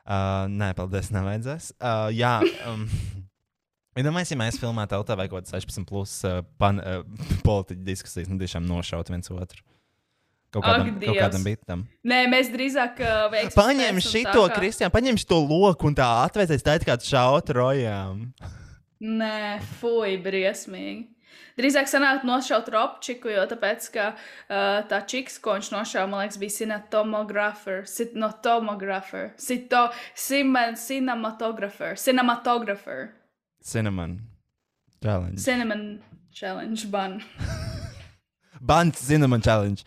[0.01, 1.71] Uh, nē, paldies, nevajadzēs.
[1.77, 2.37] Uh, jā,
[2.69, 2.87] um,
[3.99, 7.03] iedomājieties, ja mēs filmētu LT vai kaut kādā 16 plus uh, pan, uh,
[7.47, 9.61] politiķu diskusijas, nu tiešām nošaut viens otru.
[10.51, 11.21] Kaut Ak, kādam, kaut Dievs.
[11.21, 11.83] kādam bitam.
[12.03, 13.55] Nē, mēs drīzāk uh, veiksim.
[13.55, 18.25] Paņem šito, Kristiāna, paņem šo loku un tā atvēsties tā, it kā tu šautu rojām.
[18.99, 21.07] Nē, fuj, briesmīgi.
[21.59, 26.39] Drīzāk sanāk nošaut Robčiku, jo tāpēc, ka uh, tā čiks, ko viņš nošāva, man liekas,
[26.41, 33.09] bija cinematogrāfer, cinematogrāfer, cito, simen, cinematogrāfer, cinematogrāfer,
[33.61, 34.21] Cinnamon.
[35.03, 35.37] Challenge.
[35.37, 36.01] cinnamon
[36.33, 37.23] challenge bun.
[38.61, 39.83] Bants Cinnamon Challenge.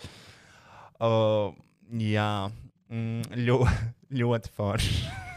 [1.01, 1.55] Uh,
[1.99, 2.51] jā,
[2.91, 3.61] mm, ļo,
[4.21, 5.34] ļoti forši.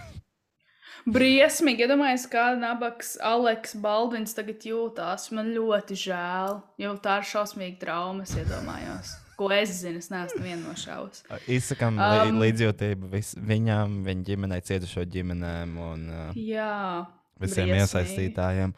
[1.07, 5.29] Briesmīgi, iedomājieties, kā nabaks Aleks Baldvins tagad jūtās.
[5.31, 9.13] Man ļoti žēl, jo tā ir šausmīga trauma, es iedomājos.
[9.39, 11.21] Ko es zinu, es neesmu viena no šaus.
[11.47, 17.05] Izsakām um, līdzjūtību vis, viņām, viņa ģimenei, cietušo ģimenēm un uh, Jā.
[17.39, 17.85] visiem briesmīgi.
[17.85, 18.75] iesaistītājiem.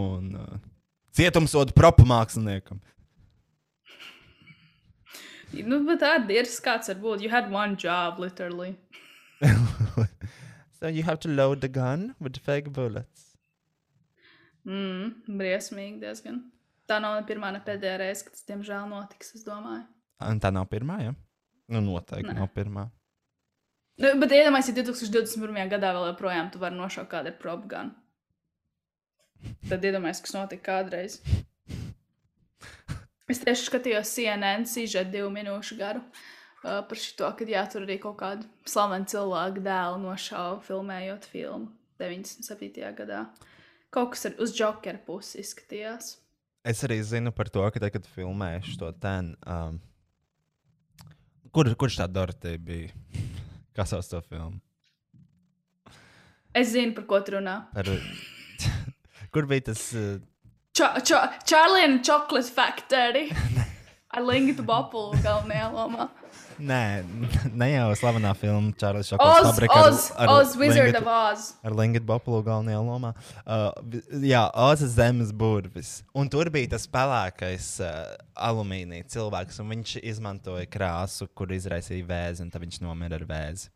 [0.00, 0.60] Un uh,
[1.14, 2.82] cietumsodu propu māksliniekam.
[5.62, 7.22] Nu, bet tā ir kāds var būt.
[7.22, 8.74] You had one job, literally.
[10.80, 13.34] so you have to load the gun with fake bullets.
[14.68, 16.42] Mm, briesmīgi diezgan.
[16.88, 19.34] Tā nav ne pirmā, ne pēdējā reize, kad tas, diemžēl, notiks.
[19.36, 19.84] Es domāju.
[20.24, 21.14] Un tā nav pirmā, ja?
[21.68, 22.38] Nu, noteikti Nē.
[22.40, 22.86] nav pirmā.
[23.98, 25.72] Nu, bet iedomājieties, ja 2021.
[25.72, 27.92] gadā vēl joprojām tu vari nošaut kādu ar propagānu.
[29.68, 31.20] Tad iedomājieties, kas notika kādreiz.
[33.28, 36.20] Es tieši skatījos CNN sižetu divu minūšu garu uh,
[36.62, 41.70] par šo, kad jā, tur arī kaut kādu slavenu cilvēku dēlu nošāva filmējot filmu
[42.02, 42.82] 97.
[42.98, 43.24] gadā.
[43.94, 46.16] Kaut kas ar, uz jokera pusi izskatījās.
[46.68, 49.30] Es arī zinu par to, ka, tad, kad filmēju šo ten.
[49.48, 49.78] Um,
[51.54, 52.90] kur, kurš tā Dorotija bija?
[53.78, 54.58] Kas sauc to filmu?
[56.58, 57.60] Es zinu, par ko tu runā.
[57.76, 57.86] Par,
[59.32, 59.84] kur bija tas?
[59.94, 60.18] Uh,
[60.78, 63.30] Ča- ča- Charlie and the Chocolate Factory.
[64.08, 66.06] Ar Lingu Bopulu galvenajā lomā.
[66.58, 67.04] Nē,
[67.52, 71.42] ne jau slavenā filma Čārlis Oz, Šokolads fabrika Oz, Oz, Wizard of Oz.
[71.60, 73.10] ar Lingu Bopulu galvenajā lomā.
[73.44, 73.68] Uh,
[74.24, 75.98] jā, Ozas zemes burvis.
[76.16, 78.14] Un tur bija tas pelēkais uh,
[78.48, 83.68] alumīnija cilvēks, un viņš izmantoja krāsu, kur izraisīja vēzi, un tad viņš nomira ar vēzi.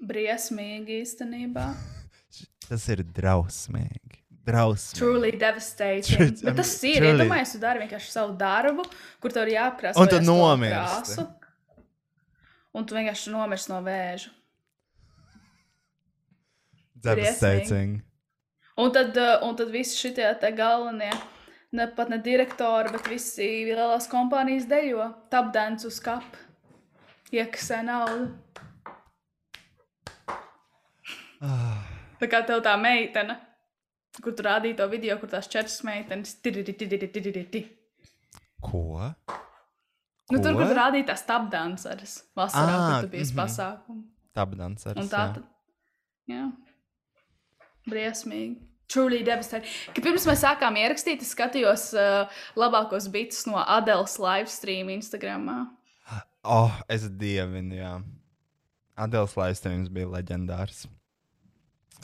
[0.00, 1.68] Briesmīgi īstenībā.
[2.70, 4.19] Tas ir drausmīgi.
[4.50, 4.98] Drausmīgi.
[4.98, 6.16] Truly devastating.
[6.16, 6.96] True- Bet tas ir.
[7.00, 7.12] truly.
[7.24, 8.84] Iedomājieties, tu dari vienkārši savu darbu,
[9.20, 10.00] kur tev ir jāapkrāso.
[10.02, 11.26] Un tu nomirsti.
[12.74, 14.30] Un tu vienkārši nomirsti no vēža.
[17.02, 18.00] Devastating.
[18.76, 21.10] Un tad, uh, un tad visi šie te galvenie,
[21.72, 25.10] ne pat ne direktori, bet visi lielās kompānijas dejo.
[25.32, 26.38] Tapdēns uz kapa.
[27.32, 28.30] Iekasē naudu.
[31.40, 31.78] Ah,
[32.20, 33.38] Tā kā tev tā meitene,
[34.24, 36.36] kur tu rādīji to video, kur tās četras meitenes.
[36.44, 37.64] tiriritiriritiririti.
[38.60, 39.00] Ko?
[40.30, 43.40] Nu, tur, kur rādīji tās tapdanceres vasarā, tu biji uz mhm.
[43.42, 44.02] pasākumu.
[44.36, 45.46] Tabdans ar Un tā tad.
[46.30, 46.44] Jā.
[47.90, 48.60] Briesmīgi.
[48.90, 49.70] Truly devastating.
[49.94, 55.46] Kad pirms mēs sākām ierakstīt, es skatījos uh, labākos bitus no Adēlas live stream Instagram.
[56.42, 57.92] Oh, es dievinu, jā.
[59.00, 60.88] Adēls Laistēns bija leģendārs.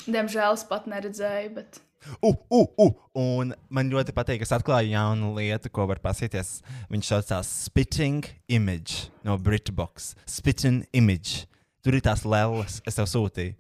[0.07, 1.81] Diemžēl es pat neredzēju, bet.
[2.23, 2.93] Uh, uh, uh.
[3.17, 6.61] Un man ļoti patīk, ka es atklāju jaunu lietu, ko var pasīties.
[6.93, 10.13] Viņš saucās Spitting Image no Britbox.
[10.31, 11.47] Spitting Image.
[11.83, 13.55] Tur ir tās lēlas, es tev sūtīju.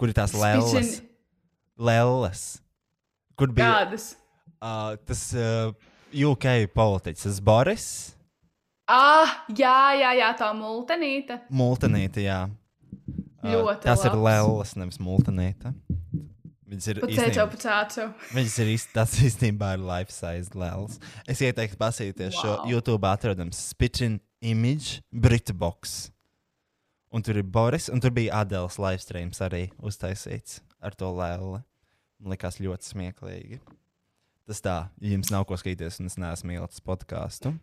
[0.00, 1.00] Kur ir tās lēlas?
[1.80, 2.44] Lēlas.
[3.38, 4.06] Kur bija Kādas?
[4.60, 5.72] uh, tas uh,
[6.12, 7.86] UK politiķis, tas Boris?
[8.90, 11.38] Ah, jā, jā, jā, tā multenīte.
[11.54, 12.40] Multanīte, jā.
[13.40, 14.24] Uh, Ļoti tas ir labs.
[14.26, 15.70] lēlas, nevis multanīte.
[16.70, 18.06] Viņas ir Pacēčau, īstenībā- pacēčau.
[18.30, 21.00] Viņas ir tas īstenībā ir life size lēls.
[21.26, 22.42] Es ieteiktu pasīties wow.
[22.42, 22.52] šo.
[22.70, 26.10] YouTube atrodams Spitting Image Britbox.
[27.10, 31.58] Un tur ir Boris, un tur bija Adēls live streams arī uztaisīts ar to lēli.
[32.20, 33.58] Man likās ļoti smieklīgi.
[34.46, 37.56] Tas tā, ja jums nav ko skatīties, un es neesmu ielicis podkāstu.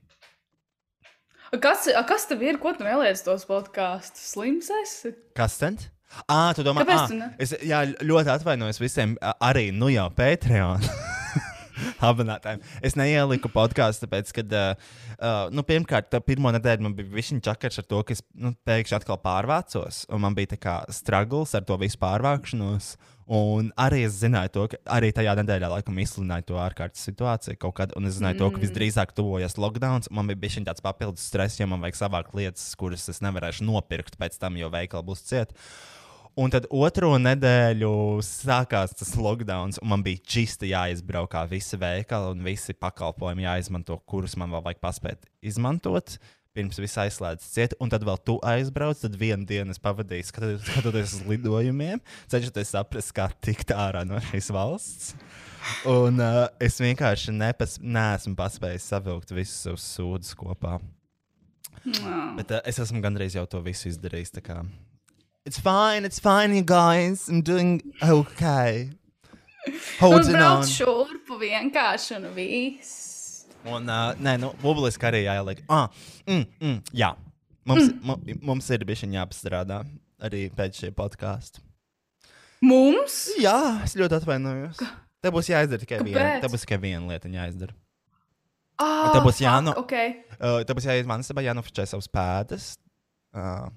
[1.47, 2.57] A, Kas, a, kas tev ir?
[2.59, 4.33] Ko tu neliec tos podkāstus?
[4.33, 5.13] Slims esi?
[5.37, 5.87] Kas tad?
[6.25, 7.29] Ah, tu domā, Kāpēc ne?
[7.41, 10.85] es jā, ļoti atvainojos visiem, arī nu jau Patreon.
[12.09, 12.63] Abonētājiem.
[12.85, 17.43] Es neieliku podkāstu, tāpēc, ka, uh, uh, nu, pirmkārt, tā pirmo nedēļu man bija višķiņa
[17.49, 21.53] čakars ar to, ka es nu, pēkšņi atkal pārvācos, un man bija tā kā struggles
[21.57, 22.95] ar to visu pārvākšanos.
[23.27, 27.75] Un arī es zināju, to, ka arī tajā nedēļā laikam izsludināja to ārkārtas situāciju kaut
[27.75, 28.39] kad, un es zināju, mm.
[28.39, 30.07] to, ka visdrīzāk tuvojas lockdown.
[30.15, 34.15] Man bija bijis tāds papildus stress, jo man vajag savākt lietas, kuras es nevarēšu nopirkt
[34.21, 35.59] pēc tam, jo veikali būs cieti.
[36.37, 42.43] Un tad otro nedēļu sākās tas lockdown, un man bija čista jāizbraukā visi veikali un
[42.45, 46.19] visi pakalpojumi jāizmanto, kurus man vēl vajag paspēt izmantot.
[46.53, 49.01] Pirms viss aizslēdzas ciet, un tad vēl tu aizbrauc.
[49.01, 54.49] Tad vienu dienu es pavadīju skatoties, uz lidojumiem, cenšoties saprast, kā tikt ārā no šīs
[54.53, 55.15] valsts.
[55.89, 60.77] Un uh, es vienkārši nepas, neesmu paspējis savilkt visus savus sūdzes kopā.
[61.81, 62.19] Nā.
[62.37, 64.35] Bet uh, es esmu gandrīz jau to visu izdarījis.
[65.47, 65.49] Tā.
[65.49, 67.29] It's fine, it's fine, you guys.
[67.29, 68.89] I'm doing okay.
[69.99, 70.63] Holding on.
[70.63, 73.45] šurpu vienkārši un viss.
[73.67, 75.63] Un, uh, nē, nu, publiski arī jāieliek.
[75.69, 75.89] Ah,
[76.27, 77.15] mm, mm, jā,
[77.65, 78.37] mums, mm.
[78.41, 79.85] mums ir bijusi jāpastrādā
[80.23, 81.59] arī pēc šī podkāsta.
[82.61, 83.29] Mums?
[83.39, 84.79] Jā, es ļoti atvainojos.
[85.21, 86.39] Te būs jāizdara tikai viena.
[86.41, 87.75] Te būs tikai viena lieta jāizdara.
[88.79, 90.23] Ah, tev būs jāno- Okay.
[90.39, 92.77] Uh, te būs jāiet manas, jānofočē savas pēdas.
[93.33, 93.67] Uh,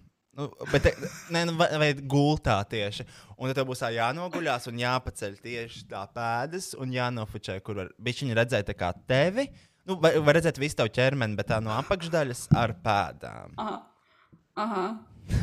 [0.40, 0.88] nu, bet,
[1.32, 3.06] nē, nu, vai, vai gultā tieši.
[3.40, 8.72] Un tad būs jānoguļās un jāpaceļ tieši tā pēdas un jānofočē, kur var bišķiņi redzēt
[8.80, 9.46] kā tevi.
[9.88, 13.54] Nu, vai, var redzēt visu tavu ķermeni, bet tā no apakšdaļas ar pēdām.
[13.60, 13.78] Aha.
[14.60, 14.88] Aha.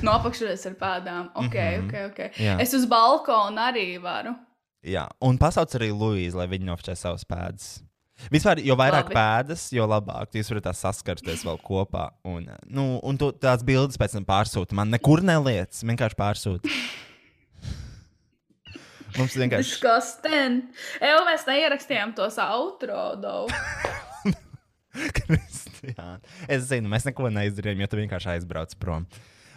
[0.04, 1.32] No apakšas ar pēdām.
[1.34, 1.88] Ok, mm -hmm.
[1.88, 2.39] ok, ok.
[2.43, 2.60] Jā.
[2.62, 4.36] Es uz balkona arī varu.
[4.84, 7.82] Jā, un pasauc arī Luīzu, lai viņi nofočē savas pēdas.
[8.34, 9.15] Vispār, jo vairāk Labi.
[9.15, 12.07] Pēdas, jo labāk jūs varat tās saskarsties vēl kopā.
[12.28, 14.74] Un, nu, un tu, tās bildes pēc tam pārsūti.
[14.78, 16.74] Man nekur neliec, vienkārši pārsūti.
[19.18, 19.78] Mums vienkārši.
[19.82, 20.59] Kas ten?
[20.99, 23.47] Evo, mēs neierakstījām tos outro, though.
[25.22, 26.20] Kristiāna.
[26.49, 29.05] Es zinu, mēs neko neizdarījām, jo tu vienkārši aizbrauc prom.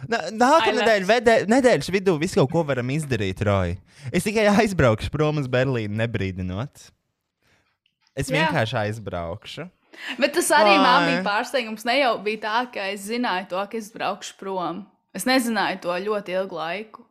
[0.09, 3.75] Nā- Nākamā nedēļa, nedēļas vidū visu kaut ko varam izdarīt, Roja.
[4.13, 6.87] Es tikai aizbraukšu prom uz Berlīnu, nebrīdinot.
[8.17, 8.41] Es Jā.
[8.41, 9.67] vienkārši aizbraukšu.
[10.19, 11.85] Bet tas arī man bija pārsteigums.
[11.87, 14.85] Ne jau bija tā, ka es zināju to, ka es braukšu prom.
[15.15, 17.05] Es nezināju to ļoti ilgu laiku.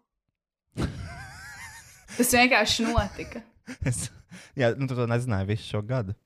[2.17, 3.43] Tas vienkārši notika.
[3.87, 4.09] Es,
[4.59, 6.17] jā, nu, tu to nezināji visu šo gadu.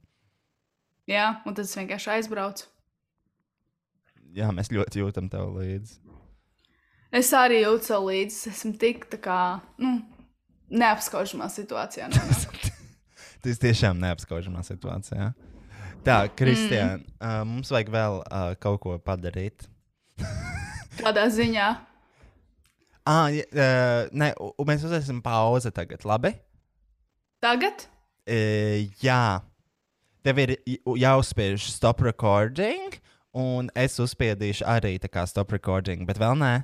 [1.11, 2.71] Jā, un tad es vienkārši aizbraucu.
[4.35, 5.99] jā, mēs ļoti jūtam tev līdzi.
[7.15, 8.39] Es arī jūtu līdzi.
[8.49, 9.41] es Esmu tik tā kā
[9.79, 9.99] nu,
[10.73, 12.09] neapskaužamā situācijā.
[13.45, 15.33] Tas tiešām neapskaužamā situācijā.
[16.05, 17.17] Tā, Kristija, mm.
[17.19, 19.67] uh, mums vajag vēl uh, kaut ko padarīt.
[21.01, 21.67] Tādā ziņā.
[23.05, 24.31] Ah, ja, uh, nē,
[24.65, 26.33] mēs uzsāksim pauzi tagad, labi?
[27.45, 27.85] Tagad?
[28.25, 29.41] Uh, jā.
[30.25, 30.55] Tev ir
[31.05, 32.97] jāuzspiež stop recording,
[33.37, 36.55] un es uzspiedīšu arī tā kā stop recording, bet vēl nē.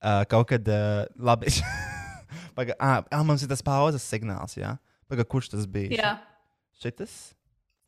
[0.00, 1.52] Uh, kaut kad, uh, labi.
[2.56, 4.78] Paga, ah, mums ir tas pauzes signāls, jā.
[5.12, 5.92] Paga, kurš tas bija?
[5.92, 6.10] Jā.
[6.80, 7.14] Šitas?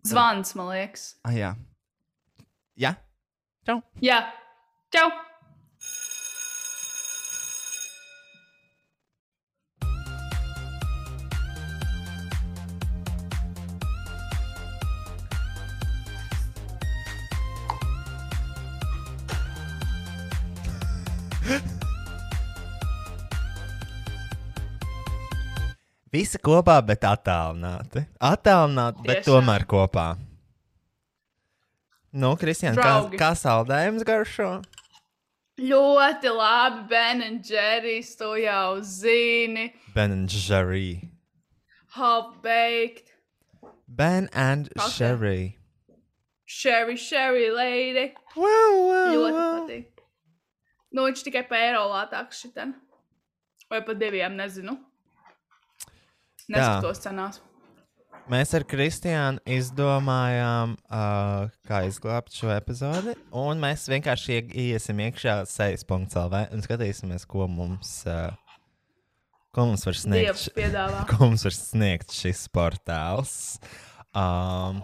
[0.04, 1.06] Zvans, man liekas.
[1.24, 1.54] Ah, jā.
[2.76, 2.90] Jā?
[3.64, 3.78] Čau!
[4.04, 4.18] Jā.
[4.92, 5.06] Čau!
[26.14, 28.04] Visi kopā, bet attālināti.
[28.22, 29.26] Attālināti, bet Tiešām.
[29.32, 30.06] tomēr kopā.
[32.14, 33.18] Nu, Kristian, kā, Draugi.
[33.18, 34.50] kā saldējums garšo?
[35.58, 39.72] Ļoti labi, Ben un Džerijs, to jau zini.
[39.94, 41.10] Ben and Jerry.
[41.96, 43.10] Half baked.
[43.88, 44.90] Ben and Kā te?
[44.90, 45.58] Sherry.
[46.44, 48.14] Sherry, Sherry lady.
[48.36, 49.60] Wow, wow, Ļoti wow.
[49.68, 49.86] patīk.
[50.94, 52.74] Nu, viņš tikai pa eiro lētāks šitam.
[53.70, 54.76] Vai pa diviem, nezinu.
[56.52, 57.40] Neskatos cenās.
[58.32, 63.12] Mēs ar Kristiānu izdomājām, uh, kā izglābt šo epizodi.
[63.36, 68.30] Un mēs vienkārši ie- iesim iekšā sejas.cl un skatīsimies, ko mums, uh,
[69.52, 70.48] ko mums var sniegt.
[71.10, 73.34] Ko mums var sniegt šis portāls.
[74.16, 74.80] Um,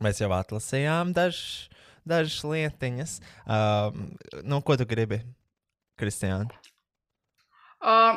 [0.00, 1.42] mēs jau atlasījām daž,
[2.08, 3.18] dažas lietiņas.
[3.44, 4.14] Um,
[4.48, 5.20] nu, ko tu gribi,
[6.00, 6.48] Kristiāna?
[7.84, 8.16] Uh,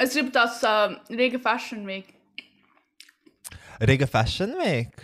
[0.00, 2.14] es gribu tās uh, Riga Fashion Week.
[3.80, 4.94] Riga Fashion Week.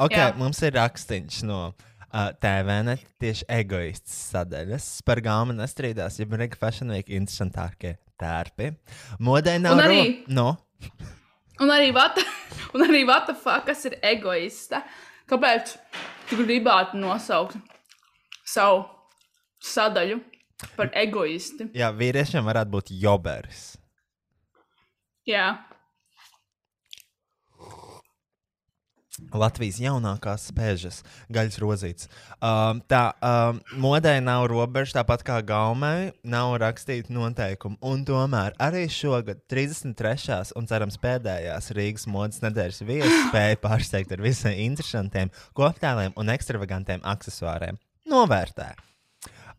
[0.00, 0.30] Ok, Jā.
[0.40, 4.86] mums ir rakstīns no uh, TVN tieši egoists sadaļas.
[5.06, 8.72] Par gāmu nestrīdās, ja Riga Fashion Week interesantākie tērpi.
[9.20, 10.48] Modē nav Un arī- No.
[11.60, 12.22] Un arī vata,
[12.74, 14.82] un arī vata fuck, kas ir egoista.
[15.28, 15.74] Kāpēc
[16.30, 17.58] tu gribētu nosaukt
[18.48, 18.86] savu
[19.62, 20.16] sadaļu
[20.78, 21.68] par egoisti?
[21.76, 23.76] Jā, vīriešiem varētu būt joberis.
[25.28, 25.52] Jā,
[29.30, 31.00] Latvijas jaunākās spēļas,
[31.32, 32.08] gaļas rozītes.
[32.40, 37.78] Um, tā um, modē nav robeža, tāpat kā gaumei, nav rakstīta noteikumi.
[37.86, 40.54] Un tomēr arī šogad, 33.
[40.58, 47.04] un cerams pēdējās Rīgas modes nedēļas viesis spēja pārsteigt ar visai interesantiem koptēliem un ekstravagantiem
[47.06, 47.78] accessoriem.
[48.10, 48.72] Novērtē.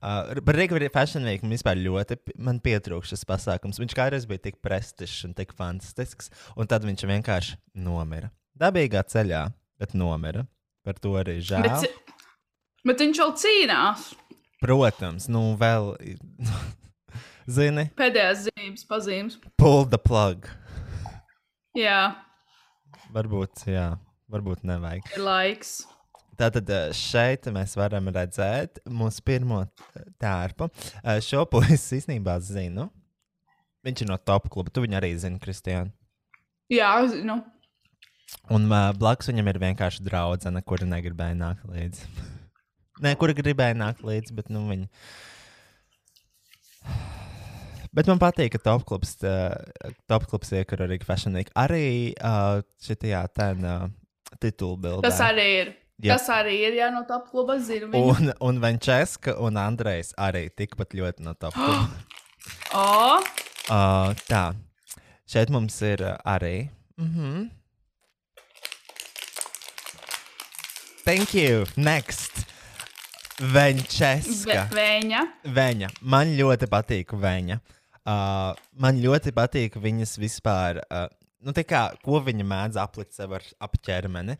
[0.01, 3.77] Uh, par Rīgas Fashion Week man vispār ļoti pi- man pietrūkst šis pasākums.
[3.77, 8.31] Viņš kādreiz bija tik prestižs un tik fantastisks, un tad viņš vienkārši nomira.
[8.57, 9.43] Dabīgā ceļā,
[9.79, 10.47] bet nomira.
[10.83, 11.61] Par to arī žēl.
[11.67, 11.93] bet,
[12.89, 14.07] bet viņš jau cīnās.
[14.61, 15.91] Protams, nu vēl,
[17.57, 19.37] zini, Pēdējās zīmes pazīmes.
[19.57, 20.49] pull the plug.
[21.77, 22.15] Jā,
[23.13, 23.85] Varbūt, jā,
[24.31, 25.07] varbūt nevajag.
[25.15, 25.81] ir laiks.
[26.41, 30.67] Tātad eh, šeit mēs varam redzēt mūsu pirmo t- tērpu.
[31.03, 32.87] Eh, Šo puisi īstenībā zinu.
[33.85, 34.73] Viņš ir no top kluba.
[34.73, 35.89] Tu viņu arī zini, Kristiāna.
[36.71, 37.39] Jā, zinu.
[38.53, 42.05] Un uh, blakus viņam ir vienkārši draudzene, kura negribēja nākt līdzi.
[43.03, 44.87] Nē, kura gribēja nākt līdzi, bet nu viņa.
[47.91, 49.51] Bet man patīk, ka top klubs, uh,
[50.07, 51.49] top klubs iekar arī Fashion Week.
[51.59, 53.89] Arī uh, šitajā ten uh,
[54.39, 55.03] titulbildē.
[55.09, 55.73] Tas arī ir.
[56.01, 56.15] Jā.
[56.17, 57.57] Tas arī ir, ja no top kluba.
[57.61, 57.91] Viņu.
[57.93, 61.89] Un, un Venčeska un Andrejs arī tikpat ļoti no top kluba.
[62.73, 63.19] O,
[63.69, 64.55] uh, tā,
[65.29, 66.69] šeit mums ir uh, arī.
[66.97, 67.49] Mm -hmm.
[71.05, 71.65] Thank you.
[71.77, 72.45] Next.
[73.41, 74.67] Venčeska.
[74.69, 75.21] ve- Vēņa.
[75.45, 75.89] Viņa.
[76.01, 77.59] Man ļoti patīk viņa.
[78.05, 80.81] Uh, man ļoti patīk viņas vispār.
[80.89, 81.07] Uh,
[81.41, 84.37] nu, tā kā, ko viņa mēdz aplikt sev ar ap ķermeni.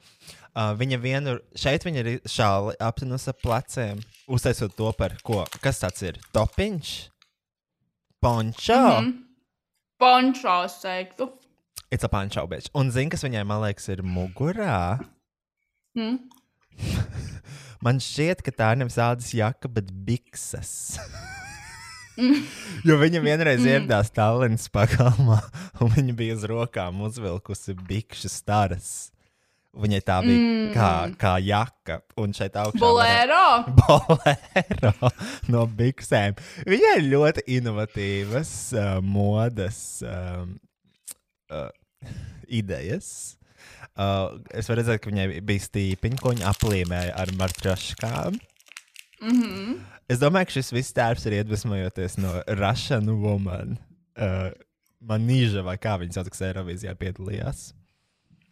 [0.51, 5.45] Uh, viņa vienu, šeit viņa ir šāli aptinus ap pleciem, uztaisot to par ko?
[5.63, 6.19] Kas tas ir?
[6.35, 6.89] Topiņš?
[8.19, 8.75] Pončo?
[8.75, 9.07] Mm -hmm.
[9.07, 9.11] Mhm.
[9.97, 11.31] Pončos teiktu.
[11.91, 12.69] It's a pončo bitch.
[12.73, 14.99] Un zini, kas viņai, man liekas, ir mugurā?
[15.95, 16.19] Mm.
[17.83, 20.99] Man šķiet, ka tā ir nevis ādas jaka, bet bikses.
[22.87, 25.39] jo viņa vienreiz ieradās Tallinas pagalmā,
[25.81, 29.11] un viņa bija uz rokām uzvilkusi bikšu staras.
[29.71, 30.71] Viņai tā bija mm.
[30.75, 33.43] kā, kā jaka, un šeit augšā Bolero!
[33.79, 35.11] bolero
[35.53, 36.35] no biksēm.
[36.67, 40.57] Viņai ir ļoti inovatīvas uh, modes um,
[41.55, 41.69] uh,
[42.51, 43.37] idejas.
[43.95, 48.39] Uh, es varu redzēt, ka viņai bija stīpiņi, ko viņa aplīmēja ar marķaškām.
[49.21, 49.75] Mm -hmm.
[50.11, 53.77] Es domāju, ka šis viss tērps ir iedvesmojoties no Russian Woman.
[54.19, 54.49] Uh,
[55.01, 57.71] Manīža vai kā viņa sauc, kas Eirovīzijā piedalījās.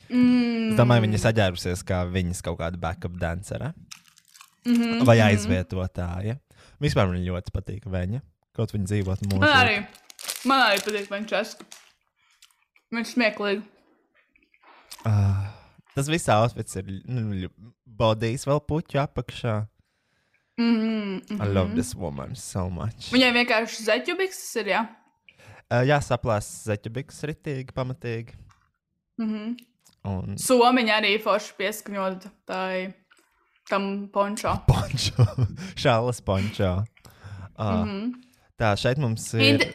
[0.09, 0.71] Mm.
[0.71, 3.73] Es domāju, viņa saģērbusies kā viņas kaut kāda backup dancere
[4.65, 5.05] mm -hmm.
[5.05, 6.37] vai aizvietotāja.
[6.79, 8.21] Vispār man ļoti patīk viņa.
[8.55, 9.39] Kaut viņa dzīvot mūžā.
[9.39, 9.75] Man arī,
[10.45, 11.65] man arī patīk Frančiska.
[12.91, 13.63] Viņš smieklīgi.
[15.05, 15.47] Uh,
[15.95, 17.49] tas viss outfits ir nu,
[17.85, 19.67] bodijs vēl puķu apakšā.
[20.59, 21.43] Mm -hmm.
[21.43, 23.13] I love this woman so much.
[23.13, 24.81] Viņai vienkārši zeķubiks ir, jā.
[25.71, 28.33] Uh, jā, saplās zeķubiks ritīgi, pamatīgi.
[29.17, 29.68] Mm -hmm.
[30.07, 32.93] Un Somiņa arī forši pieskaņot tai,
[33.69, 34.53] tam pončo.
[34.69, 35.25] pončo,
[35.75, 36.83] šālas pončo.
[37.59, 38.13] Uh, mm -hmm.
[38.59, 39.41] Tā, šeit mums ir.
[39.41, 39.73] Indi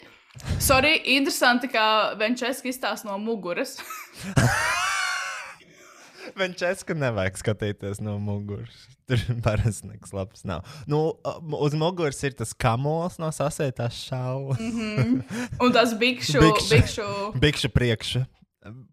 [0.58, 3.76] Sorry, interesanti, kā Venčeska izstāsta no muguras.
[6.38, 8.74] Venčeska nevajag skatīties no muguras.
[9.06, 10.64] Tur parasti nekas labs nav.
[10.90, 11.14] Nu,
[11.60, 14.58] uz muguras ir tas kamols no sasētās šaulas.
[14.58, 15.22] Mm -hmm.
[15.62, 17.08] Un tas bikšu, Bikšu.
[17.40, 17.68] bikšu.
[17.68, 18.26] Priekšā,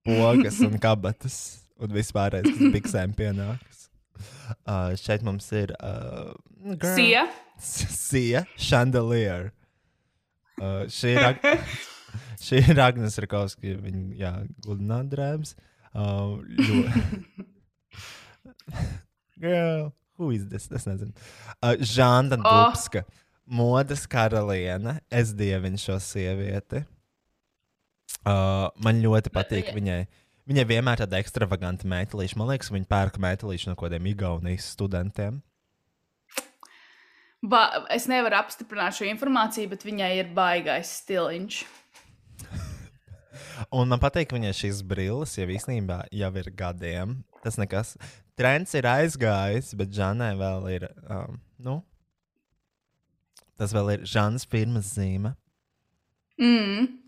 [0.05, 1.37] pogas un kabatas.
[1.81, 3.87] Un vispārējais, kas biksēm pienāks.
[4.69, 5.71] Uh, šeit mums ir.
[5.81, 6.35] Uh,
[6.77, 6.93] girl.
[6.93, 7.23] Sija.
[7.57, 9.49] Sija Chandelier.
[10.61, 11.41] Uh, šī ir, Ag
[12.45, 13.73] šī ir Agnēs Rakovska.
[13.81, 14.33] Viņa jā,
[14.65, 15.55] gludināja drēbes.
[15.91, 16.83] Uh, ļo...
[19.41, 20.69] Girl, who is this?
[20.71, 21.13] Es nezinu.
[21.63, 22.69] Uh, Žanda Oh.
[22.69, 23.03] Dubska.
[23.49, 24.99] Modes karaliene.
[25.09, 26.83] Es dievinu šo sievieti.
[28.21, 30.01] Uh, man ļoti patīk viņa- viņai.
[30.51, 32.35] Viņai vienmēr ir tāda ekstravaganta metālīša.
[32.35, 35.41] Man liekas, viņa pērk metālīšu no kaut kādiem Igaunijas studentiem.
[37.41, 41.61] Ba es nevaru apstiprināt šo informāciju, bet viņai ir baigais stiliņš.
[43.77, 47.23] Un man patīk, viņai šīs brilles jau īstenībā jau ir gadiem.
[47.41, 47.95] Tas nekas.
[48.37, 50.87] Trends ir aizgājis, bet Žanai vēl ir.
[51.09, 51.77] Um, nu,
[53.57, 55.35] tas vēl ir Žanas firmas zīme.
[56.41, 57.00] Mm.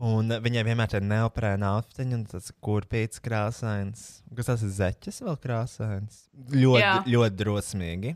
[0.00, 4.04] Un viņai vienmēr ir neoprēna outfitiņa, un tas kurpīts krāsains.
[4.36, 6.22] Kas tas ir zeķis vēl krāsains?
[6.54, 6.94] Ļoti, Jā.
[7.04, 8.14] ļoti drosmīgi.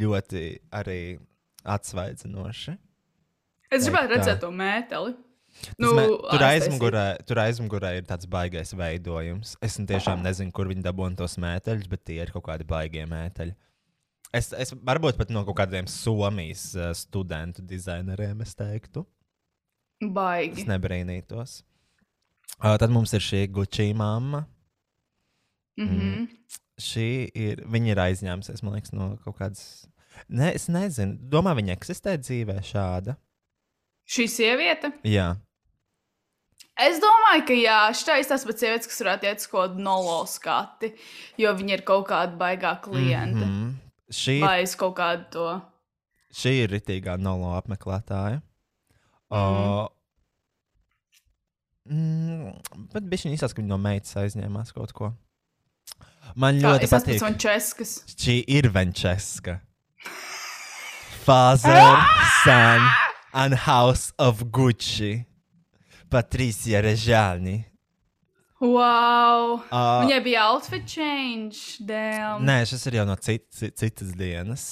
[0.00, 0.44] Ļoti
[0.78, 1.00] arī
[1.68, 2.78] atsvaidzinoši.
[3.70, 5.12] Es gribētu redzēt to mēteli.
[5.82, 9.56] Nu, mē, tur, aizmugurē, tur aizmugurē ir tāds baisais veidojums.
[9.60, 13.52] Es tiešām nezinu, kur viņi dabūna tos mēteļus, bet tie ir kaut kādi baigie mēteļi.
[14.32, 18.54] Es, es varbūt pat no kaut kādiem Somijas uh, studentu dizaineriem es
[20.00, 20.08] teiktu.
[20.08, 20.66] Es Baigi.
[20.68, 21.62] nebrīnītos.
[22.60, 24.46] Uh, tad mums ir šī Gucci mamma.
[25.78, 26.28] Mm -hmm.
[26.80, 29.86] Šī ir, viņa ir aizņēmusies, man liekas, no kaut kādas.
[30.28, 33.16] Ne, es nezinu, domāju, viņa eksistē dzīvē šāda.
[34.08, 34.92] Šī sieviete.
[35.04, 35.36] Jā,
[36.80, 39.82] Es domāju, ka jā, šī ir tas pats sievietes, kas varētu iet uz kaut kādu
[39.84, 40.94] nolo skati,
[41.40, 43.44] jo viņi ir kaut kāda baigā klienta.
[43.44, 43.66] Mm -hmm.
[43.66, 45.60] mm, šī, ir, Vai es kaut kādu to.
[46.32, 48.40] šī ir ritīgā nolo apmeklētāja.
[49.30, 49.86] Uh,
[51.86, 52.52] mm,
[52.94, 55.12] bet šī izsaka, ka viņa no meitas aizņēmās kaut ko.
[56.38, 57.22] Man Kā, ļoti es esmu patīk.
[57.22, 57.94] Frančeskas.
[58.14, 59.60] Šī ir Venčeska.
[61.24, 61.96] Father,
[62.44, 62.86] son,
[63.32, 65.26] and house of Gucci.
[66.10, 67.64] Patricia Režāni.
[68.60, 69.62] Wow!
[69.70, 71.78] Uh, Viņai bija outfit change.
[71.86, 72.42] Damn.
[72.44, 74.64] Nē, šis ir jau no cit, cit, citas dienas.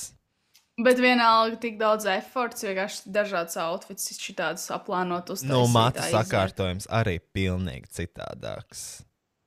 [0.78, 5.42] Bet vienalga, tik daudz efforts, vienkārši dažādas outfits, šitādas aplānotas.
[5.42, 8.84] Nu, matu sakārtojums arī pilnīgi citādāks.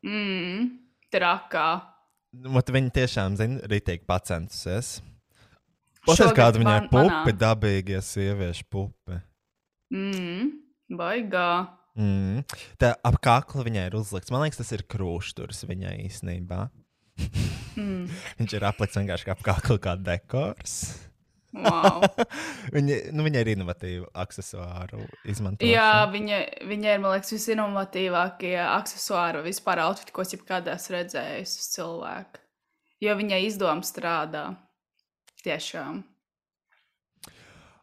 [0.04, 0.66] Mm,
[1.14, 1.68] trakā.
[2.52, 4.98] Ot, Viņa tiešām, zina, rītīgi pacentusies.
[6.08, 7.34] Paskatās, kāda viņai man- manā.
[7.38, 9.22] dabīgie sieviešu pupi.
[9.94, 10.52] Mm,
[10.98, 11.70] baigā.
[11.96, 12.44] Mm.
[12.80, 14.32] Tā ap kaklu viņai ir uzlikts.
[14.32, 16.70] Man liekas, tas ir krūšturis viņai īstenībā.
[17.78, 18.08] Mm.
[18.40, 21.08] Viņš ir aplikts vienkārši kā ap kaklu, kā dekors.
[21.52, 22.06] Wow.
[22.76, 25.68] Viņa, nu, viņa ir inovatīva aksesuāru izmantošana.
[25.68, 26.38] Jā, viņa,
[26.70, 32.40] viņa ir, man liekas, visinovatīvākie accessori vispār outfiti, ko es jebkad esmu redzējis uz cilvēku.
[33.04, 34.46] Jo viņai izdevumi strādā.
[35.42, 36.04] Tiešām.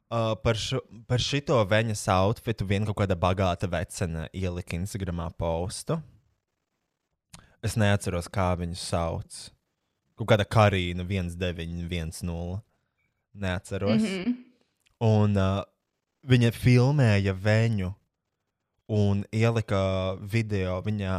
[0.09, 5.99] Uh, par, šo, par šito viņas outfitu viena kaut kāda bagāta vecena ielika Instagramā postu.
[7.61, 9.43] Es neatceros, kā viņu sauc.
[10.17, 12.63] Kaut kāda karīna 1910.
[13.41, 14.03] Neatceros.
[14.03, 14.09] Mm.
[14.09, 14.37] -hmm.
[15.09, 15.63] Un uh,
[16.27, 17.95] viņa filmēja viņu.
[18.89, 21.15] un ielika video viņa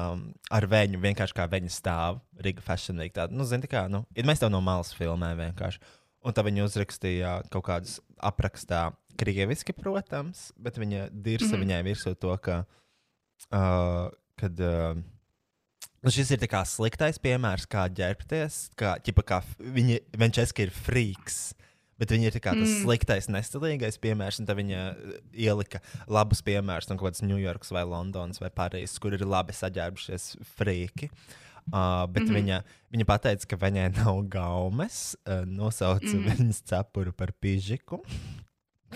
[0.49, 3.13] ar viņu vienkārši kā viņa stāv Riga Fashion Week.
[3.13, 5.79] Tāda, nu, zini, tā kā, nu, ir mēs tev no malas filmē vienkārši.
[6.25, 8.89] Un tā viņa uzrakstīja kaut kādas aprakstā,
[9.19, 11.63] krieviski, protams, bet viņa dirsa mm -hmm.
[11.65, 12.63] viņai virsū to, ka,
[13.51, 14.09] uh,
[14.39, 14.97] kad, uh,
[16.01, 21.53] nu, šis ir sliktais piemērs, kā ģērbties, kā, ķipa, kā viņa, Venčeska ir frīks.
[21.99, 22.85] Bet viņa ir tā kā tas mm.
[22.85, 24.83] sliktais, nestilīgais piemērs, un tā viņa
[25.35, 30.31] ielika labus piemērus no kaut kādas Ņujorkas, vai Londonas, vai Parīzes, kur ir labi saģērbušies
[30.55, 31.11] frīki.
[31.69, 32.35] Uh, bet mm -hmm.
[32.35, 32.57] viņa,
[32.91, 36.37] viņa teica, ka viņai nav gaumes, uh, nosauca mm -hmm.
[36.37, 38.01] viņas cepuru par pižiku.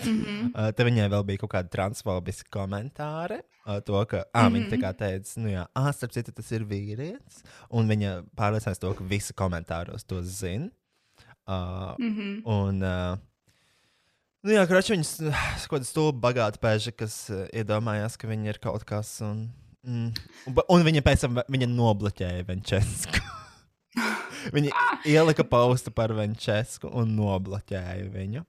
[0.04, 0.46] Mm -hmm.
[0.54, 3.40] uh, te viņai vēl bija kaut kāda transfobiska komentāra.
[3.66, 4.54] Uh, to, ka, ah, mm -hmm.
[4.54, 7.44] Viņa tā kā teica, nu, jā, ah, starp citu, tas ir vīrietis.
[7.70, 10.70] Un viņa pārliecinās to, ka visi komentāros to zina.
[11.44, 12.42] Uh, mm -hmm.
[12.44, 13.18] Un, uh,
[14.42, 15.18] nu, jā, kroči, viņas
[15.68, 19.20] kaut kāda stulba bagāta pēža, kas uh, iedomājās, ka viņi ir kaut kas.
[19.20, 19.50] Un,
[19.84, 20.12] mm,
[20.46, 23.20] un, un viņa pēc tam viņa nobloķēja Venčesku.
[24.56, 24.70] viņa
[25.04, 28.44] ielika paustu par Venčesku un nobloķēja viņu.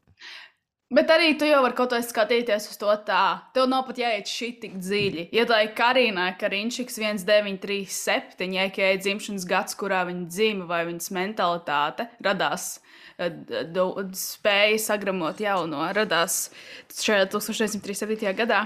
[0.94, 3.42] Bet arī tu jau vari kaut kā skatīties uz to tā.
[3.56, 5.24] Tev nav pat jāiet šī tik dziļi.
[5.34, 11.10] Ja tā ir Karina, Kariņšiks 1937, ja ir dzimšanas gads, kurā viņa dzima vai viņas
[11.18, 12.76] mentalitāte radās,
[13.20, 16.50] eh, spēja sagramot jauno, radās
[16.92, 18.36] šajā 1937.
[18.38, 18.66] gadā.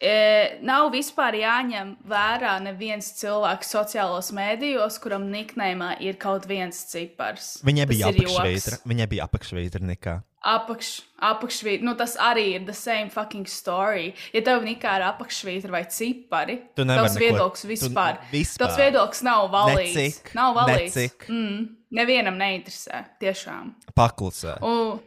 [0.00, 7.58] E, nav vispār jāņem vērā neviens cilvēks sociālos mēdījos, kuram niknējumā ir kaut viens cipars.
[7.68, 10.14] Viņai bija apakšveitra, viņai bija apakšveitra nekā.
[10.40, 10.88] Apakš,
[11.20, 14.14] apakšvītra, nu tas arī ir the same fucking story.
[14.32, 18.64] Ja tev nikā ir apakšvītra vai cipari, tavs viedoklis vispār, vispār.
[18.64, 20.00] Tavs viedoklis nav valīts.
[20.00, 20.96] Necik, nav valīts.
[20.96, 21.28] Necik.
[21.28, 23.74] Mm, nevienam neinteresē, tiešām.
[23.96, 24.58] Paklusē.
[24.64, 25.00] U,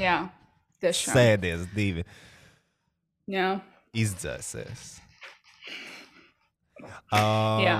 [0.00, 0.20] jā,
[0.82, 1.16] tiešām.
[1.16, 2.04] Sēdies divi.
[3.30, 3.56] Jā
[3.96, 4.86] izdzēsies.
[7.08, 7.76] Uh, Jā.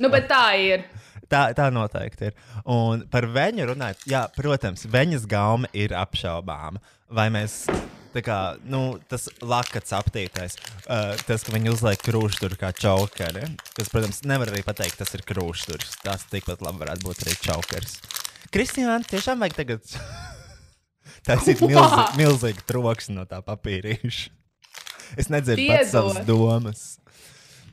[0.00, 0.84] nu, bet tā ir.
[1.28, 2.36] Tā, tā noteikti ir.
[2.68, 6.80] Un par viņu runājot, jā, protams, viņas gauma ir apšaubāma.
[7.12, 7.62] Vai mēs,
[8.24, 8.38] kā,
[8.68, 10.56] nu, tas lakats aptītais,
[10.86, 13.44] uh, tas, ka viņi uzliek krūšsturu kā čaukeri,
[13.76, 16.00] kas, protams, nevar arī pateikt, tas ir krūšsturs.
[16.04, 18.00] Tas tikpat labi varētu būt arī čaukers.
[18.54, 19.84] Kristiāna, tiešām vajag tagad
[21.26, 24.34] Tas ir milzīgi, milzīgi troksnis no tā papīrīša.
[25.18, 26.82] Es nedzirdu pats savas domas.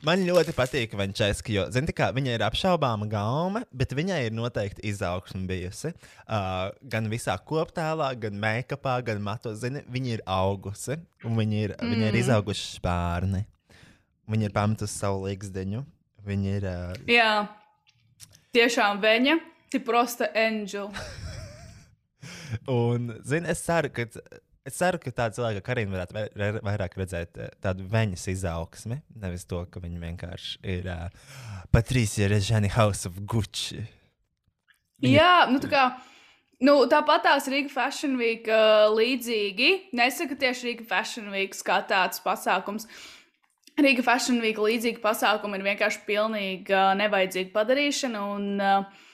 [0.06, 4.84] Man ļoti patīk Vančeska, jo zini, kā, viņa ir apšaubāma gauma, bet viņai ir noteikti
[4.86, 5.90] izaugsme bijusi.
[6.22, 9.58] Uh, gan visā koptēlā, gan make-upā, gan matos.
[9.64, 11.90] Zini, viņa ir augusi, un viņa ir, mm.
[11.90, 13.42] viņa ir izauguši spārni.
[14.30, 15.82] Viņa ir pametusi savu līgzdeņu.
[16.26, 16.70] Viņa ir.
[16.70, 17.10] Uh...
[17.10, 17.30] Jā,
[18.54, 19.38] tiešām viņa
[19.74, 21.06] ir prosta angela.
[22.70, 24.06] Un, zini, es ceru, ka.
[24.66, 29.46] Es ceru, ka tāda cilvēka kā Karina varētu vairāk redzēt eh, tādu viņas izaugsmi, nevis
[29.46, 31.04] to, ka viņa vienkārši ir uh,
[31.70, 33.84] Patricija Režani House of Gucci.
[35.04, 35.12] Viņa...
[35.12, 35.86] Jā, nu tā kā.
[36.66, 39.92] Nu, tāpat tās Riga Fashion Week uh, līdzīgi.
[39.94, 42.88] Nesaku tieši Riga Fashion Week kā tāds pasākums.
[43.76, 49.04] Riga Fashion Week līdzīga pasākuma ir vienkārši pilnīgi uh, nevajadzīga padarīšana, un uh,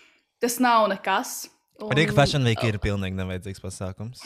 [0.40, 1.42] tas nav nekas.
[1.82, 1.90] Un...
[1.98, 4.22] Rīga Fashion Week ir pilnīgi nevajadzīgs pasākums.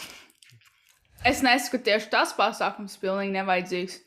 [1.25, 4.01] Es nesaku tieši tas pasākums, pilnīgi nevajadzīgs.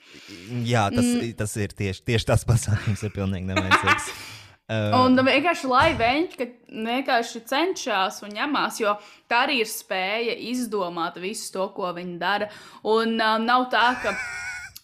[0.67, 1.31] Jā, tas, mm.
[1.39, 4.11] tas ir tieši, tieši tas pasākums, ir pilnīgi nevajadzīgs.
[4.69, 8.91] Uh, un vienkārši lai viņi vienkārši cenšas un ņemās, jo
[9.25, 12.51] tā arī ir spēja izdomāt visu to, ko viņi dara.
[12.85, 14.13] Un um, nav tā, ka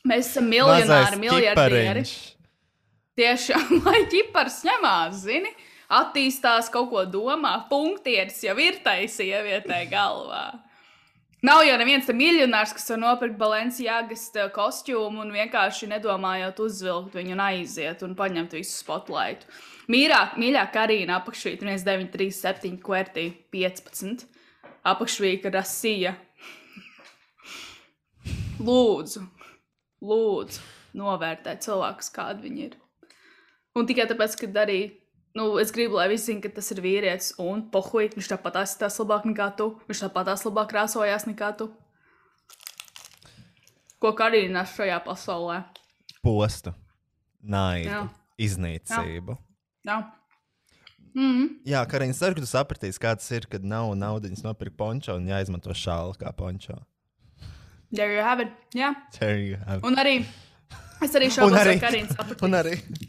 [0.09, 2.01] mēs esam miljonāri, miljardieri.
[3.21, 5.53] Tiešām, lai ķipars ņemās, zini
[5.93, 7.53] attīstās, kaut ko domā.
[7.69, 10.47] Punktieris jau ir tai sievietē galvā.
[11.45, 14.23] Nav jau neviens miljonārs, kas var nopirkt Balenciāgas
[14.55, 19.45] kostiumu un vienkārši nedomājot uzvilkt viņu un aiziet un paņemt visu spotlightu.
[19.91, 24.25] Mīrāk, mīļāk, Karina apakšvītra 1937, kvertī 15.
[24.89, 26.15] Apakšvītra rasija.
[28.65, 29.21] Lūdzu,
[30.01, 30.65] lūdzu,
[30.97, 32.77] novērtēt cilvēkus, kādi viņi ir.
[33.77, 34.95] Un tikai tāpēc, ka darīja
[35.35, 38.99] Nu, es gribu, lai visi zinātu, ka tas ir vīrietis, un pohuj, viņš tāpat izskatās
[39.01, 39.73] labāk nekā tu.
[39.89, 41.67] Viņš tāpat labāk krāsojās nekā tu.
[43.99, 45.57] Ko Karina nes šajā pasaulē?
[46.23, 46.71] Postu,
[47.43, 48.05] naidu,
[48.39, 49.35] iznīcību.
[49.83, 49.91] Jā.
[49.91, 49.97] Jā.
[51.15, 51.49] Mm -hmm.
[51.65, 55.15] Jā, Karina, es ceru, ka tu sapratīsi, kā tas ir, kad nav naudas nopirkt pončo
[55.15, 56.79] un jāizmanto šālu kā pončo.
[57.91, 58.49] There you have it.
[58.73, 58.93] Jā.
[59.19, 59.83] There you have it.
[59.83, 60.25] Un arī
[61.01, 63.04] es arī šaubos, ka Karina sapratīs.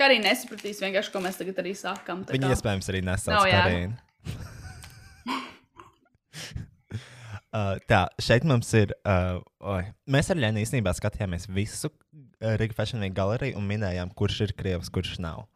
[0.00, 2.24] Ka arī nesapratīs vienkārši, ko mēs tagad arī sākam.
[2.24, 2.54] Viņa kā...
[2.56, 3.98] iespējams arī nesauc Karinu.
[7.50, 8.92] Uh, tā, šeit mums ir.
[9.02, 9.80] Uh, oi,
[10.14, 14.52] mēs ar Lēnu īstenībā skatījāmies visu uh, Riga Fashion Week galeriju un minējām, kurš ir
[14.54, 15.48] krievs, kurš nav.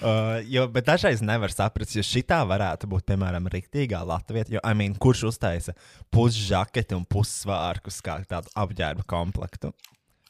[0.00, 4.46] Uh, jo, bet dažreiz nevar saprast, jo šī tā varētu būt, piemēram, rīktīgā Latvijā.
[4.54, 5.74] Jo, I mean, kurš uztaisa
[6.14, 9.72] pusžaketi un pussvārkus kā tādu apģērba komplektu?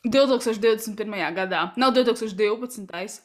[0.07, 1.35] 2021.
[1.37, 3.21] gadā, nav 2012.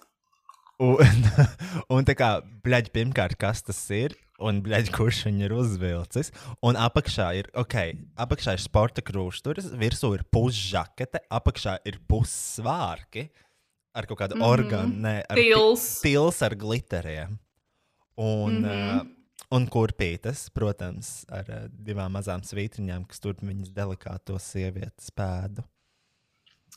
[0.84, 1.28] Un,
[1.96, 2.30] un tā kā,
[2.66, 4.18] bļaigi, pirmkārt, kas tas ir?
[4.44, 6.34] Un, bļaigi, kurš viņu ir uzvilcis?
[6.66, 7.78] Un apakšā ir, ok,
[8.20, 13.30] apakšā ir sporta krūšturis, virsū ir pusžakete, apakšā ir pussvārki
[13.96, 14.52] ar kaut kādu mm -hmm.
[14.52, 16.02] orgānu, ne, ar pi- Pils.
[16.04, 17.40] pils ar glitteriem.
[18.16, 18.66] Un, mm.
[18.66, 19.00] -hmm.
[19.02, 19.08] uh,
[19.52, 25.64] un kurpītes, protams, ar uh, divām mazām svītriņām, kas tur viņas delikāto sievietes pēdu.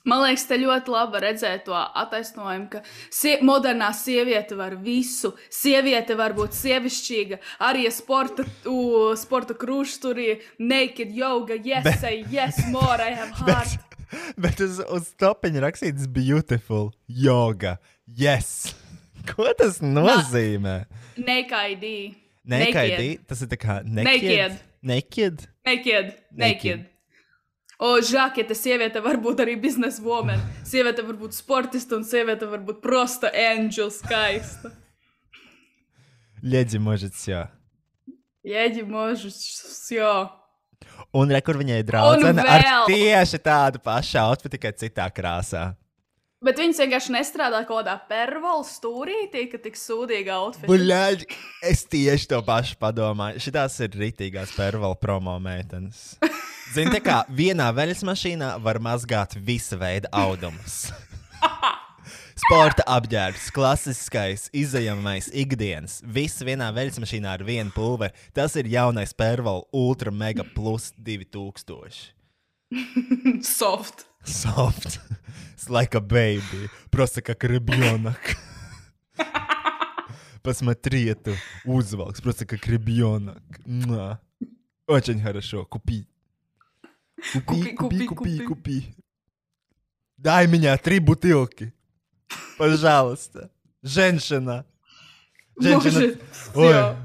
[0.07, 5.33] Man liekas, te ļoti labi redzēt to attaisnojumu, ka sie modernā sieviete var visu.
[5.53, 12.63] Sieviete var būt sievišķīga, arī sporta, u, sporta krūšturī, naked yoga, yes, Bet- say yes,
[12.71, 13.79] more, I have heart.
[14.41, 17.77] Bet uz, uz topiņa rakstīts beautiful yoga.
[18.07, 18.73] Yes!
[19.29, 20.79] Ko tas nozīmē?
[22.49, 23.27] Naked, Naked.
[23.29, 24.23] Tas ir tā kā naked.
[24.23, 24.63] Naked.
[24.81, 25.43] Naked.
[25.69, 26.39] naked, Naked.
[26.39, 26.87] naked.
[27.79, 30.41] O, žakete, sieviete var būt arī biznesa woman.
[30.67, 34.73] Sieviete var būt sportista un sieviete var būt prosta angela skaista.
[36.43, 37.45] Ļeģi možets, jā.
[38.47, 39.39] Jēģi, možus,
[39.95, 40.11] jo.
[41.19, 45.71] Un re, kur viņai draudzene ar tieši tādu pašu outfitu, tikai citā krāsā.
[46.39, 50.69] Bet viņas vienkārši nestrādā kaut kādā pervola stūrītī, ka tik sūdīga outfit.
[50.71, 51.25] Buļļaļ,
[51.67, 53.43] es tieši to pašu padomāju.
[53.43, 56.13] Šitās ir rītīgās pervala promo meitenes.
[56.77, 60.93] Zini, tā kā vienā veļas mašīnā var mazgāt visa veida audumus.
[62.45, 65.99] Sporta apģērbs, klasiskais, izējamais, ikdienas.
[66.07, 68.15] Viss vienā veļas mašīnā ar vienu pulveri.
[68.37, 72.13] Tas ir jaunais pervala Ultra Mega Plus 2000.
[73.43, 74.08] Soft.
[74.25, 75.01] Soft.
[75.55, 76.71] It's like a baby.
[76.91, 78.19] Просто как ребенок.
[80.43, 81.35] Посмотри эту
[81.65, 82.17] узелок.
[82.23, 83.43] Просто как ребенок.
[84.87, 85.65] Очень хорошо.
[85.67, 86.07] Купи.
[87.33, 88.95] Купи, Купи, купи, купи, купи.
[90.17, 91.73] Дай меня три бутылки.
[92.59, 93.51] Пожалуйста.
[93.83, 94.65] Женщина.
[95.61, 96.17] Женщина.
[96.55, 96.97] Может,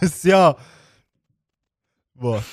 [0.00, 0.08] Ой.
[0.08, 0.58] Все.
[2.14, 2.44] Вот.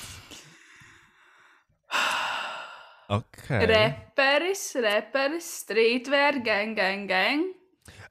[3.12, 3.66] Okay.
[3.68, 7.50] Reperis, reperis, streetwear, gang, gang, gang.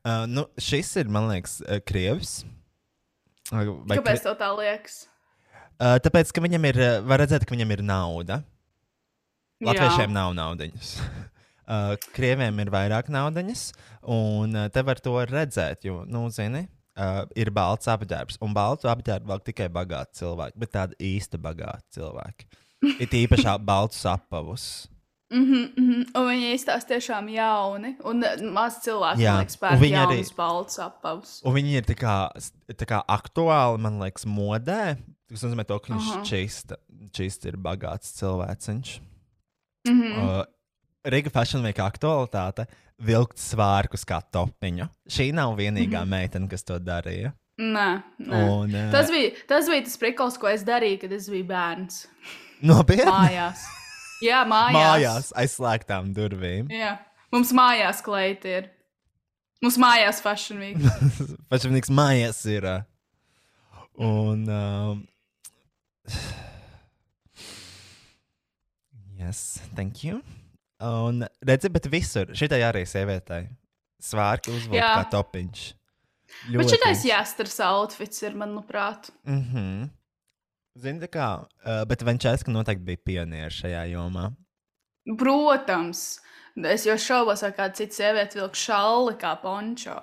[0.04, 2.42] Uh, nu, šis ir, man liekas, uh, Krievs.
[3.48, 4.98] Uh, vai Kāpēc kri- tev tā liekas?
[5.80, 8.42] Uh, tāpēc, ka viņam ir, uh, var redzēt, ka viņam ir nauda.
[9.64, 10.96] Latviešiem nav naudas.
[11.70, 13.68] Uh, krieviem ir vairāk naudas,
[14.02, 16.64] un uh, te var to redzēt, jo, nu, zini,
[16.98, 18.40] uh, ir balts apģērbs.
[18.42, 22.48] Un baltu apģērbu vēl tikai bagāti cilvēki, bet tādi īsti bagāti cilvēki.
[22.82, 24.64] Ir īpaši baltus apavus.
[25.30, 25.98] Mhm, mhm.
[26.18, 27.92] Un viņi izstāsta tiešām jauni.
[28.04, 31.36] Un eh, maz cilvēku, Jā, liekas, pērk viņi arī- balts apavus.
[31.46, 32.14] Un viņi ir tā kā,
[32.74, 34.96] tā kā aktuāli, man liekas, modē.
[35.30, 36.76] Tas nozīmē, to, ka viņš čista,
[37.14, 38.96] čista ir bagāts cilvēciņš.
[39.86, 40.18] Mhm.
[40.18, 40.44] Uh,
[41.06, 42.66] Riga Fashion Week aktualitāte-
[43.00, 44.88] vilkt svārkus kā topiņu.
[45.08, 46.08] Šī nav vienīgā Mhm.
[46.10, 47.32] meitene, kas to darīja.
[47.60, 48.50] Nē, nē.
[48.50, 52.06] Un, uh, Tas bija, tas bija tas prikals, ko es darīju, kad es biju bērns.
[52.62, 53.62] Nopietni Mājās.
[54.20, 54.76] Jā, mājās.
[54.76, 56.68] mājās aiz slēgtām durvīm.
[56.72, 56.98] Jā.
[57.32, 58.68] Mums mājās kleita ir.
[59.64, 60.80] Mums mājās fashion week.
[61.52, 62.66] Pašamnieks mājās ir.
[64.00, 64.44] Un.
[64.48, 65.02] Um,
[69.20, 70.22] yes, thank you.
[70.80, 73.50] Un redzi, bet visur, šitai arī sievietei.
[74.00, 75.64] Svārki uzvilkt kā topiņš.
[76.56, 79.12] Bet šitais jāstars outfits ir, manuprāt.
[79.28, 79.64] Mhm.
[79.64, 79.88] Mm
[80.78, 84.28] Zini, kā, uh, bet Vančēska noteikti bija pionieris šajā jomā.
[85.18, 86.20] Protams.
[86.70, 89.96] Es jau šaubos, vai kāda cita sieviete vilk šalli kā pončo.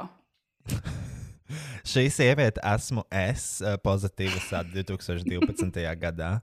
[1.87, 5.79] Šī sieviete esmu es, uh, pozitīvi sākt 2012.
[6.01, 6.37] gadā.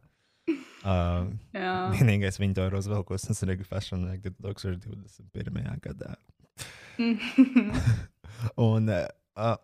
[0.85, 1.75] Uh, Jā.
[1.93, 5.81] vienīgais viņa to ir uzvilkusi uz Riga Fashion Week 2021.
[5.85, 6.17] gadā.
[8.71, 9.57] Un uh,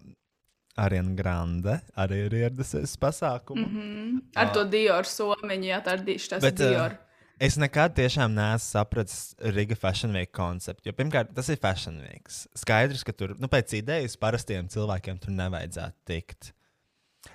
[0.79, 3.67] Ariana Grande arī ir ieradusies uz pasākumu.
[3.67, 4.03] Mm -hmm.
[4.13, 4.21] Mhm.
[4.37, 6.97] Ar to Dioru somiņu, jā, tā ir di- tas Bet, uh, Dior.
[7.41, 10.83] Es nekad tiešām neesmu sapratis Riga Fashion Week konceptu.
[10.85, 12.29] Jo, pirmkārt, tas ir Fashion Week.
[12.55, 16.53] Skaidrs, ka tur nu, pēc idejas parastiem cilvēkiem tur nevajadzētu tikt.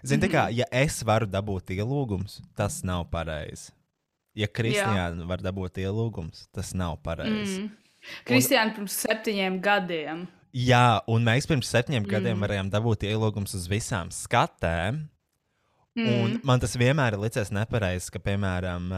[0.05, 3.71] Zini, tā kā, ja es varu dabūt ielūgumus, tas nav pareizi.
[4.35, 7.61] Ja Kristiāna var dabūt ielūgumus, tas nav pareizi.
[7.63, 7.69] Mm.
[8.27, 10.27] Kristiāna pirms septiņiem gadiem.
[10.55, 12.11] Jā, un mēs pirms septiņiem mm.
[12.13, 15.03] gadiem varējām dabūt ielūgumus uz visām skatēm.
[15.95, 18.89] Un man tas vienmēr ir licies nepareizi, ka, piemēram,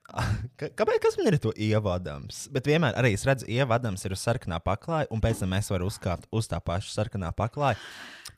[0.60, 2.42] ka, kāpēc kas man ir to ievadams?
[2.52, 5.88] Bet vienmēr arī es redzu, ievadams ir uz sarkanā paklāja, un pēc tam es varu
[5.88, 7.80] uzkāpt uz tā paša sarkanā paklāja.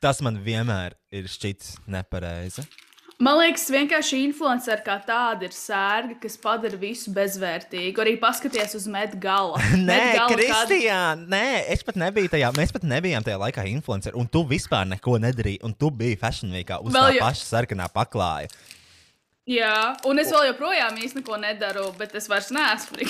[0.02, 2.66] Tas man vienmēr ir šķits nepareizi.
[3.22, 8.02] Man liekas, vienkārši influenceri kā tāda ir sērga, kas padara visu bezvērtīgu.
[8.02, 9.60] Arī paskaties uz Medgala.
[9.88, 14.42] Nē, Kristija, nē, es pat nebiju tajā, mēs pat nebijām tajā laikā influenceri, un tu
[14.50, 18.50] vispār neko nedarīji, un tu biji Fashion Weekā uz Vēl tā jau- paša sarkanā paklāja.
[19.46, 23.04] Jā, un es vēl joprojām īsti neko nedaru, bet es vairs neesmu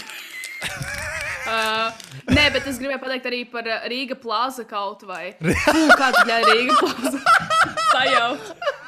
[1.49, 1.93] uh,
[2.29, 5.37] nē, bet es gribēju pateikt arī par uh, Rīga plāza kaut vai.
[5.41, 7.23] Fū, kāda ir Rīga plāza?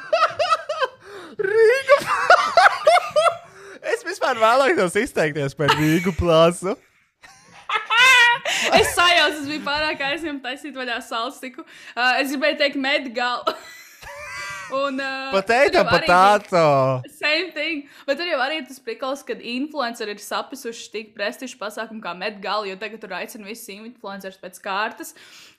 [1.37, 2.07] Sajauc.
[3.87, 6.73] Es vispār vēlētos izteikties par Rīgu plāzu.
[8.75, 11.63] Es sajaucu, es biju pārāk aizņemta taisīt vaļā salstiku.
[11.93, 13.53] Uh, es gribēju teikt Medgala.
[14.75, 16.63] Un, uh, Potato, bija- potato.
[17.15, 17.85] Same thing.
[18.09, 22.11] Bet tur jau arī ir tas prikals, kad influenceri ir sapisuši tik prestižu pasākumu kā
[22.17, 25.13] Medgala, jo tagad tur aicina visus influencerus pēc kārtas.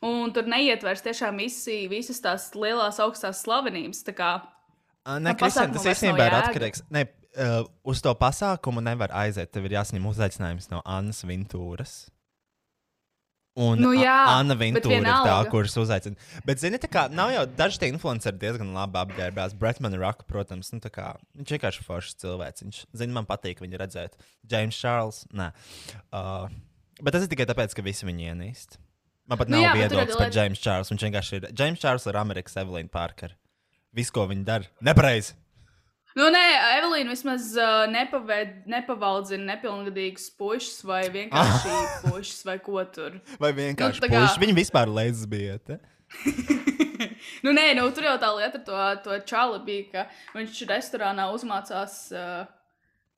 [0.04, 4.04] Un tur neietvers tiešām visi, visas tās lielās augstās slavenības.
[4.10, 4.34] Tā kā
[5.08, 6.84] Nē, Kristian, tas īstenībā nav ir atkarīgs.
[6.92, 7.06] Ne,
[7.40, 9.50] uh, uz to pasākumu nevar aiziet.
[9.54, 11.96] Tev ir jāsaņem uzaicinājums no Annas Vintūras.
[13.58, 16.14] Un Nu jā, Anna Vintūra ir tā, kuras uzaicina.
[16.46, 19.56] Bet, zini, tā kā nav jau daži tie influenceri diezgan labi apģērbās.
[19.58, 21.08] Bretman Rock, protams, nu, kā,
[21.40, 22.66] viņš vienkārši foršs cilvēks.
[22.66, 24.14] Viņš, zini, man patīk viņu redzēt.
[24.46, 25.48] James Charles, nē.
[26.12, 26.46] Uh,
[27.00, 28.78] bet tas ir tikai tāpēc, ka visi viņu ienīst.
[29.28, 30.94] Man pat Nu nav jā, bet tur viedoklis par James Charles.
[30.94, 31.50] Viņš vienkārši ir.
[31.58, 33.34] James Charles ir Amerikas Evelīna Parker.
[33.98, 35.34] Viss, ko viņi dara, nepareizi.
[36.18, 36.40] Nu, nē,
[36.78, 41.74] Evelīna vismaz uh, nepaved, nepavaldzina nepilngadīgus pušus vai vienkārši
[42.08, 43.20] pušus vai ko tur.
[43.38, 44.42] Vai vienkārši Nu, tā nu, kā- puiši.
[44.42, 45.76] Viņi vispār lesbieti.
[47.44, 51.28] nu, nē, nu, tur jau tā lieta ar to, to čāli bija, ka viņš restorānā
[51.36, 51.98] uzmācās.
[52.14, 52.46] Uh,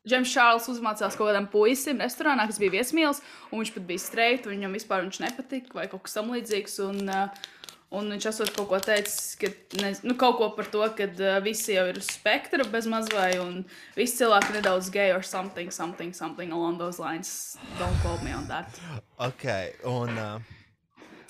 [0.08, 3.18] Džems Čārls uzmācās kaut kādam puisim restorānā, kas bija viesmīlis,
[3.52, 6.78] un viņš pat bija streit, un viņam vispār viņš nepatika, vai kaut kas tamlīdzīgs.
[6.86, 7.48] Un, uh,
[7.90, 9.48] un viņš esot kaut ko teicis, ka,
[9.82, 13.32] ne, nu, kaut ko par to, ka uh, visi jau ir uz spektra bez mazvai,
[13.42, 13.64] un
[13.96, 17.56] visi cilvēki nedaudz gay or something, something, something along those lines.
[17.78, 18.80] Don't quote me on that.
[19.18, 19.46] Ok,
[19.84, 20.16] un.
[20.18, 20.56] Uh,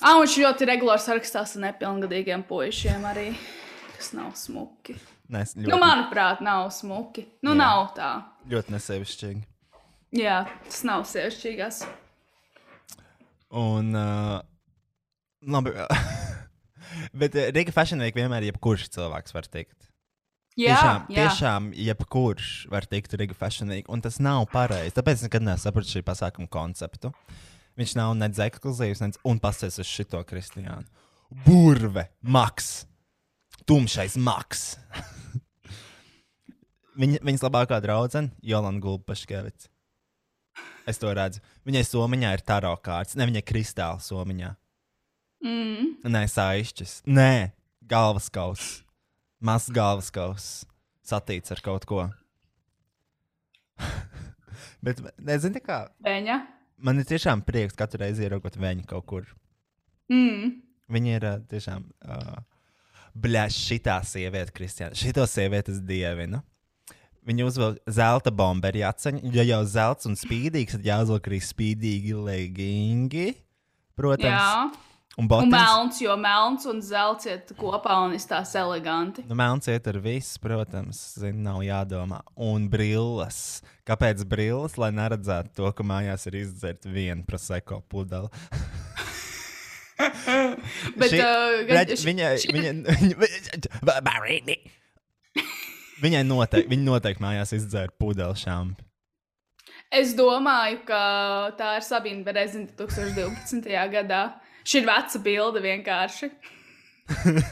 [0.00, 3.26] Ah, viņš ļoti regulāri sarakstās ar nepilngadīgiem puišiem arī,
[3.98, 4.94] kas nav smuki.
[5.28, 7.26] nes, ļoti, Nu, manuprāt, nav smuki.
[7.44, 7.58] Nu, Jā.
[7.60, 8.08] nav tā.
[8.48, 9.42] ļoti nesevišķīgi.
[10.16, 11.82] Jā, tas nav sievišķīgās.
[13.52, 13.92] Un.
[13.94, 14.40] Uh,
[15.46, 15.76] labi.
[17.16, 19.76] Bet uh, Riga Fashion Week vienmēr jebkurš cilvēks var tikt.
[20.58, 21.24] Jā, tiešām, jā.
[21.24, 24.96] tiešām jebkurš var tikt Riga Fashion Week, un tas nav pareizi.
[24.96, 27.12] Tāpēc es nekad nesapratu šī pasākuma konceptu.
[27.78, 30.84] Viņš nav nedz ekskluzīvs, nedz un pasties uz šito kristiānu.
[31.46, 32.84] Burve, maks,
[33.68, 34.74] tumšais maks.
[37.00, 39.70] Viņa, viņas labākā draudzene- Jolanda Gulbaškevits.
[40.90, 41.40] Es to redzu.
[41.64, 44.50] Viņai somiņā ir taro kārts, ne viņai kristāla somiņā.
[45.44, 45.96] Mm.
[46.04, 47.00] Nē, saišķis.
[47.08, 47.52] Nē,
[47.88, 48.80] galvaskauss.
[49.40, 50.64] Mazs galvaskauss.
[51.06, 52.04] Satīts ar kaut ko.
[54.84, 55.86] Bet, nezinu, kā.
[56.04, 56.40] Beņa.
[56.80, 59.26] Man ir tiešām prieks katru reizi ieraugot viņu kaut kur.
[60.12, 60.60] Mm.
[60.90, 61.84] Viņa ir uh, tiešām.
[62.04, 62.38] Uh,
[63.20, 64.96] Bļaļ, šitā sieviete, Kristiāna.
[64.96, 66.44] Šito sievieti es dievinu.
[67.26, 69.32] Viņa uzvelk zelta bomberi atceņu.
[69.34, 73.26] Ja jau zelts un spīdīgs, tad jāuzvelk arī spīdīgi legingi.
[73.98, 74.30] Protams.
[74.30, 74.89] Jā,
[75.20, 79.24] Un un melns, jo melns un zelts iet kopā un izstās eleganti.
[79.28, 82.22] Nu, melns iet ar visu, protams, zin, nav jādomā.
[82.40, 83.60] Un brilles.
[83.88, 84.78] Kāpēc brilles?
[84.80, 88.30] Lai neredzētu to, ka mājās ir izdzerta viena proseko pudele.
[90.96, 94.54] Bet, Šī- uh, Redz, Viņai, viņa, viņa,
[96.04, 98.86] viņai noteikti, viņa noteikti mājās izdzēra pudeli šādi.
[99.90, 101.00] Es domāju, ka
[101.58, 103.66] tā ir Sabīna Berezina 2012.
[103.90, 104.22] gadā.
[104.64, 106.30] Šī ir veca bilde vienkārši.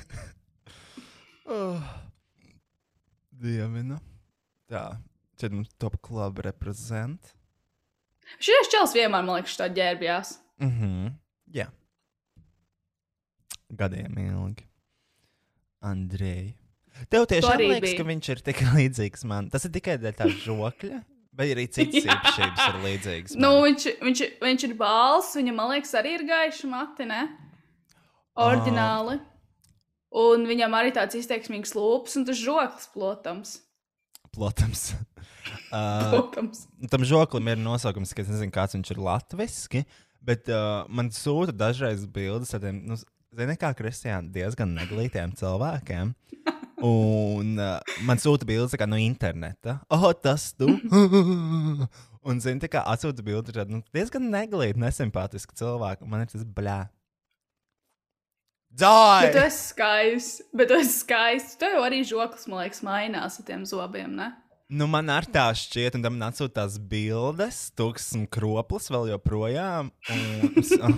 [1.49, 1.81] Oh.
[3.41, 3.97] Dievina.
[4.69, 4.83] Tā,
[5.41, 7.31] tad mums top club reprezent.
[8.37, 10.35] Šis čels vienmēr, man liekas, tā ģērbjās.
[10.61, 11.15] Mhm.
[11.57, 11.71] Jā.
[13.81, 14.67] Gadiem ilgi.
[15.89, 16.53] Andrei.
[17.09, 17.97] Tev tiešām liekas, bija.
[18.01, 19.49] ka viņš ir tik līdzīgs man.
[19.53, 21.01] Tas ir tikai dēļ tā žokļa,
[21.39, 23.37] vai arī citas īpašības ir līdzīgas.
[23.39, 23.69] Nu, man?
[23.69, 27.25] viņš, viņš, viņš ir balss, viņam, man liekas, arī ir gaiši mati, ne?
[28.39, 29.19] Ordināli.
[30.19, 33.59] Un viņam arī tāds izteiksmīgs lūpas, un tas žoklis, protams.
[34.35, 34.91] Protams.
[35.73, 36.65] uh, protams.
[36.91, 39.85] tam žoklim ir nosaukums, ka es nezinu, kāds viņš ir latviešu,
[40.25, 42.99] bet uh, man sūta dažreiz bildes ar tādiem, nu,
[43.37, 46.15] zini, kā Kristiāna, diezgan neglītiem cilvēkiem.
[46.85, 49.79] Un uh, man sūta bildes kā no interneta.
[49.91, 50.69] Oh, tas tu!
[52.29, 56.07] un, zini, tā kā atsūta bildi tādu nu, diezgan neglītu, nesimpātisku cilvēku.
[56.07, 56.81] un Man ir tas blē.
[59.25, 60.43] Bet tu esi skaists.
[60.55, 61.57] Bet tu esi skaists.
[61.59, 64.29] Tev jau arī žoklis, man liekas, mainās ar tiem zobiem, ne?
[64.69, 69.89] Nu, man ar tā šķiet, un tam man atsūta tās bildes, tūkstoš kroplis vēl joprojām.
[70.13, 70.93] Un, s- oh,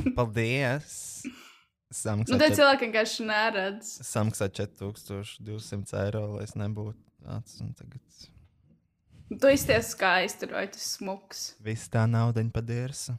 [1.92, 2.30] paldies!
[2.30, 3.92] Nu, tie Samaksā cilvēki vienkārši neredz.
[4.04, 7.60] Samaksā 4200 eiro, lai es nebūtu tāds.
[7.62, 11.56] un Tagad Tu izties skaisti, vai tas smuks.
[11.60, 13.18] viss tā nauda padērsa.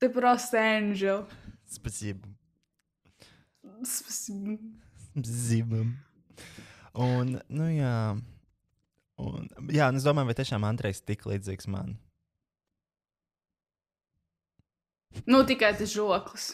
[0.00, 1.26] Tu просто angel.
[1.68, 2.26] Spacība.
[3.84, 4.58] Spasi-
[5.24, 5.96] Zibam.
[6.94, 8.20] Un, nu jā.
[9.20, 11.98] Un, jā, un es domāju, vai tiešām Andrejs tik līdzīgs man.
[15.23, 16.51] Nu, tikai tas žoklis.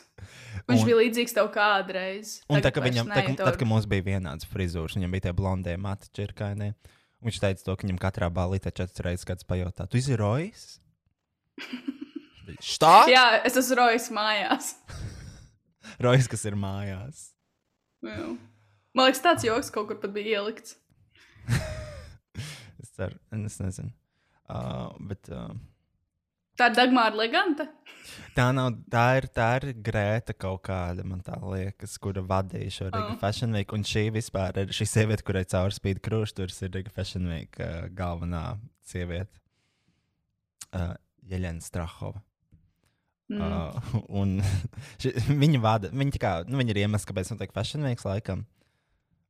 [0.70, 2.36] Viņš Un- bija līdzīgs tev kādreiz.
[2.52, 5.34] Un tā, ka viņam, tā, ka, tad, kad mums bija vienāds frizūrs, viņam bija tie
[5.38, 6.74] blondie mati čirkaini.
[7.26, 10.68] Viņš teica, to, ka viņam katrā balītē četras reizes kāds pajautā, tu esi rojis?
[12.72, 12.94] Šta?
[13.10, 14.74] Jā, es esmu rojis mājās.
[16.04, 17.32] Rojis, kas ir mājās.
[18.06, 18.32] Jā.
[18.98, 20.78] Man liekas, tāds joks kaut kur pat bija ielikts.
[22.82, 23.92] Es ceru, es nezinu.
[24.50, 25.52] Uh, bet uh,
[26.60, 27.68] Tā ir Dagmāra Leganta.
[28.36, 32.90] tā nav, tā ir, tā ir Grēta kaut kāda, man tā liekas, kura vadīja šo
[32.90, 33.20] Riga Oh.
[33.22, 33.72] Fashion Week.
[33.74, 38.58] Un šī vispār ir šī sieviete, kurai caurspīd krusturs, ir Riga Fashion Week uh, galvenā
[38.84, 39.40] sieviete.
[40.72, 40.94] Uh,
[41.28, 42.22] Jeļena Strahova.
[43.32, 43.40] Mm.
[43.40, 44.40] Uh, un
[45.02, 48.46] ši, viņa vada, viņa, kā, nu, viņa ir iemesls, kāpēc notiek Fashion Week laikam.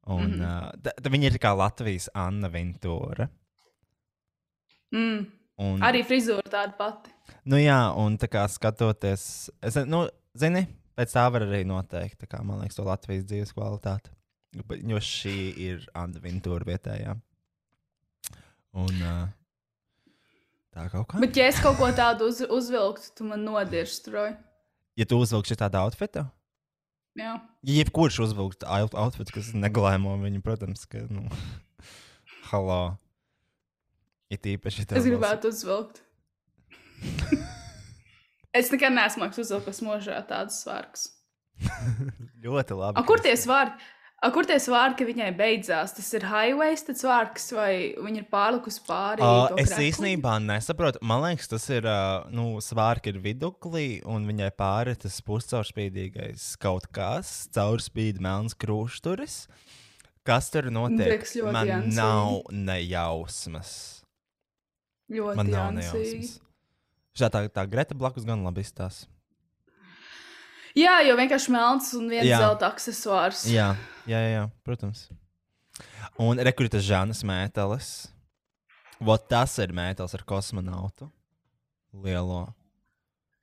[0.10, 0.39] Un, mm.
[0.39, 0.73] -hmm.
[0.73, 3.30] uh, ta, ta viņa ir kā Latvijas Anna Vintūra.
[4.91, 5.40] Mm.
[5.62, 7.12] Un, Arī frizūra tāda pati.
[7.46, 9.24] Nu jā, un tā kā skatoties,
[9.62, 10.04] es, nu,
[10.38, 10.64] zini,
[10.98, 14.14] pēc tā var arī noteikt, tā kā, man liekas, to Latvijas dzīves kvalitāti.
[14.84, 15.86] Jo šī ir
[16.22, 17.14] Vintūra vietējā.
[18.82, 19.30] Un uh,
[20.76, 21.22] tā kaut kā.
[21.24, 24.34] Bet, ja es kaut ko tādu uz, uzvilktu, tu man nodirsti, Roy.
[25.00, 26.26] Ja tu uzvilksi tādu outfitu,
[27.20, 27.38] Jā.
[27.64, 31.24] ja jebkurš uzvilktu out- outfitu, kas neglēmo viņu, protams, ka, nu,
[32.52, 32.82] halā.
[34.32, 35.99] It īpaši tev Es gribētu uzvilkt.
[38.60, 41.10] es nekad neesmu uzvilkt mūžā tādus svārkus.
[42.45, 42.98] Ļoti labi.
[42.98, 43.90] A, kur tie svārki?
[44.22, 45.95] A, kur tie svārki viņai beidzās?
[45.98, 49.24] Tas ir highways, tas svārks, vai viņa ir pārlikusi pāri?
[49.26, 49.88] Uh, es krekli?
[49.90, 51.02] īstenībā nesaprotu.
[51.10, 51.88] Man liekas, tas ir.
[51.90, 59.41] Uh, nu, svārki ir viduklī, un viņai pāri tas puscaurspīdīgais kaut kas, caurspīd melns krūšturis.
[60.22, 61.26] Kas tur notiek?
[61.49, 61.98] Man jancīgi.
[61.98, 64.01] nav nejausmas.
[65.12, 66.38] Ļoti Man nav nejausmas.
[67.18, 69.10] Šā tā, tā Greta blakus gan labi izstāsta.
[70.78, 72.40] Jā, jo vienkārši melns un viens Jā.
[72.40, 73.44] zelta accessors.
[73.52, 73.74] Jā,
[74.08, 75.10] jā, jā, jā, protams.
[76.22, 77.90] Un rekrūtas Žanas mētelis.
[79.02, 81.10] Vot tas ir mētelis ar kosmonautu.
[81.92, 82.46] Lielo.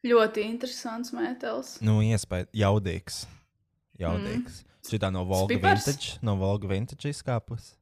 [0.07, 1.75] Ļoti interesants mētelis.
[1.85, 3.27] Nu, iespēja, jaudīgs.
[4.01, 4.63] Jaudīgs.
[4.63, 4.69] Mm.
[4.89, 5.85] Šitā no Volga Spipars?
[5.85, 7.75] Vintage, no Volga Vintage izkāpus.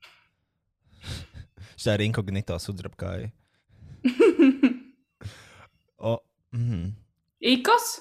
[1.79, 3.31] Šitā ir inkognito sudrabkāja.
[6.11, 6.16] O,
[6.53, 6.91] mm,
[7.53, 8.01] Ikos?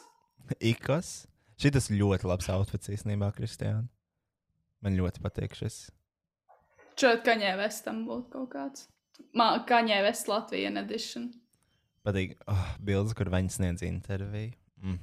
[0.60, 1.14] ikos.
[1.62, 3.86] Šitas ļoti labs outfits īstenībā, Kristiāna.
[4.84, 5.86] Man ļoti patīk šis.
[7.00, 8.88] Šeit kaņē vestam būtu kaut kāds.
[9.36, 11.30] Man kaņē vest Latvijas edition.
[12.06, 14.54] Patīk, oh, bildes, kur viņi sniedz interviju.
[14.84, 15.00] Mm.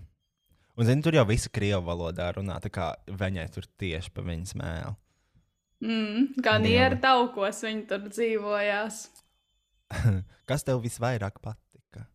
[0.72, 4.54] Un, zini, tur jau visi krievu valodā runā, tā kā viņai tur tieši pa viņas
[4.60, 4.94] mēlu.
[5.82, 6.62] Mm, kā Jā.
[6.62, 9.00] nieru taukos viņi tur dzīvojās.
[10.48, 12.06] Kas tev visvairāk patika?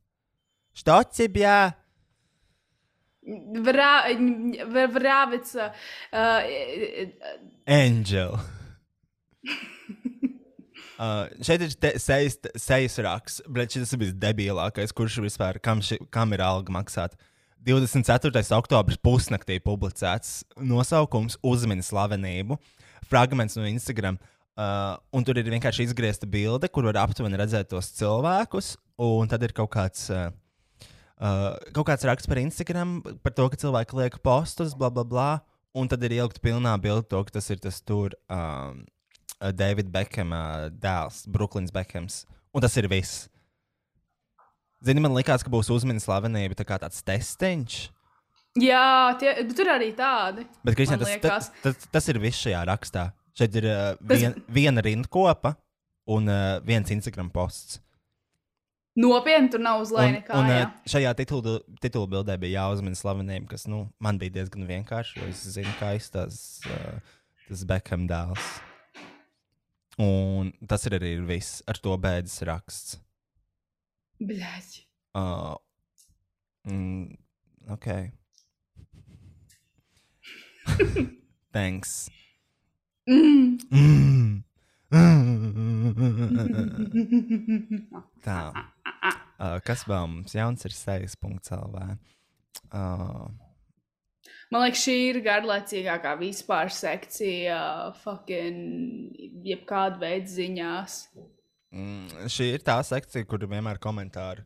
[0.78, 1.58] Štocibjā!
[3.68, 3.92] Vrā,
[4.72, 5.72] v- vrāvica.
[6.14, 7.10] Uh,
[7.68, 8.38] Angel.
[10.98, 16.34] Uh, šeit ir sejas, sejas raksts, bet šis ir visdebilākais, kurš vispār, kam, ši, kam
[16.34, 17.14] ir alga maksāt.
[17.70, 18.42] 24.
[18.58, 22.58] oktobris pusnaktī publicēts nosaukums Uzmini slavenību,
[23.06, 24.18] fragments no Instagram.
[24.18, 28.74] Uh, un tur ir vienkārši izgriezta bilde, kur var aptuveni redzēt tos cilvēkus.
[29.06, 30.32] Un tad ir kaut kāds, uh,
[31.22, 35.30] uh, kaut kāds raksts par Instagram, par to, ka cilvēki liek postus, bla, bla, bla.
[35.78, 38.82] Un tad ir ielikt pilnā bilde to, ka tas ir tas tur um,
[39.54, 42.24] David Beckham uh, dēls, Brooklyns Beckhams.
[42.56, 43.28] Un tas ir viss.
[44.82, 47.78] Zini, man liekas, ka būs uzmanīga slavenība, tā kā tāds testiņš.
[48.58, 50.48] jā, tie, tur arī tādi.
[50.66, 53.12] Bet, Kristian, tas, tas, tas, tas ir viss šajā rakstā.
[53.38, 55.56] Šeit ir uh, Tas- vien, viena rindkopa
[56.10, 57.80] un uh, viens Instagram posts.
[58.98, 60.38] Nopietni tur nav uz Un, leja nekā.
[60.40, 60.62] un jā.
[60.66, 65.28] uh, šajā titulu, titulu bildē bija jāuzmina slavenība, kas nu, man bija diezgan vienkārši, jo
[65.30, 67.14] es zinu, kā izstāsta uh,
[67.48, 68.48] tas Beckham dēls.
[70.02, 71.60] Un tas ir arī viss.
[71.70, 72.98] Ar to beidzas raksts.
[74.22, 74.68] Bļaļ.
[75.18, 75.56] Uh,
[76.70, 77.18] mm,
[77.74, 77.88] ok.
[81.54, 82.10] Thanks.
[83.08, 83.58] Mm.
[83.72, 84.44] Mm.
[88.26, 88.40] Tā.
[89.38, 91.84] Uh, kas vēl mums jauns ir sejas.lv?
[92.74, 93.28] Uh,
[94.52, 97.58] Man liekas, šī ir garlaicīgākā vispār sekcija,
[98.04, 100.96] fucking, jebkāda veida ziņās.
[101.76, 104.46] mm, šī ir tā sekcija, kur vienmēr komentāri.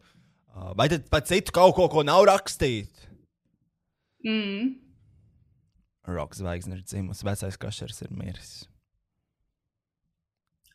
[0.51, 2.89] Uh, vai tad pat citu kaut ko, ko nav rakstīt?
[4.25, 4.73] Mm.
[6.15, 8.53] Rokas zvaigzne ir dzimusi, vecais kašers ir miris.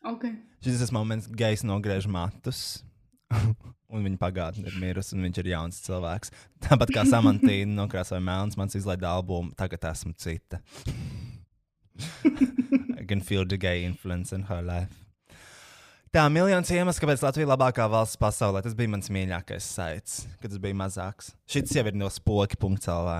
[0.07, 0.37] Okay.
[0.63, 2.83] Šis ir tas moments, kad gejs nogriež matus.
[3.87, 6.31] Un viņa pagātne ir mirusi, un viņš ir jauns cilvēks.
[6.65, 10.59] Tāpat kā Samantīna nokrāsoja melns, mans izlaida albumu, tagad esmu cita.
[12.99, 15.07] I can feel the gay influence in her life.
[16.11, 18.61] Tā, miljons iemesls, kāpēc Latvija ir labākā valsts pasaulē.
[18.65, 21.31] Tas bija mans mīļākais saits, kad tas bija mazāks.
[21.47, 23.11] Šis jau ir no spoki.cl.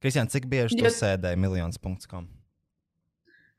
[0.00, 2.28] Kristian, cik bieži tu Jo- sēdēji miljons.com?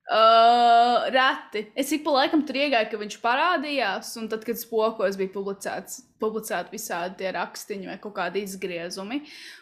[0.09, 1.67] Uh, reti.
[1.77, 5.99] Es ik pa laikam tur iegāju, ka viņš parādījās, un tad, kad spokos bija publicēts,
[6.23, 9.19] publicēti visādi tie rakstiņi vai kaut kādi izgriezumi.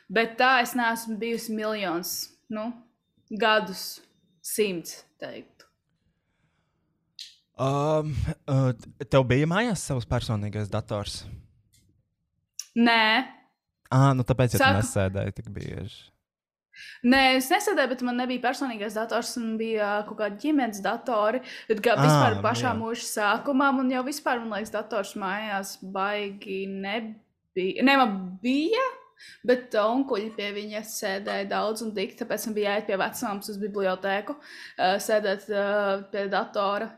[0.07, 2.13] Bet tā es neesmu bijusi miljonus,
[2.49, 2.69] nu,
[3.43, 3.97] gadus,
[4.39, 5.65] simts, teiktu.
[7.59, 8.13] Um,
[8.47, 8.71] uh,
[9.09, 11.23] tev bija mājās savs personīgais dators?
[12.77, 13.33] Nē,
[13.89, 16.09] Ah, nu tāpēc es Sāku- nesēdēju tik bieži.
[17.07, 21.41] Nē, es nesēdēju, bet man nebija personīgais dators, man bija kaut kādi ģimenes datori.
[21.69, 22.75] Bet kā Ā, vispār pašā jā.
[22.79, 27.85] mūža sākumā man jau vispār, man liekas, dators mājās baigi nebija.
[27.85, 28.85] Nē, man bija.
[29.47, 33.57] Bet onkuļi pie viņa sēdēja daudz un tik, tāpēc man bija jāiet pie vecāmas uz
[33.61, 36.91] bibliotēku, uh, sēdēt uh, pie datora.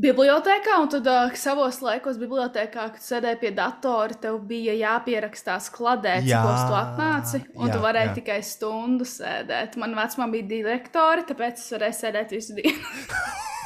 [0.00, 6.14] Bibliotēkā, un tad uh, savos laikos, bibliotēkā, kad sēdēji pie datora, tev bija jāpierakstās kladē,
[6.22, 7.40] cik Jā, tu atnāci.
[7.58, 8.14] Un jā, tu varēji jā.
[8.20, 9.76] tikai stundu sēdēt.
[9.82, 12.94] Man vecumā bija direktori, tāpēc es varēju sēdēt visu dienu.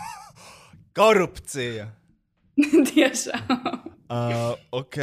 [0.98, 1.86] Korupcija!
[2.90, 3.55] Tiešām.
[4.14, 4.98] Uh, ok,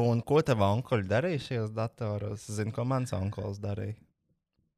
[0.00, 2.48] un ko tev onkuļi darīja šajos datoros?
[2.56, 3.98] Zinu, ko mans onkulis darīja.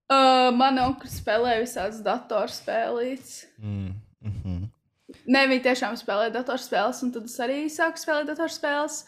[0.07, 3.39] Uh, man onkulis spēlēja visādas datorspēlītes.
[3.59, 3.95] Mm.
[4.23, 4.67] Mm -hmm.
[5.27, 9.03] Nē, viņi tiešām spēlē datorspēles, un tad es arī sāku spēlēt datorspēles.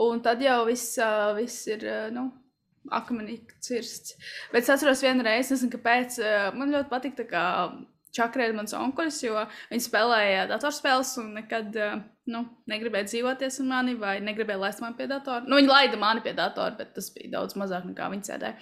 [0.00, 0.96] Un tad jau viss,
[1.36, 1.84] viss ir
[2.14, 2.28] nu,
[2.94, 4.14] akmenī cirsts.
[4.52, 6.20] Bet es atceros vienu reizi, nezinu, kāpēc.
[6.56, 7.44] Man ļoti patīk tā kā
[8.16, 11.76] čakrēt mans onkulis, jo viņi spēlēja datorspēles un nekad
[12.30, 15.44] nu, negribēja dzīvoties ar mani vai negribēja laist mani pie datora.
[15.46, 18.56] Nu, viņi laida mani pie datora, bet tas bija daudz mazāk nekā viņi sēdēja.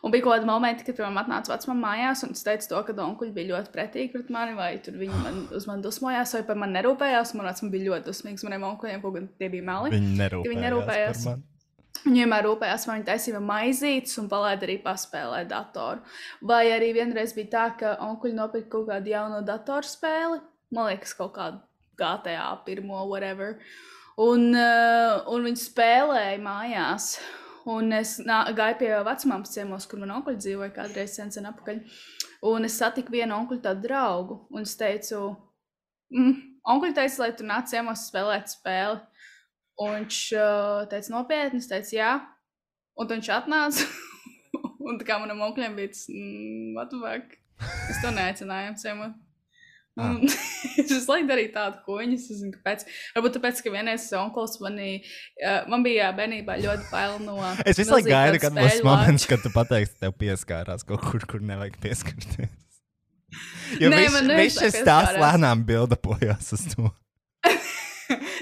[0.00, 2.94] Un bija kaut kādi momenti, kad man atnāca vecumā mājās, un es teicu, to, ka
[3.04, 6.60] onkuļi bija ļoti pretīgi pret mani, vai tur viņi man, uz mani dusmojās, vai par
[6.62, 7.34] mani nerūpējās.
[7.36, 9.94] Man vecumā bija ļoti dusmīgs maniem onkuļiem, kaut gan tie bija meli.
[9.98, 10.52] Viņi nerūpējās.
[10.54, 11.30] Viņi nerūpējās.
[12.00, 16.00] Viņi vienmēr rūpējās, vai viņi taisīja maizītes un palaida arī paspēlēt datoru.
[16.48, 20.40] Vai arī vienreiz bija tā, ka onkuļi nopirka kaut kādu jaunu datorspēli,
[20.76, 21.60] man liekas, kaut kādu
[22.00, 23.58] GTA pirmo, whatever.
[24.20, 27.12] Un, uh, un viņi spēlēja mājās.
[27.70, 31.82] Un es nā, gāju pie vecmāmas ciemos, kur man onkuļi dzīvoja kādreiz sen, sen atpakaļ.
[32.50, 35.20] Un es satiku vienu onkuļu tādu draugu, un es teicu,
[36.14, 36.36] mm,
[36.74, 39.00] onkuļi teica, lai tu nāc ciemos spēlēt spēli.
[39.80, 42.14] Un viņš uh, teica, nopietni, es teicu, jā.
[43.00, 43.86] Un viņš atnāca.
[44.88, 47.36] un tā kā manam onkulim bija tas, mm, what the fuck.
[47.92, 49.16] Es to neaicināju, ciemot.
[50.00, 50.14] Ah.
[50.16, 50.28] Un
[50.80, 52.84] Es visu laiku darīju tādu koņu, es nezinu, kāpēc.
[53.16, 54.88] Varbūt tāpēc, ka vienreiz onkulis manī,
[55.70, 57.36] man bija bērnībā ļoti bail no.
[57.68, 61.44] Es visu laiku gaidu, kad būs moments, kad tu pateiksi, tev pieskārās kaut kur, kur
[61.44, 62.50] nevajag pieskarties.
[63.78, 65.20] Jo Nē, viss man nevajag šis tās pieskārās.
[65.22, 66.88] lēnām bildapojās uz to.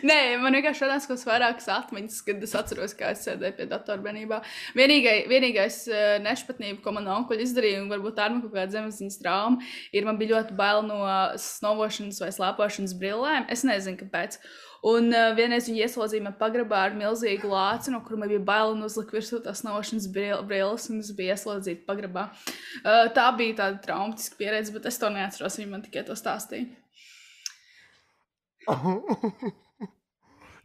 [0.07, 4.39] Nē, man vienkārši kādas vairākas atmiņas, kad es atceros, kā es sēdēju pie datora bērnībā.
[4.79, 8.77] Vienīgai, vienīgais uh, nešpatnība, ko man onkuļi izdarīja, un varbūt tā ir man kaut kāda
[8.77, 11.01] zemesziņas trauma, ir man bija ļoti bail no
[11.43, 13.49] snovošanas vai slēpošanas brillēm.
[13.51, 14.39] Es nezinu, kāpēc.
[14.89, 18.77] Un uh, vienreiz viņi ieslodzīja man pagrabā ar milzīgu lāci, no kura man bija bail
[18.77, 19.65] un uzlika virsū tās
[20.15, 22.29] brill- brilles, un es biju ieslodzīta pagrabā.
[22.85, 25.59] Uh, tā bija tāda traumatiska pieredze, bet es to neatceros.
[25.59, 26.71] Viņi man tikai to stāstīja.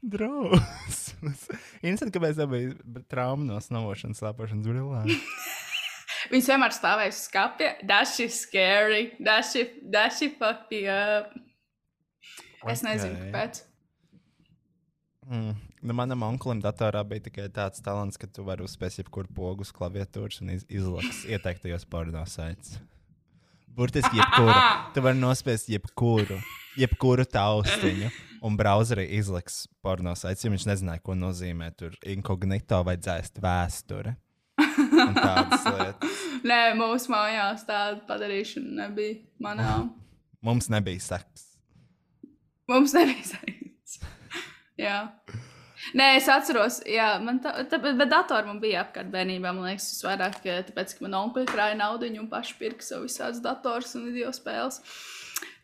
[0.04, 1.46] Drausmas.
[1.84, 5.12] Interesanti, kāpēc tev bija trauma no snovošanas, slēpošanas brillēm.
[6.32, 7.74] Viņas vienmēr stāvēja uz skāpja.
[7.88, 11.34] Daži scary, daži, daži fuck me up.
[12.72, 13.24] Es nezinu, Ok.
[13.28, 13.64] kāpēc.
[15.28, 15.56] Mm.
[15.84, 19.72] Nu, manam onkulim datorā bija tikai tāds talants, ka tu vari uzspēst jebkuru pogu uz
[19.76, 22.78] klaviatūras un iz izlaks ieteiktajos porno saites.
[23.74, 24.54] Burtiski jebkuru.
[24.94, 26.38] Tu vari nospiest jebkuru.
[26.78, 28.10] jebkuru taustiņu,
[28.46, 34.16] un browserī izliks porno saits, jo viņš nezināja, ko nozīmē tur inkognito vai dzēst vēsture.
[36.50, 39.70] Nē, mūsu mājās tāda padarīšana nebija manā.
[40.44, 41.48] Mums nebija seks.
[42.70, 44.12] Mums nebija sajūta.
[44.82, 44.98] jā.
[45.92, 49.52] Nē, es atceros, jā, man tā, tā bet datorā man bija apkārt bērnībā.
[49.52, 53.04] Man liekas, tas vairāk eh, tāpēc, ka man onkuļi krāja naudu un paši pirka sev
[53.04, 54.80] visādas dators un video spēles.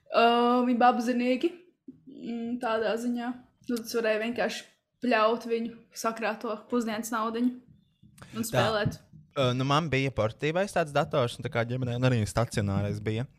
[0.10, 3.32] Uh, viņi bija apzinīgi mm, tādā ziņā.
[3.70, 4.64] Nu, tas varēja vienkārši
[5.06, 9.00] pļaut viņu sakrāto pusdienas naudu un spēlēt.
[9.38, 13.30] Uh, nu, man bija portīvais tāds dators, un tā kā ģimenē arī stacionārais bija.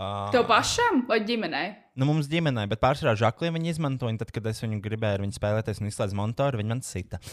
[0.00, 1.74] Uh, Tev pašam vai ģimenei?
[2.00, 4.16] Nu, mums ģimenē, bet pārsvarā žakliem viņi izmantoja.
[4.22, 7.20] Tad, kad es viņu gribēju ar viņu spēlēties un izslēdzu monitoru, viņi man sita.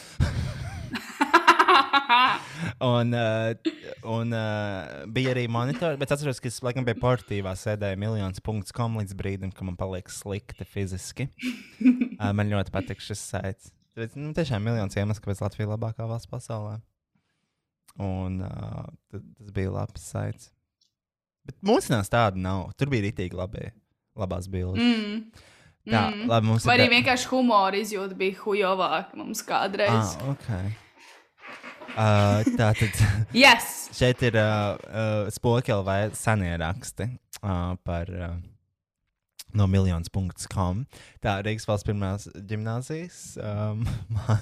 [2.90, 3.72] un uh,
[4.04, 9.00] un uh, bija arī monitori, bet es atceros, ka es laikam biju portīvā, sēdēju miljonus.com
[9.00, 11.30] līdz brīdim, kad man paliek slikti fiziski.
[11.80, 13.72] uh, man ļoti patīk šis saits.
[13.96, 16.82] Tāpēc, nu, tiešām miljons iemesls, kāpēc Latvija ir labākā valsts pasaulē.
[18.04, 18.84] Un uh,
[19.16, 20.52] tas bija labs saits.
[21.48, 22.68] Bet mūsdienās tāda nav.
[22.78, 23.70] Tur bija rītīgi labi,
[24.20, 24.84] labās bildes.
[24.84, 25.22] Mm.
[25.88, 26.26] Tā, Mm.
[26.28, 30.18] labi, mums Vai ir arī da- vienkārši humora izjūta bija hujovāka mums kādreiz.
[30.20, 30.74] Ah, okay.
[31.96, 33.00] uh, tā tad
[33.46, 33.88] Yes!
[33.96, 37.08] šeit ir uh, uh, spoki vai senie raksti
[37.42, 38.36] uh, par uh,
[39.56, 40.84] no miljonus.com.
[41.24, 43.86] Tā Rīgas valsts pirmās gimnāzijas um,
[44.18, 44.42] mā-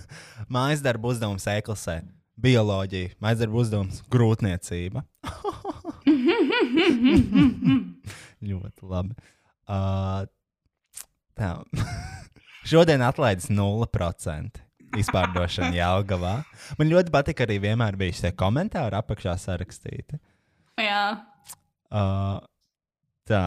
[0.49, 2.01] mājas darbu uzdevums e-klasē.
[2.41, 5.05] Bioloģija, mājas darbu uzdevums grūtniecība.
[8.49, 9.17] Ļoti labi.
[9.65, 10.25] Uh,
[11.37, 11.51] tā.
[12.69, 14.61] Šodien atlaides 0%
[14.99, 16.35] izpārdošana Jālgavā.
[16.79, 20.19] Man ļoti patīk arī vienmēr bija šie komentāri apakšā sarakstīti.
[20.81, 21.03] Jā.
[21.93, 22.39] Uh,
[23.29, 23.43] tā,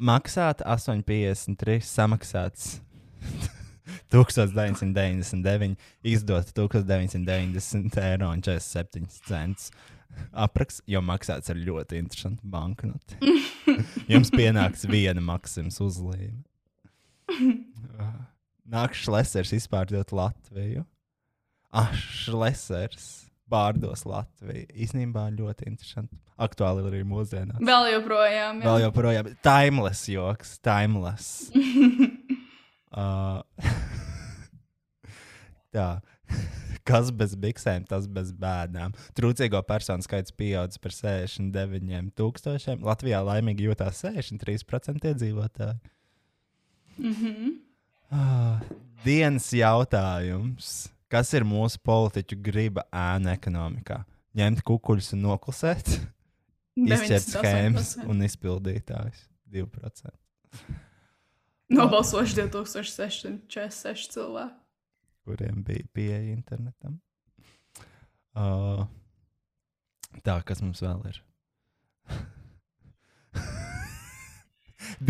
[0.00, 2.78] maksāt 8,53, samaksāts
[4.12, 9.70] 1999, izdot 1990 eiro un 47 centus.
[10.32, 13.18] Apraksts, jo maksāts ar ļoti interesantu banknoti.
[14.12, 16.42] Jums pienāks viena maksājuma uzlīme.
[18.74, 20.84] Nāks šlesers izpārdot Latviju.
[21.72, 24.66] Ah, šlesers pārdos Latviju.
[24.76, 26.16] Īsnībā ļoti interesanti.
[26.38, 27.58] Aktuāli arī mūsdienās.
[27.64, 28.60] Vēl joprojām.
[28.62, 28.68] Jā.
[28.68, 29.30] Vēl joprojām.
[29.44, 31.48] Timeless joks, timeless.
[33.00, 33.40] uh,
[35.74, 35.88] tā.
[36.88, 38.94] Kas bez biksēm, tas bez bēdām.
[39.18, 42.80] Trūcīgo personu skaits pieaudzis par 69,000.
[42.84, 45.78] Latvijā laimīgi jūtās 63% iedzīvotāji.
[46.98, 47.50] Mm -hmm.
[48.10, 48.60] Ah,
[49.04, 50.88] dienas jautājums.
[51.08, 54.04] Kas ir mūsu politiķu griba ēna ekonomikā?
[54.36, 55.88] Ņemt kukuļus un noklusēt,
[56.92, 60.10] izķert schēmas un izpildītājus 2%.
[61.68, 64.67] Nobalsojuši 2646 cilvēki.
[65.28, 66.98] Kuriem bija pieeja internetam.
[68.38, 68.84] Uh,
[70.24, 71.20] tā, kas mums vēl ir?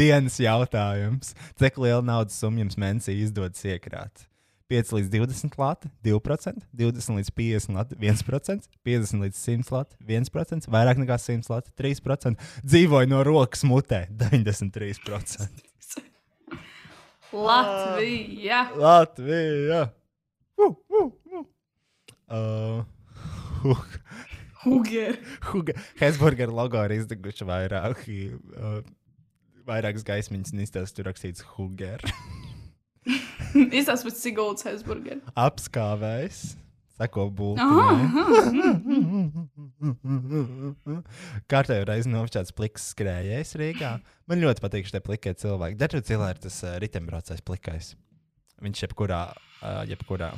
[0.00, 1.34] Dienas jautājums.
[1.60, 4.28] Cik liela naudas summa jums mēnesī izdodas iekrāt?
[4.68, 10.68] 5 līdz 20 lati, 2%, 20 līdz 50 lati, 1%, 50 līdz 100 lati, 1%,
[10.74, 15.64] vairāk nekā 100 lati, 3%, dzīvoju no rokas mutē, 93%.
[17.32, 18.66] Latvija!
[18.76, 19.86] Latvija!
[20.58, 20.74] Uh,
[22.28, 22.84] uh,
[24.64, 25.18] Huger!
[26.00, 28.18] Hesburgeru logo ir izdeguši vairāki,
[28.58, 28.80] uh,
[29.68, 32.02] vairākas gaismiņas, un izstāsta tur rakstīts Huger.
[33.78, 35.22] Izstāsta pēc Siguldas Hesburger.
[35.38, 36.56] Apskāvējs.
[36.98, 37.94] Aha, būtībā.
[41.46, 43.92] Kārtējo reizi nofočāts pliks skrējējs Rīgā.
[44.26, 45.78] Man ļoti patīk šie plikie cilvēki.
[45.78, 47.92] Dažu cilvēku ir tas uh, ritembraucējs plikais.
[48.64, 49.24] Viņš jebkurā,
[49.62, 50.32] uh, jebkurā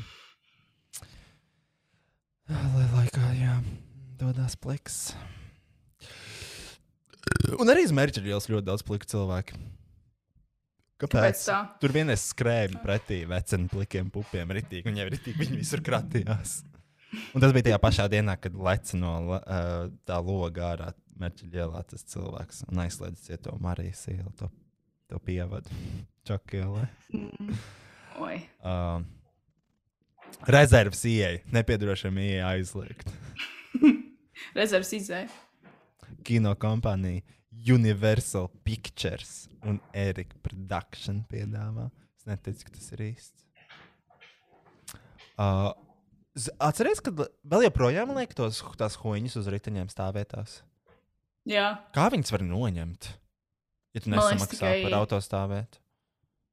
[2.51, 3.57] lai laikā, jā,
[4.19, 5.13] dodas pliks.
[7.61, 9.59] Un arī uz mērķa ielas ļoti daudz pliku cilvēku.
[11.01, 11.45] Kāpēc Kāpēc?
[11.47, 11.59] tā?
[11.81, 14.51] Tur vienais skrēja pretī veciem plikiem pupiem.
[14.53, 16.59] Ritīgi, viņiem ritīgi, viņi visur kratījās.
[17.35, 20.91] Un tas bija tajā pašā dienā, kad leca no uh, tā loga ārā
[21.21, 24.51] mērķa ielā tas cilvēks un aizslēdz to Marijas ielu, to,
[25.11, 25.81] to pievadu
[26.29, 26.85] čakielē.
[28.65, 29.03] Uh,
[30.51, 33.11] rezerves ieeja, nepiedarošam ieeja aizliegt.
[34.59, 35.29] Rezerves izēja.
[36.27, 37.23] Kino kompānija
[37.71, 41.91] Universal Pictures un Erika Production piedāvā.
[42.19, 43.47] Es neticu, ka tas ir īsts.
[45.41, 45.71] Uh,
[46.63, 47.11] Atcerieties, ka
[47.51, 50.61] vēl joprojām liek tos tās hoņus uz riteņiem stāvētās.
[51.49, 51.73] Jā.
[51.97, 53.09] Kā viņas var noņemt?
[53.97, 55.81] Ja tu nesamaksā tikai- par autostāvvietu.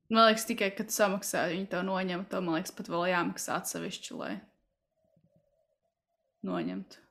[0.07, 2.23] Man liekas, tikai, kad samaksā, viņi to noņem.
[2.31, 4.33] To man liekas, pat vēl jāmaksā atsevišķi, lai
[6.47, 7.03] noņemtu.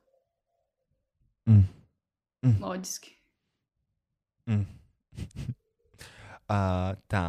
[1.47, 2.57] Mm.
[2.61, 3.13] Loģiski.
[4.47, 4.65] Mm.
[6.47, 7.25] uh, tā.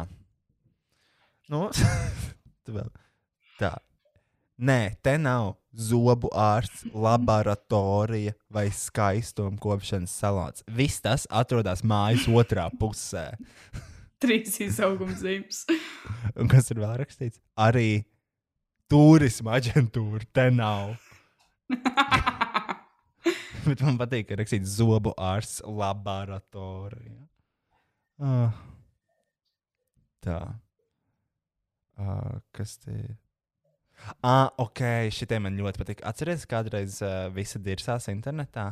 [1.49, 1.67] Nu.
[3.59, 3.73] Tā.
[4.59, 10.65] Nē, te nav zobu ārsts, laboratorija vai skaistuma kopšanas salāts.
[10.67, 13.31] Viss tas atrodas mājas otrā pusē.
[14.19, 15.63] Trīs izauguma zīmes.
[16.39, 17.39] Un kas ir vēl rakstīts?
[17.59, 18.03] Arī
[18.91, 20.97] turisma aģentūra te nav.
[23.67, 27.21] Bet man patīk, ka rakstīts zobu ārsts laboratorija.
[28.19, 28.51] Ah.
[30.23, 30.39] Tā.
[31.99, 33.15] Ah, kas te ir?
[34.23, 34.81] Ah, ok,
[35.11, 36.03] šitie man ļoti patīk.
[36.07, 38.71] Atcerieties, kādreiz uh, visi dirsās internetā.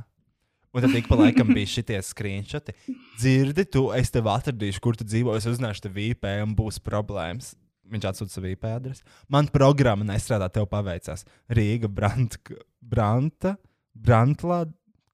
[0.76, 2.76] Un tad ik pa laikam bija šitie screenshoti.
[3.18, 7.54] Dzirdi, tu, es tev atradīšu, kur tu dzīvo, es uzzināšu tev IP un būs problēmas.
[7.88, 9.06] Viņš atsūta savu IP adresi.
[9.32, 11.24] Man programma nestrādā, tev paveicās.
[11.48, 12.36] Rīga, Brant,
[12.84, 13.56] Branta,
[13.96, 14.66] Brantlā,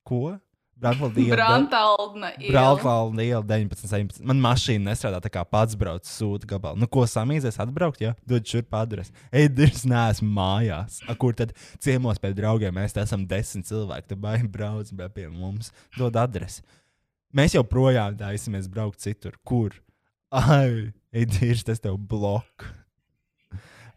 [0.07, 0.39] ko?
[0.81, 2.33] Brantaldna.
[2.39, 2.51] iela.
[2.51, 4.23] Brauklāla iela 19, 17.
[4.27, 6.81] Man mašīna nestrādā tā kā pats brauc sūta gabalu.
[6.81, 8.13] Nu, ko samīzies atbraukt, ja?
[8.27, 9.13] Dod šurp adresi.
[9.31, 10.99] Ej, dirs, neesmu mājās.
[11.07, 12.75] A, kur tad ciemos pie draugiem?
[12.75, 14.09] Mēs te esam desmit cilvēki.
[14.11, 15.71] Tu baigi brauc pie mums.
[15.97, 16.65] Dod adresi.
[17.33, 19.37] Mēs jau projām taisimies braukt citur.
[19.47, 19.77] Kur?
[20.33, 22.67] Ai, ej, dirs, tas tev blok.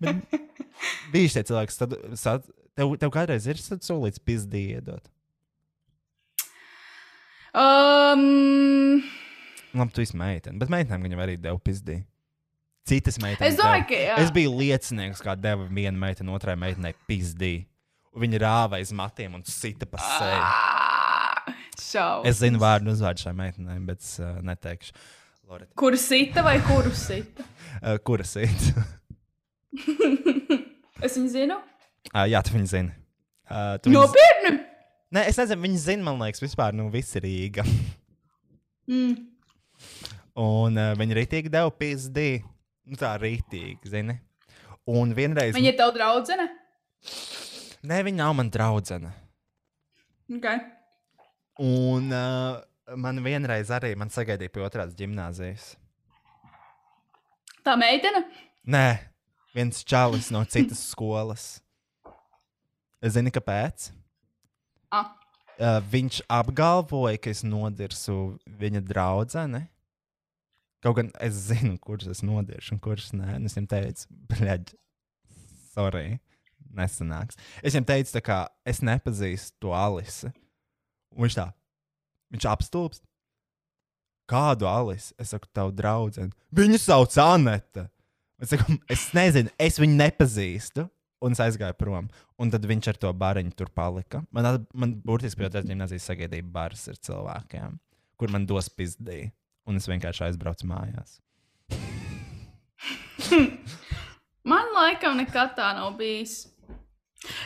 [0.00, 0.22] Bet
[1.12, 2.46] bija šie cilvēki, tad, sad,
[2.76, 5.04] tev, tev kādreiz ir solīts pizdī iedot.
[7.56, 9.00] Um,
[9.76, 12.02] Labi, tu esi meitene, bet meitenēm viņam arī deva pizdī.
[12.86, 13.54] Citas meitenes.
[13.54, 14.16] es domāju, ka jā.
[14.22, 17.54] Es biju liecinieks, kā deva viena meitene otrai meitenei pizdī.
[18.16, 20.42] Viņa rāva aiz matiem un sita pa seju.
[20.44, 22.28] Ah, Šausmas.
[22.30, 24.94] Es zinu vārdu un uzvārdu šai meitenei, bet uh, neteikšu.
[25.46, 27.44] Loreta, Kuru sita vai kuru sita?
[27.82, 28.84] uh, kura sita?
[31.04, 31.58] Es viņu zinu.
[32.14, 32.94] uh, jā, tu viņu zini.
[33.50, 34.56] Uh, tu viņu...
[35.16, 37.66] Nē, es nezinu, viņi zina, man liekas, vispār, nu, viss ir Rīga.
[38.86, 39.16] Mm.
[40.38, 42.36] Un uh, viņi rītīgi deva pizdī.
[42.86, 44.14] Nu, tā rītīgi, zini.
[44.86, 45.56] Un vienreiz.
[45.56, 46.44] Viņa ir tava draudzene?
[47.82, 49.10] Nē, viņa nav man draudzene.
[50.38, 50.62] Okay.
[51.66, 52.62] Un uh,
[52.94, 55.72] man vienreiz arī man sagaidīja pie otrās gimnāzijas.
[57.66, 58.22] Tā meitene?
[58.70, 58.86] Nē,
[59.56, 61.56] viens čalis no citas skolas.
[63.02, 63.90] Zini, kāpēc?
[64.94, 65.14] Ah.
[65.56, 69.62] Uh, viņš apgalvoja, ka es nodirsu viņa draugu.
[70.84, 73.38] Kaut gan es zinu, kurš es nodiršu un kurš nē.
[73.38, 74.74] Un Es viņam teicu, bļaģ,
[75.72, 76.20] sorry,
[76.76, 77.40] nesanāks.
[77.62, 80.30] Es viņam teicu, kā es nepazīstu to Alisi.
[81.16, 81.48] Un viņš tā,
[82.34, 83.02] viņš apstulbst.
[84.30, 85.14] Kādu Alisi?
[85.22, 86.28] Es saku, tavu draugu.
[86.54, 87.86] Viņu sauc Anete.
[88.42, 90.86] Es, saku, es nezinu, es viņu nepazīstu.
[91.26, 92.08] Un es aizgāju prom.
[92.38, 94.22] Un tad viņš ar to bariņu tur palika.
[94.34, 97.78] Man, man burtiski pie otras gimnazijas sagaidīja bars ar cilvēkiem,
[98.20, 99.26] kur man dos pizdī.
[99.66, 101.18] Un es vienkārši aizbraucu mājās.
[104.46, 106.44] Man laikam nekad tā nav bijis.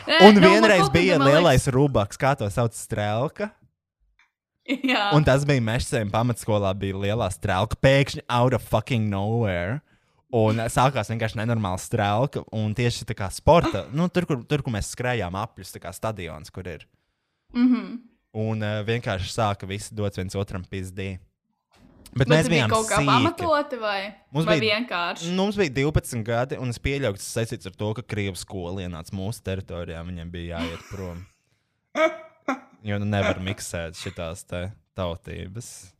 [0.05, 3.49] Nē, Un nu, man vienreiz kaut bija man lielais rubaks, kā to sauc, strēlka.
[3.49, 7.79] Liekas, jā, Un tas bija Mešsēm pamatskolā, bija lielā strēlka.
[7.81, 9.81] Pēkšņi out of fucking nowhere.
[10.31, 12.45] Un sākās vienkārši nenormāla strēlka.
[12.55, 15.91] Un tieši tā kā sporta, nu, tur, kur, tur, kur mēs skrējām apļus, tā kā
[15.95, 16.87] stadions, kur ir.
[17.53, 17.99] mm -hmm.
[18.33, 21.19] Un uh, vienkārši sāka visi dot viens otram pizdī.
[22.11, 23.05] Bet, Bet mēs bijām kaut kā sīki.
[23.05, 25.35] pamatoti vai, Mums vai bija- vienkārši?
[25.35, 28.81] Mums bija 12 gadi, un es pieļauju, ka tas saistīts ar to, ka Krievijas skola
[28.81, 30.03] ienāca mūsu teritorijā.
[30.03, 31.25] Viņiem bija jāiet prom.
[32.83, 34.15] Jo nu nevar miksēt šīs
[34.95, 35.93] tautības.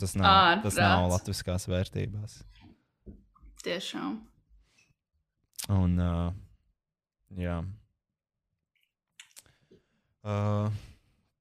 [0.00, 2.42] Tas nav, tas nav latviskās vērtībās.
[3.60, 4.14] Tiešām.
[5.70, 6.30] Un, uh,
[7.36, 7.58] jā.
[10.24, 10.70] Uh,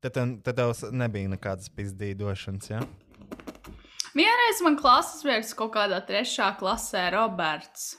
[0.03, 2.81] tad, tad tev nebija nekādas pizdīdošanas, jā?
[2.83, 3.09] Ja?
[4.19, 7.93] Vienreiz man klases biedrs kaut kādā trešā klasē, Roberts,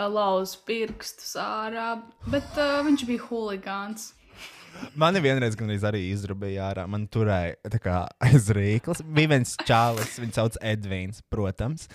[0.00, 1.92] lauza pirkstus ārā,
[2.32, 4.10] bet uh, viņš bija huligāns.
[4.98, 6.86] Mani vienreiz gan arī izrabīja ārā.
[6.90, 9.02] Man turēja tā kā aiz rīklas.
[9.04, 11.88] Bija viens čālis, viņu sauc Edvīns, protams.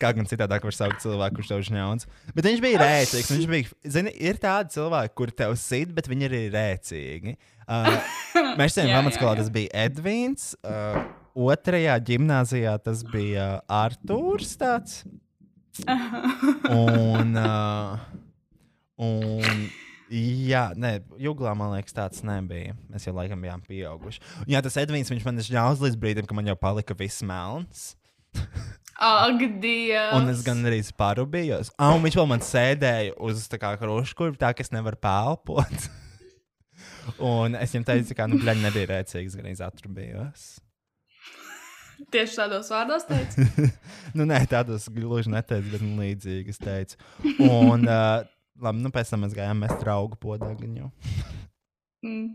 [0.00, 2.08] Kā gan citādi var saukt cilvēku, kurš tev žņauns.
[2.34, 3.32] Bet viņš bija rēcīgs.
[3.34, 7.36] Viņš bija, zini, ir tādi cilvēki, kuri tev sit, bet viņi arī ir rēcīgi.
[7.64, 7.92] Uh,
[8.60, 10.50] mēs Jā, pamatskolā tas bija Edvīns.
[10.66, 10.98] Uh,
[11.46, 14.56] otrajā gimnāzijā tas bija Artūrs.
[14.60, 15.04] Tāds.
[16.70, 18.02] Un, uh,
[19.02, 19.64] un
[20.14, 22.74] Jā, nē, jūglā man liekas, tāds nebija.
[22.92, 24.20] Mēs jau laikam bijām pieauguši.
[24.50, 27.94] Jā, tas Edvīns, viņš man ir ļāvis līdz brīdim, kad man jau palika viss melns.
[28.94, 30.14] Ak, Dievs!
[30.14, 31.72] Un es gan arī parūpējos.
[31.78, 35.88] Ah, un viņš vēl man sēdēja uz tā kā kruškurva, tā ka es nevaru pelpot.
[37.32, 40.46] un es viņam teicu, ka, nu, bļaļ, nebija rēcīgs, gan es atrubījos.
[42.14, 43.46] Tieši tādos vārdos teicu.
[44.18, 46.98] nu, nē, tādos gluži neteicu, bet nu, līdzīgi es teicu.
[47.46, 48.22] Un, uh,
[48.62, 50.90] labi, nu, pēc tam mēs gājām mest draugu podāgaņu.
[52.04, 52.34] Mm.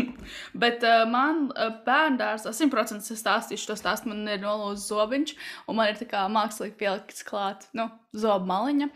[0.62, 4.12] Bet uh, man uh, bērnās, 100% es stāstīšu to stāstu.
[4.12, 5.34] Man ir nolūzis zobiņš,
[5.66, 8.90] un man ir tā kā mākslīgi pielikts klāt, nu, zobu maliņa.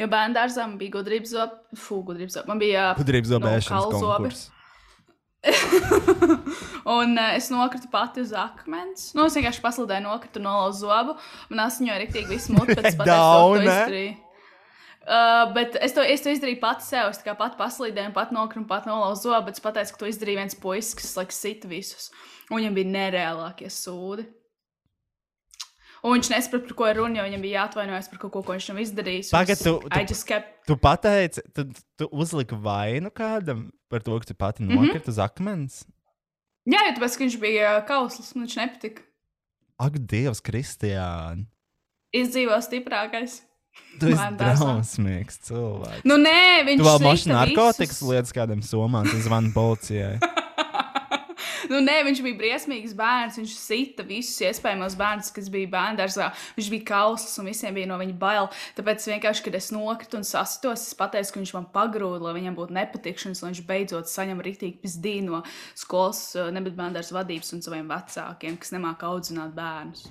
[0.00, 2.50] Jo bērnās man bija gudrības zoba, fū, gudrības zoba.
[2.50, 4.32] Man bija uh, Gudrības zobēšanas nu, zobi.
[4.32, 4.46] konkurss.
[6.98, 9.12] un uh, es nokritu pati uz akmens.
[9.14, 11.14] Nu, es vienkārši pasludēju, nokritu no zobu.
[11.52, 13.62] Man asiņoja rīktīgi visu mutu, pēc tam Daune.
[13.62, 14.16] izdarīju.
[15.08, 17.08] Uh, bet es to, es to izdarīju pati sev.
[17.14, 19.46] Es pati paslīdēju, pat nokritu, pat nolauzu zobu.
[19.46, 22.10] Bet es pateicu, ka to izdarīja viens puisis, kas like, sita visus.
[22.50, 24.26] Un viņam bija nereālākie sūdi.
[26.04, 28.54] Un viņš nesaprata, par ko ir runa, jo viņam bija jāatvainojas par kaut ko, ko
[28.54, 29.30] viņš nav izdarījis.
[29.34, 30.52] Pagad, tu- tu- kept...
[30.68, 31.64] Tu pateici, tu,
[31.98, 34.74] tu uzliki vainu kādam par to, ka tu pati Mhm.
[34.76, 35.08] nokriti mm -hmm.
[35.08, 35.84] uz akmens.
[36.68, 39.02] Jā, jo tāpēc, ka viņš bija uh, kauslis, man viņš nepatika.
[39.78, 41.46] Ak, Dievs, Kristiāna!
[42.14, 43.42] Izdzīvo stiprākais.
[43.98, 46.04] Tu esi drausmīgs cilvēks.
[46.06, 50.18] Nu, nē, viņš Tu vēl sita mašīnā narkotikas lietas kādam somām, tu zvani policijai.
[51.68, 53.36] Nu, nē, viņš bija briesmīgs bērns.
[53.40, 56.30] Viņš sita visus iespējamos bērnus, kas bija bērngārzā.
[56.56, 58.48] Viņš bija kausls un visiem bija no viņa bail.
[58.78, 62.56] Tāpēc vienkārši, kad es nokritu un sasitos, es pateicu, ka viņš man pagrūda, lai viņam
[62.56, 65.42] būtu nepatikšanas, lai viņš beidzot saņem rītīgi pizdīnu no
[65.76, 70.08] skolas, eh, nebūtu bērngārza vadības un saviem vecākiem, kas nemāca audzināt bērnus.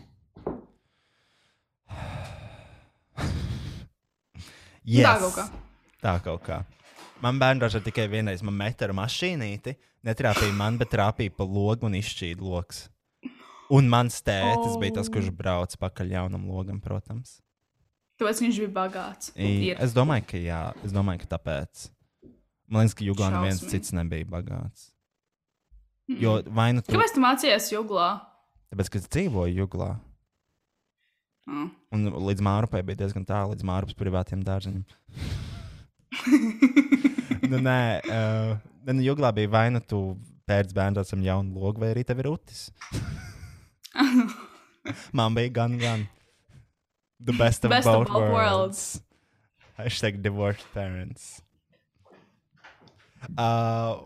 [4.88, 5.03] Yes.
[5.03, 5.45] Tā kaut kā.
[6.03, 6.59] Tā kaut kā.
[7.23, 9.73] Man bērnībā tikai vienreiz man met ar mašīnīti,
[10.05, 12.85] netrāpīja man, bet trāpīja pa logu un izšķīda lokus.
[13.73, 14.80] Un mans tētis oh.
[14.80, 17.41] bija tas, kurš brauca pakaļ jaunam logam, protams.
[18.18, 19.34] Tāpēc viņš bija bagāts.
[19.35, 21.89] I, es domāju, ka jā, es domāju, ka tāpēc.
[22.72, 24.93] Man liekas, ka Jugā neviens cits nebija bagāts.
[26.07, 28.07] Jo vai nu tu, Kāpēc tu mācījies jūglā?
[28.72, 29.89] tāpēc, ka es dzīvoju Juglā,
[31.48, 31.68] Mm.
[31.95, 34.84] un līdz Mārupai bija diezgan tālu, līdz Mārupas privātiem dārziņiem.
[37.52, 38.52] nu, nē, uh,
[38.90, 40.02] nu, Juglā bija vai nu tu
[40.48, 42.68] pēc bērnam jaunu logu, vai arī tev ir utis.
[45.18, 46.07] Man bija gan, gan.
[47.19, 49.02] The best of, Best of both, both worlds.
[49.78, 51.41] Hashtag divorced parents.
[53.38, 53.98] Uh,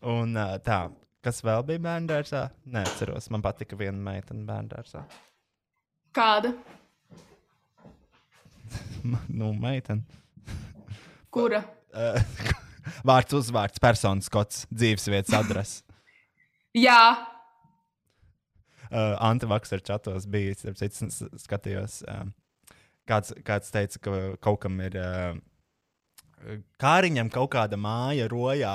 [0.00, 0.86] un uh, tā,
[1.24, 2.46] kas vēl bija bērnu dārzā?
[2.64, 5.04] Nē, atceros, man patika viena meitene bērnu dārzā.
[6.12, 6.52] Kāda?
[9.38, 10.04] nu, meitene.
[11.32, 11.62] Kura?
[13.08, 15.82] Vārds, uzvārds, personas kods, dzīvesvietas adrese.
[16.86, 17.32] Jā,
[18.92, 21.06] Uh, Antivakar čatos bija, starp citu,
[21.40, 22.02] skatījos.
[22.04, 22.26] Uh,
[23.08, 24.98] kāds, kāds teica, ka kaut kam ir.
[25.00, 28.74] Uh, Kāriņam kaut kāda māja rojā.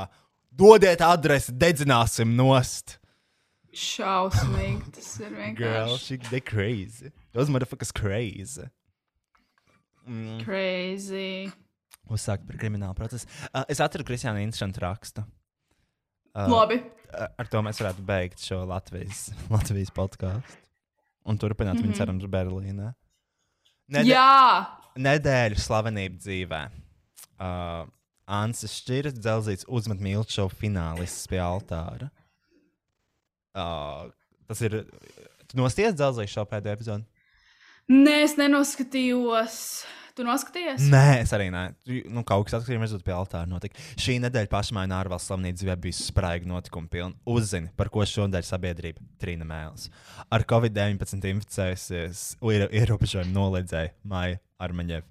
[0.58, 2.96] Dodiet adresi, dedzināsim nost.
[3.78, 4.92] Šausmīgi.
[4.98, 7.12] Tas ir Girl, vienkārši she, they crazy.
[7.34, 8.68] Those motherfuckers crazy.
[10.08, 10.40] Mm.
[10.44, 11.52] crazy.
[12.08, 13.28] Uzsākt par kriminālu procesu.
[13.52, 15.26] Uh, es atradu Kristiānu interesantu rakstu.
[16.32, 16.80] Uh, Labi.
[17.12, 20.64] ar ar to mēs varētu beigt šo Latvijas, Latvijas podkāstu.
[21.28, 21.92] Un turpināt mm -hmm.
[21.92, 22.94] viņu cerams Berlīnē.
[23.88, 26.62] Nede Jā, Nedēļu slavenību dzīvē.
[27.38, 27.88] Uh,
[28.28, 32.10] Ansis Šķirs, dzelzīts uzmet mīlestības šovu finālists pie altāra.
[33.58, 34.08] Uh,
[34.50, 34.84] tas ir.
[35.48, 37.08] Tu nosties dzelzīšu šo pēdējo epizodi?
[37.88, 39.62] nē, es nenoskatījos.
[40.18, 40.88] Tu noskatījies?
[40.90, 41.64] Nē, es arī nē.
[42.10, 43.78] Nu, kaut kas atkarīgs no tā, pie altāra notika.
[44.02, 47.14] Šī nedēļa pašmaiņā ārvalstu slavenību dzīvē bija spraiga notikuma pilna.
[47.30, 49.92] Uzzini, par ko šodien sabiedrība Trīna Mēls.
[50.34, 55.06] Ar Covid-19 inficējusies, ierobežojumu noliedzēja Maija Armaņeva.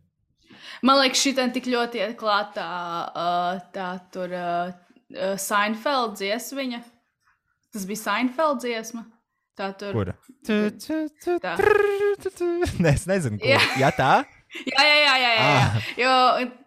[0.83, 2.67] Man liekas, šī tā tik ļoti iet klātā
[3.07, 4.75] uh, tā tur uh,
[5.39, 6.83] Seinfeld dziesmiņa.
[7.77, 9.03] Tas bija Seinfeld dziesma.
[9.57, 9.93] Tā tur.
[9.93, 10.15] Kura?
[10.47, 11.53] Tā.
[12.81, 13.51] Nē, es nezinu, kur.
[13.51, 13.61] Jā.
[13.81, 14.15] Jā, tā?
[14.71, 15.49] Jā, jā, jā, jā, jā.
[15.53, 15.87] Ah.
[16.01, 16.13] Jo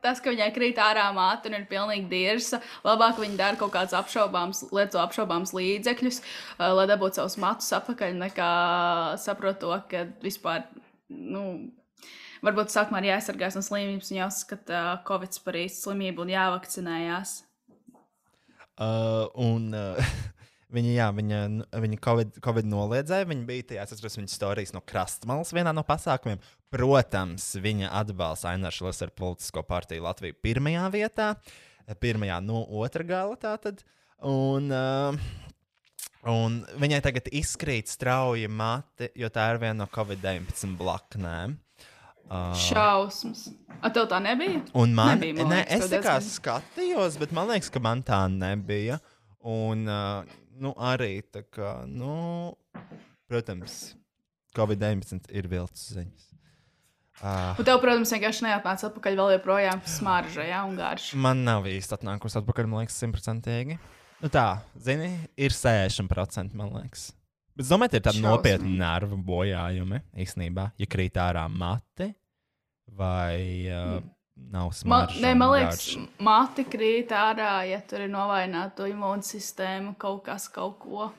[0.04, 3.96] tas, ka viņai krīt ārā māte un ir pilnīgi dirza, labāk viņa dara kaut kādus
[3.98, 8.50] apšaubāmus, lieto apšaubāmus līdzekļus, uh, lai dabūtu savus matus atpakaļ, nekā
[9.24, 10.68] saprot to, ka vispār,
[11.10, 11.46] nu,
[12.46, 17.40] varbūt sākumā ir jāaizsargās no slimības un jāuzskata uh, Covid par īstu slimību un jāvakcinējās.
[18.78, 20.12] Uh, un uh,
[20.74, 21.40] viņa, jā, viņa,
[21.84, 23.28] viņa COVID, COVID noliedzēja.
[23.30, 26.42] Viņa bija tajā, es atceros, viņas stāstījis no krastmalas vienā no pasākumiem.
[26.74, 31.34] Protams, viņa atbalsta Ainārs Lēsers politisko partiju Latviju pirmajā vietā.
[32.00, 33.38] pirmajā no otra gala.
[33.40, 33.82] Tātad.
[34.22, 35.16] Un, uh,
[36.30, 41.58] un viņai tagad izkrīt strauji mati, jo tā ir viena no Covid-19 blaknēm.
[42.30, 43.48] Uh, Šausmas.
[43.80, 44.60] A, tev tā nebija?
[44.78, 47.82] Un man, Nebija, man ne, liekas, es tev tā kā skatījos, bet man liekas, ka
[47.82, 49.00] man tā nebija.
[49.50, 50.28] Un uh,
[50.62, 52.56] nu, arī tā kā, nu,
[53.30, 53.80] protams,
[54.58, 56.26] Covid-19 ir viltus ziņas.
[57.20, 61.10] Uh, Un tev, protams, vienkārši neatnāca atpakaļ vēl joprojām smarža, ja, un garš.
[61.20, 63.76] man nav īsti atnākusi atpakaļ, man liekas, simtprocentīgi.
[64.24, 64.46] Nu tā,
[64.80, 67.10] zini, ir 60%, man liekas.
[67.60, 72.08] Bet es domāju, tie ir tādi nopietni nervu bojājumi īstenībā, ja krīt ārā mati
[72.96, 74.00] vai uh,
[74.54, 75.88] nav Man, nē, un man liekas,
[76.26, 81.10] mati krīt ārā, ja tur ir novājināta imūnsistēma, kaut kas, kaut ko,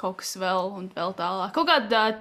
[0.00, 1.52] kaut kas vēl un vēl tālāk.
[1.56, 1.68] Kaut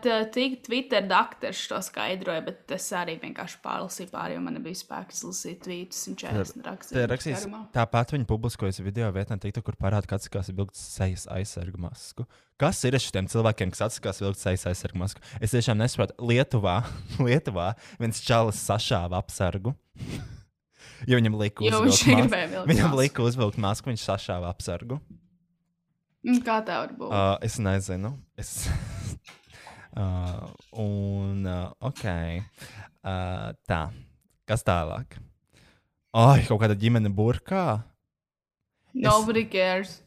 [0.03, 5.21] t- Twitter dakteris to skaidroja, bet es arī vienkārši pārlasīju pāri, jo man nebija spēks
[5.21, 6.95] izlasīt tvītus un 40 rakstus.
[6.95, 7.45] Te rakstīs,
[7.75, 12.27] tāpat viņi publiskojas video vietnē, TikTok, kur parāda, ka atskās vilkt sejas aizsargu masku.
[12.59, 15.23] Kas ir ar šiem cilvēkiem, kas atskās vilkt sejas aizsargu masku?
[15.39, 16.17] Es tiešām nesaprotu.
[16.19, 16.81] Lietuvā,
[17.29, 19.75] Lietuvā viens čalis sašāva apsargu.
[21.07, 22.63] Jo viņam lika uzvilkt masku.
[22.67, 24.97] Viņam lika uzvilkt masku, viņš sašāva apsargu.
[26.25, 27.13] Mm, Kā tā var būt?
[27.13, 28.11] Uh, es nezinu.
[28.39, 28.67] Es...
[29.95, 30.49] uh,
[30.83, 32.03] un, uh, ok.
[32.99, 33.85] Uh, tā.
[34.49, 35.15] Kas tālāk?
[36.17, 37.81] Ai, kaut kāda ģimene burkā.
[38.97, 39.99] Nobody cares.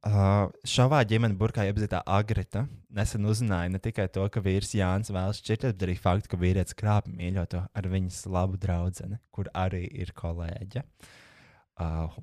[0.00, 2.64] Uh, šovā ģimene burkā iepazīstā Agrita.
[2.96, 6.78] Nesen uzzināja ne tikai to, ka vīrs Jānis vēlas šķirties, bet arī faktu, ka vīrietis
[6.78, 10.86] krāpja mīļoto ar viņas labu draugu, kur arī ir kolēģe.
[10.86, 11.18] Uh,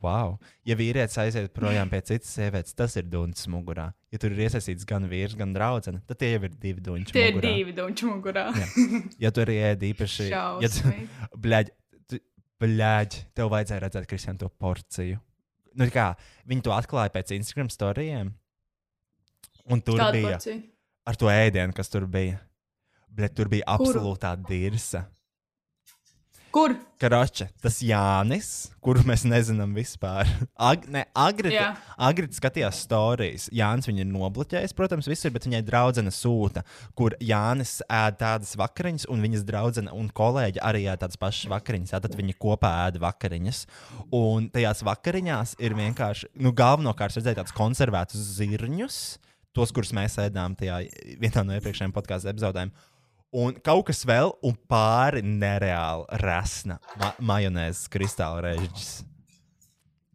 [0.03, 0.35] wow.
[0.67, 3.89] Ja vīrietis aiziet projām pie citas sievietes, tas ir dunčs mugurā.
[4.13, 7.13] Ja tur ir iesaistīts gan vīrs, gan draudzene, tad tie jau ir divi dunči.
[7.15, 7.53] Tie ir mugurā.
[7.55, 8.45] divi dunči mugurā.
[9.23, 10.29] Ja tur ir ēdi īpaši.
[10.31, 10.93] Ja tu,
[11.43, 11.71] bļaģ,
[12.07, 12.21] tu,
[12.63, 15.19] bļaģ, tev vajadzēja redzēt, Kristian, to porciju.
[15.77, 16.11] Nu, kā,
[16.49, 18.31] viņi to atklāja pēc Instagram storijiem.
[19.67, 20.61] Un tur Kāda bija porcija?
[21.07, 22.39] ar to ēdienu, kas tur bija.
[23.17, 25.07] Bet tur bija absolūtā dirsa.
[26.51, 26.73] Kur?
[26.97, 28.47] Karoče, tas Jānis,
[28.81, 30.29] kuru mēs nezinām vispār.
[30.69, 31.75] Ag, ne, Agrita.
[32.07, 33.49] Agrita skatījās stāstījis.
[33.53, 36.63] Jānis viņu ir nobloķējis, protams, visur, bet viņai draudzene sūta,
[36.97, 41.93] kur Jānis ēd tādas vakariņas, un viņas draudzene un kolēģi arī ēd tādas pašas vakariņas.
[42.07, 43.63] Tad viņi kopā ēd vakariņas.
[44.17, 49.01] Un tajās vakariņās ir vienkārši, nu, galvenokārt redzēt tādus konservētus zirņus,
[49.53, 50.81] tos, kurus mēs ēdām tajā
[51.21, 52.73] vienā no iepriekšējiem podkāstu epizodēm.
[53.35, 58.91] Un kaut kas vēl, un pāri nereāli resna ma majonēzes kristāla režģis.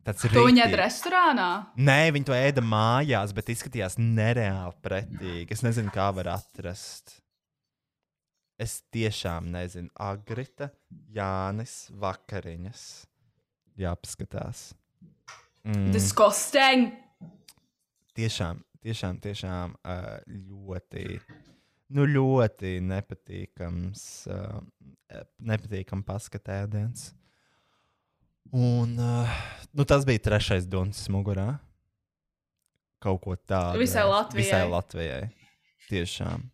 [0.03, 0.73] Tas ir To viņa riktīgi.
[0.73, 1.49] ēda restorānā.
[1.79, 5.53] Nē, viņi to ēda mājās, bet izskatījās nereāli pretīgi.
[5.55, 7.21] Es nezinu, kā var atrast.
[8.59, 9.93] Es tiešām nezinu.
[10.03, 10.71] Agrita,
[11.15, 12.83] Jānis, vakariņas.
[13.79, 14.73] Jāpaskatās.
[15.63, 16.91] Mm, Disgusting!
[18.19, 19.77] tiešām, tiešām, tiešām
[20.27, 21.05] ļoti,
[21.95, 24.39] nu, ļoti nepatīkams, ā,
[25.53, 27.11] nepatīkams paskatēdiens.
[28.53, 29.13] Un ā,
[29.73, 31.55] nu, tas bija trešais duncis mugurā.
[33.03, 33.81] Kaut ko tādu.
[33.83, 34.45] Visai Latvijai.
[34.45, 35.23] Visai Latvijai.
[35.89, 36.45] Tiešām.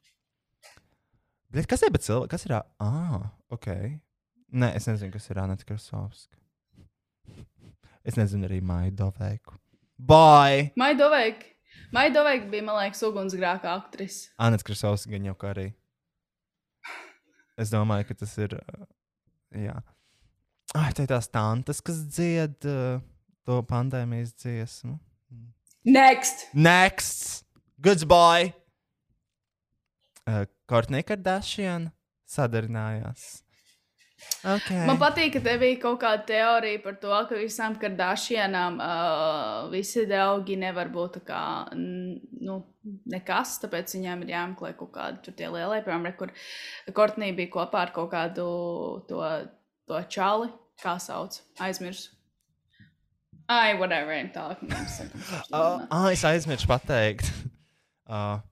[1.52, 2.54] Bet kas ir, bet cilvēki, kas ir?
[2.56, 3.68] Ah, ok.
[4.58, 6.36] Nē, es nezinu, kas ir Anna Krasovska.
[8.04, 9.58] Es nezinu arī Maiju Doveiku.
[9.98, 10.70] Bye!
[10.80, 11.42] Maidoveik.
[11.94, 14.28] Maidoveik bija, man liekas, ugunsgrēka aktrise.
[14.40, 15.68] Anna Krasovska gan jau kā arī.
[17.58, 18.54] Es domāju, ka tas ir.
[19.56, 19.78] Jā.
[20.76, 23.00] Ai, tā ir tās tantes, kas dzied uh,
[23.48, 24.98] to pandēmijas dziesmu.
[25.88, 26.48] Next!
[26.52, 27.46] Next!
[27.80, 28.52] Goodbye!
[30.28, 31.88] Uh, Kortnija Kardashian
[32.28, 33.40] sadarinājās.
[34.42, 34.80] Okay.
[34.86, 40.04] Man patīk, ka tev bija kaut kāda teorija par to, ka visām kardāšienām uh, visi
[40.10, 41.42] draugi nevar būt kā,
[41.74, 42.58] nu,
[43.14, 46.34] nekas, tāpēc viņām ir jāmeklē kaut kādi tur tie lielie, piemēram, re, kur
[46.96, 48.46] Kortnī bija kopā ar kaut kādu
[49.10, 49.22] to,
[49.90, 50.50] to čali,
[50.82, 52.14] kā sauc, aizmirsu.
[53.48, 54.60] Ai, whatever, tālāk.
[54.66, 57.30] mums sakams, Uh, ah, es aizmirsu pateikt.
[58.04, 58.42] Uh,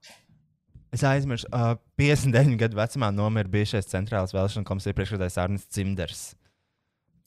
[0.97, 6.25] es aizmirsu, uh, 59 gadu vecumā nomira bijušais centrālās vēlēšana komisijas priekšsēdētājs Arnēs Cimders.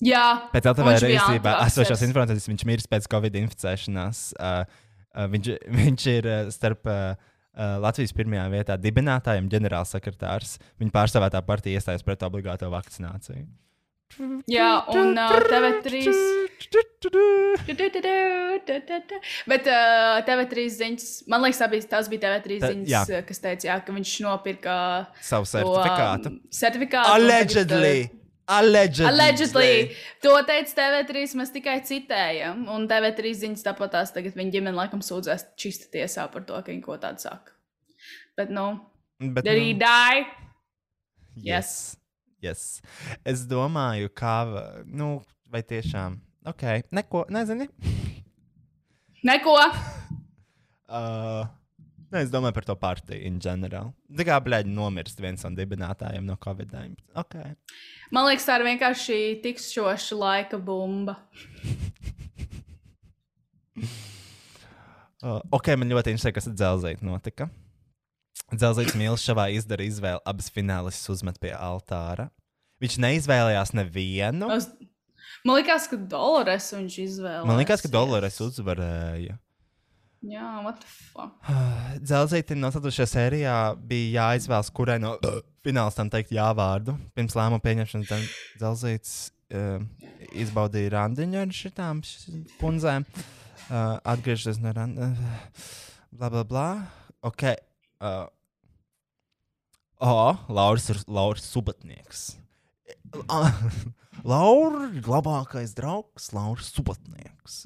[0.03, 1.73] Jā, Pēc LTV antivakcers.
[1.73, 4.21] esošās informācijas viņš miris pēc Covid inficēšanās.
[4.39, 4.61] Uh,
[5.11, 7.15] uh, viņš, viņš ir uh, starp uh,
[7.51, 10.57] uh, Latvijas pirmajā vietā dibinātājiem ģenerālsekretārs.
[10.79, 13.43] Viņa pārstāvētā partija iestājas pret obligāto vakcināciju.
[14.49, 16.01] Jā, un uh, TV3.
[19.49, 23.01] Bet uh, TV3 ziņas, man liekas, bija, tās bija TV3 Ta- ziņas, jā.
[23.07, 24.75] uh, kas teica, jā, ka viņš nopirka
[25.23, 26.33] Savu certifikātu.
[26.33, 27.99] um, certifikātu Allegedly!
[28.49, 29.05] Allegedly.
[29.05, 29.73] Allegedly.
[30.25, 32.63] To teica TV3, mēs tikai citējam.
[32.73, 36.73] Un TV3 ziņas tāpat tās tagad viņa ģimene laikam sūdzēs čista tiesā par to, ka
[36.73, 37.53] viņa ko tādu saka.
[38.39, 38.79] Bet, nu,
[39.21, 40.25] Bet, did he nu, die?
[41.45, 41.45] yes.
[41.45, 41.98] yes.
[42.43, 44.35] Es domāju, kā,
[44.85, 46.17] nu, vai tiešām,
[46.49, 47.69] ok, neko, nezini.
[49.27, 49.57] Neko.
[50.89, 51.43] Uh,
[52.09, 53.91] ne, es domāju par to partiju in general.
[54.09, 56.97] Tā kā, blēģi, nomirst viens no dibinātājiem no Covid-19.
[57.21, 57.51] Okay.
[58.09, 61.19] Man liekas, tā ir vienkārši tikšoša laika bumba.
[65.19, 67.49] Uh, ok, man ļoti interesē, kas ar dzelzīti notika.
[68.53, 72.29] Dzelzīts Mīlis šavā izdarīja izvēli, abas finālistas uzmet pie altāra.
[72.83, 74.49] Viņš neizvēlējās nevienu.
[74.55, 74.69] Es...
[75.45, 77.47] Man liekas, ka Dolores viņš izvēlējās.
[77.47, 79.37] Man liekas, ka Dolores uzvarēja.
[80.19, 81.51] Jā, what the fuck?
[82.07, 83.57] Dzelzītam noslēdzošajā sērijā
[83.87, 85.13] bija jāizvēlas, kurai no
[85.63, 86.97] finālistām teikt jā vārdu.
[87.15, 88.25] Pirms lēmuma pieņemšanas
[88.59, 89.13] Dzelzīts
[89.53, 89.77] uh,
[90.35, 92.01] izbaudīja randiņu ar šitām
[92.59, 93.07] punzēm.
[93.69, 95.31] Uh, atgriežoties no randiņa.
[96.09, 96.67] Bla, bla, bla.
[97.23, 97.45] Ok.
[97.99, 98.25] Uh,
[99.99, 102.37] o, Lauris ir Lauris Subatnieks.
[104.23, 107.65] Laura ir labākais draugs, Lauris Subatnieks.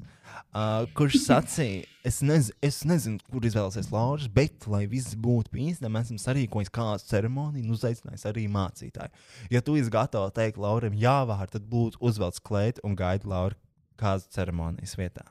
[0.54, 5.98] Uh, kurš sacīja, es, nez, es nezinu, kur izvēlēsies Lauris, bet, lai viss būtu pīzdami,
[5.98, 9.24] esmu sarīkojis kādu ceremoniju un uzaicinājis arī mācītāju.
[9.50, 13.58] Ja tu esi gatavs teikt Laurim jā vārdu, tad lūdzu uzvelc klētu un gaidi Lauru
[13.98, 15.26] kāzu ceremonijas vietā.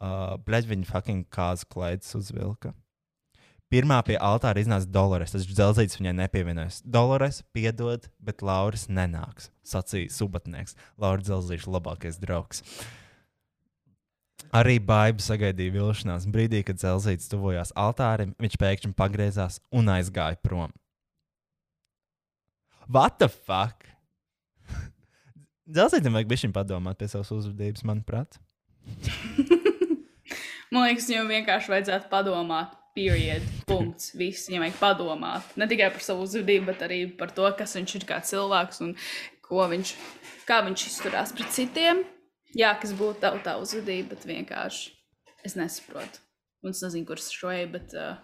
[0.00, 2.72] Uh, Bļaigi viņa fucking kāzu klētas uzvilka.
[3.70, 6.80] Pirmā pie altāra iznāca Dolores, taču dzelzīts viņai nepievienojas.
[6.82, 10.74] Dolores piedod, bet Lauris nenāks, sacīja subatnieks.
[10.98, 12.64] Lauris dzelzīts labākais draugs.
[14.50, 16.26] Arī Baiba sagaidīja vilšanās.
[16.34, 20.74] Brīdī, kad dzelzīts tuvojās altārim, viņš pēkšņi pagriezās un aizgāja prom.
[22.90, 23.86] What the fuck?
[25.70, 28.40] Dzelzītam vajag bišķiņ padomāt pie savas uzvedības, manuprāt.
[30.74, 32.76] Man liekas, viņam vienkārši vajadzētu padomāt.
[33.00, 33.44] Period.
[33.68, 34.12] Punkts.
[34.18, 34.48] Viss.
[34.50, 35.52] Viņam vajag padomāt.
[35.56, 38.94] Ne tikai par savu uzvedību, bet arī par to, kas viņš ir kā cilvēks un
[39.46, 39.94] ko viņš,
[40.48, 42.04] kā viņš izturās pret citiem.
[42.56, 44.90] Jā, kas būtu tā, tā uzvedība, bet vienkārši
[45.46, 46.20] es nesaprotu.
[46.60, 47.96] Un es nezinu, kurš šo eju, bet.
[47.96, 48.18] Uh,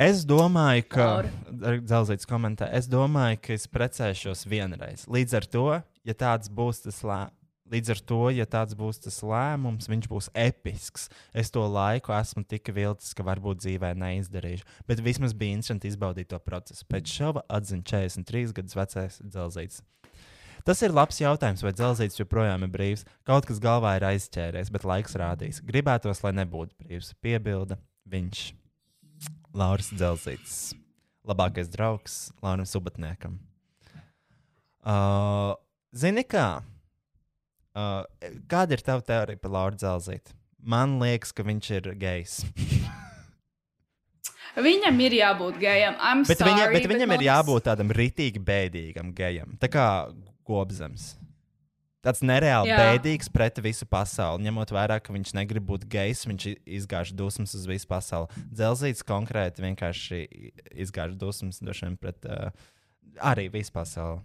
[0.00, 1.06] Es domāju, ka.
[1.06, 1.74] Laura.
[1.84, 2.70] Dzelzīts komentē.
[2.72, 5.04] Es domāju, ka es precēšos vienreiz.
[5.12, 5.66] Līdz ar to,
[6.08, 7.39] ja tāds būs tas lēmums.
[7.70, 11.06] Līdz ar to, ja tāds būs tas lēmums, viņš būs episks.
[11.30, 14.66] Es to laiku esmu tik vilcis, ka varbūt dzīvē neizdarīšu.
[14.90, 16.82] Bet vismaz bija interesanti izbaudīt to procesu.
[16.90, 19.84] Pēc šova atzina 43 gadus vecais dzelzīts.
[20.66, 23.06] Tas ir labs jautājums, vai dzelzīts joprojām ir brīvs.
[23.28, 25.62] Kaut kas galvā ir aizķēries, bet laiks rādīs.
[25.64, 27.14] Gribētos, lai nebūtu brīvs.
[27.22, 27.78] Piebilda
[28.10, 28.50] viņš.
[29.56, 30.58] Lauris Dzelzīts.
[31.26, 33.38] Labākais draugs Laurim Subatniekam.
[34.80, 35.54] Uh,
[35.92, 36.62] zini kā?
[37.70, 38.02] Uh,
[38.50, 40.34] kāda ir tava teorija par Lauru Dzelzītu?
[40.60, 42.40] Man liekas, ka viņš ir gejs.
[44.68, 45.96] viņam ir jābūt gejam.
[46.02, 49.56] I'm Bet, sorry, viņa, bet viņam man ir liekas- jābūt tādam ritīgi bēdīgam gejam.
[49.62, 49.86] Tā kā
[50.46, 51.14] gobzems.
[52.00, 52.78] Tāds nereāli Jā.
[52.80, 54.46] bēdīgs pret visu pasauli.
[54.46, 58.28] Ņemot vērā, ka viņš negrib būt gejs, viņš izgāž dusmas uz visu pasauli.
[58.48, 60.20] Dzelzīts konkrēti vienkārši
[60.80, 62.48] izgāž dusmas vien pret uh,
[63.20, 64.22] arī visu pasauli.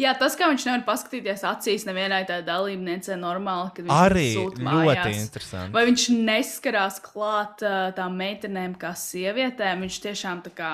[0.00, 4.60] Jā, tas, ka viņš nevar paskatīties acīs nevienai tādai dalībniecei, normāli, kad viņš Arī sūta
[4.60, 5.20] ļoti mājās.
[5.24, 5.74] interesanti.
[5.74, 9.82] Vai viņš neskarās klāt uh, tām meitenēm, kā sievietēm?
[9.86, 10.72] Viņš tiešām tā kā,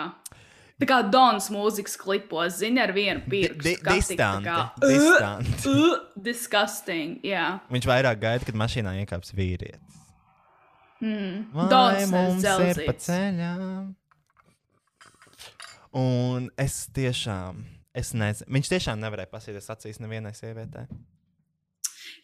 [0.81, 3.77] tā kā Dons mūzikas klipos, zina, ar vienu pirkstu.
[3.81, 5.73] Kā tā distanti, kā, distanti.
[5.73, 5.95] Uh,
[6.29, 7.47] disgusting, jā.
[7.73, 10.03] Viņš vairāk gaida, kad mašīnā iekāps vīrietis.
[10.99, 11.49] Mm.
[11.71, 13.95] Dons mums ir pa ceļām?
[15.99, 17.63] Un es tiešām,
[17.99, 20.87] es nezinu, viņš tiešām nevarēja pasīties acīs nevienai sievietei.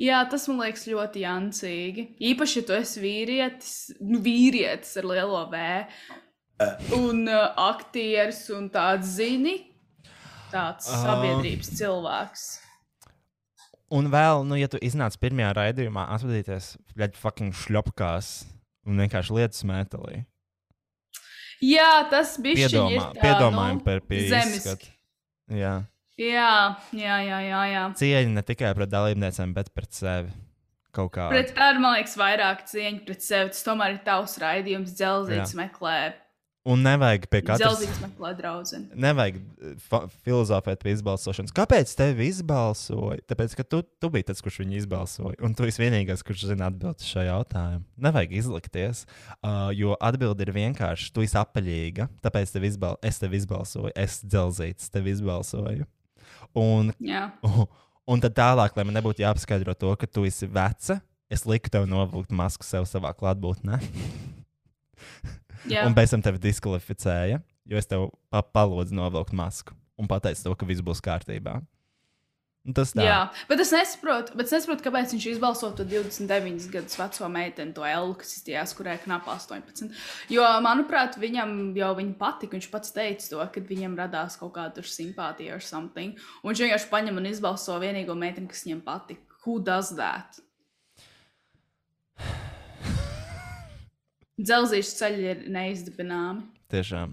[0.02, 2.04] Jā, tas man liekas ļoti jancīgi.
[2.32, 5.60] Īpaši, ja tu esi vīrietis, nu, vīrietis ar lielo V.
[6.96, 9.56] Un uh, aktieris un tāds zini,
[10.54, 11.02] tāds Ah.
[11.04, 12.44] sabiedrības cilvēks.
[13.94, 18.30] Un vēl, nu, ja tu iznāc pirmajā raidījumā, atvadīties ļoti fucking šļopkās
[18.88, 20.24] un vienkārši lietas metālī.
[21.62, 24.58] Jā, tas bija Piedomā, piedomājam par pie zemiski.
[24.58, 24.90] izskatu.
[25.52, 25.74] Jā.
[26.20, 26.50] Jā,
[26.94, 27.62] jā, jā, jā.
[27.72, 27.84] jā.
[27.98, 30.30] Cieņa ne tikai pret dalībniecēm, bet pret sevi.
[30.94, 31.26] Kaut kā.
[31.32, 33.50] Pret tādu, man liekas, vairāk cieņu pret sevi.
[33.50, 34.94] Tas tomēr ir tavs raidījums.
[34.94, 35.96] Dzelzīts meklē.
[36.64, 37.76] Un nevajag pie katras.
[37.76, 38.78] Dzelzīts meklē draugu.
[38.96, 41.52] Nevajag eh, filozofēt pie izbalsošanas.
[41.52, 43.20] Kāpēc tevi izbalsoja?
[43.28, 45.36] Tāpēc, ka tu, tu biji tas, kurš viņu izbalsoja.
[45.44, 47.84] Un tu esi vienīgais, kurš zina atbildēt šo jautājumu.
[48.08, 49.04] Nevajag izlikties,
[49.36, 51.12] uh, jo atbilde ir vienkārši.
[51.12, 53.92] Tu esi apaļīga, tāpēc tev izbal es tevi izbalsoju.
[53.92, 55.84] Es dzelzīts tevi izbalsoju.
[56.56, 57.28] Un, Jā.
[57.44, 57.68] un,
[58.16, 61.84] un tad tālāk, lai man nebūtu jāpaskaidro to, ka tu esi veca, es liku tev
[61.92, 63.82] novilkt masku sev savā klātbūtnē.
[65.70, 65.86] Jā.
[65.88, 70.56] Un pēc tam tevi diskvalificēja, jo es tev pa palūdzu novilkt masku un pateicu to,
[70.58, 71.60] ka viss būs kārtībā.
[72.64, 73.04] Un tas tā.
[73.04, 77.74] Jā, bet es nesaprotu, bet es nesaprotu, kāpēc viņš izbalsoja to 29 gadus veco meiteni,
[77.76, 79.92] to Elu, kas izties, kurai knap 18.
[80.32, 82.56] Jo, manuprāt, viņam jau viņa patika.
[82.56, 86.16] Viņš pats teica to, ka viņam radās kaut kāda simpātija or something.
[86.40, 89.28] Un viņš vienkārši paņem un izbalso vienīgo meiteni, kas viņam patika.
[89.44, 90.40] Who does that?
[94.40, 96.42] Dzelzīšu ceļi ir neizdibināmi.
[96.72, 97.12] Tiešām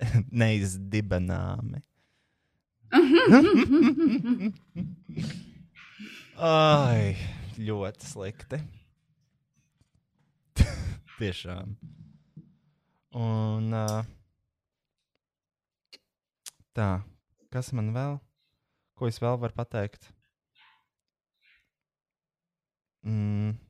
[0.42, 1.82] neizdibināmi.
[6.48, 7.16] Ai,
[7.60, 8.58] ļoti slikti.
[11.18, 11.76] Tiešām.
[13.18, 14.00] Un uh,
[16.72, 16.90] tā,
[17.52, 18.16] kas man vēl?
[18.96, 20.08] Ko es vēl varu pateikt?
[23.04, 23.67] Mm.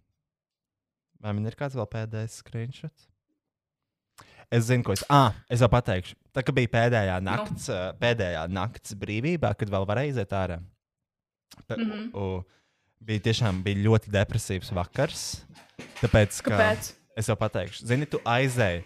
[1.23, 3.09] Vai man ir kāds vēl pēdējais screenshot?
[4.49, 5.03] Es zinu, ko es.
[5.12, 6.15] Ah, es jau pateikšu.
[6.32, 7.81] Tā kā bija pēdējā nakts, no.
[8.01, 10.61] pēdējā nakts brīvībā, kad vēl varēja iziet ārā.
[11.66, 12.07] Pe, mm -hmm.
[12.16, 12.45] u,
[13.05, 15.27] bija tiešām bija ļoti depresīvs vakars.
[16.01, 16.93] Tāpēc, ka Kāpēc?
[17.16, 18.85] es jau pateikšu, zini, tu aizēji.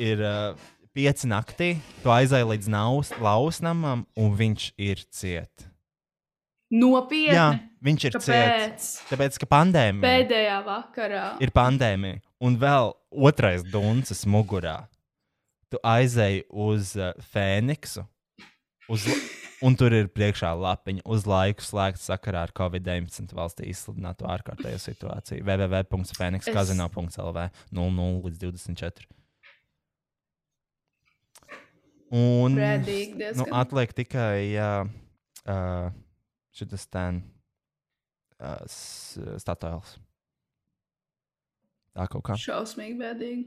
[0.00, 0.58] Ir uh,
[0.96, 5.69] pieci naktī, tu aizēji līdz naus, lausnamam, un viņš ir ciet.
[6.70, 7.34] Nopietni.
[7.34, 7.48] Jā,
[7.82, 8.30] viņš ir ciet.
[8.30, 8.84] Kāpēc?
[9.10, 11.24] Tāpēc, ka pandēmija Pēdējā vakarā.
[11.42, 14.86] ir pandēmija, un vēl otrais duncis mugurā.
[15.70, 18.04] Tu aizēji uz uh, Fēniksu,
[18.90, 19.06] uz,
[19.66, 25.42] un tur ir priekšā lapiņa uz laiku slēgta sakarā ar Covid-19 valstī izsludināto ārkārtējo situāciju.
[25.46, 27.38] www.fēnikskazino.lv
[27.74, 29.10] 00 līdz 24.
[32.10, 34.86] Un Bēdīgi nu, atliek tikai uh,
[35.46, 35.90] uh,
[36.56, 37.22] šis ten
[38.40, 38.60] uh,
[39.40, 39.96] statūls.
[41.96, 42.36] Tā kaut kā.
[42.38, 43.46] Šausmīgi bēdīgi.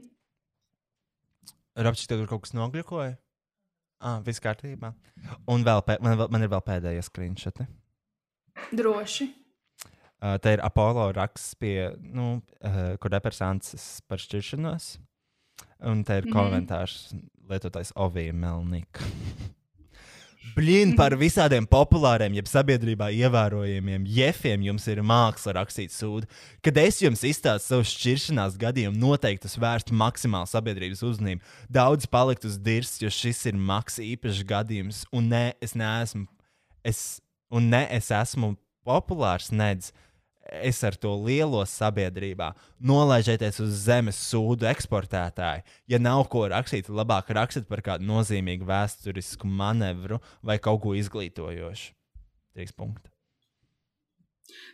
[1.84, 3.16] Rapčs, tev tur kaut kas nogļukoja?
[4.04, 4.92] Ah, viss kārtībā.
[5.50, 7.66] Un vēl, pē, man, man ir vēl pēdējie screenshoti.
[8.76, 9.30] Droši.
[10.24, 14.94] Uh, te ir Apollo raksts, pie, nu, uh, kur reprezentācijas par šķiršanos.
[15.84, 16.30] Un te ir mm.
[16.30, 16.36] -hmm.
[16.36, 17.14] komentārs
[17.50, 19.04] lietotājs Ovija Melnika.
[20.52, 26.28] Blīn par visādiem populāriem, jeb sabiedrībā ievērojamiem jefiem jums ir māksla rakstīt sūdu.
[26.62, 31.42] Kad es jums izstāstu savu šķiršanās gadījumu, noteikti tas vērst maksimāli sabiedrības uzmanību.
[31.72, 36.28] Daudz palikt uz dirs, jo šis ir maks īpašs gadījums, un ne, es neesmu,
[36.84, 37.02] es,
[37.48, 38.52] un ne es esmu
[38.84, 39.94] populārs, nedz.
[40.44, 42.50] Es ar to lielo sabiedrībā
[42.84, 45.64] nolaižieties uz zemes sūdu eksportētāju.
[45.88, 51.92] Ja nav ko rakstīt, labāk rakstiet par kādu nozīmīgu vēsturisku manevru vai kaut ko izglītojošu.
[52.54, 53.10] Trīs punkti.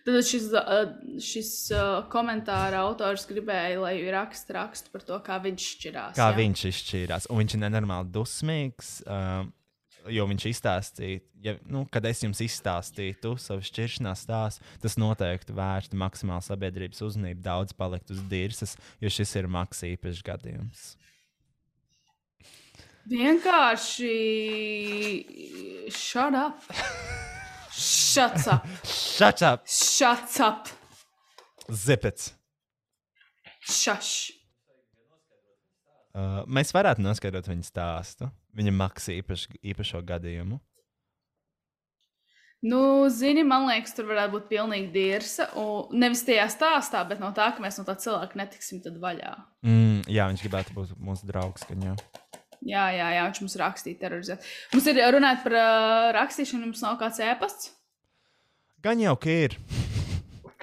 [0.05, 0.91] Tad šis, uh,
[1.23, 6.19] šis uh, komentāra autors gribēja, lai raksta rakstu par to, kā viņš šķirās.
[6.19, 6.37] Kā jā?
[6.41, 7.29] viņš izšķīrās.
[7.31, 8.93] Un viņš ir nenormāli dusmīgs.
[9.07, 9.53] Um,
[10.09, 15.99] Jo viņš izstāstīja, ja, nu, kad es jums izstāstītu savu šķiršanās stāstu, tas noteikti vērsta
[16.01, 20.89] maksimāli sabiedrības uzmanību, daudz palikt uz dirzas, jo šis ir maks īpašs gadījums.
[23.11, 24.15] Vienkārši
[25.93, 26.65] shut up.
[27.71, 28.67] Shut up.
[28.85, 29.67] Shut up!
[29.67, 30.69] Shut up.
[31.71, 32.33] Zipets!
[33.71, 34.11] Šaš.
[36.11, 40.61] Uh, mēs varētu noskaidrot viņa stāstu, viņa maks īpaš, īpašo gadījumu.
[42.61, 45.47] Nu, zini, man liekas, tur varētu būt pilnīgi dirsa.
[45.57, 49.33] Un nevis tajā stāstā, bet no tā, ka mēs no tā cilvēka netiksim tad vaļā.
[49.65, 51.65] Mm, jā, viņš gribētu būt mūsu draugs.
[51.71, 51.95] Gan, jā.
[52.61, 54.45] Jā, jā, jā, viņš mums rakstīja terorizēt.
[54.75, 57.73] Mums ir runāt par uh, rakstīšanu, mums nav kāds ēpasts.
[58.85, 59.57] gan jau, ka ir.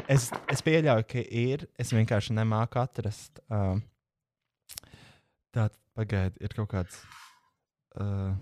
[0.05, 1.65] Es, es pieļauju, ka ir.
[1.81, 3.41] Es vienkārši nemāku atrast.
[3.49, 3.81] Um,
[5.49, 7.01] tā, pagaidi, ir kaut kāds.
[7.97, 8.33] Uh,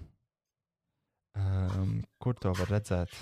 [1.39, 3.13] um, kur to var redzēt?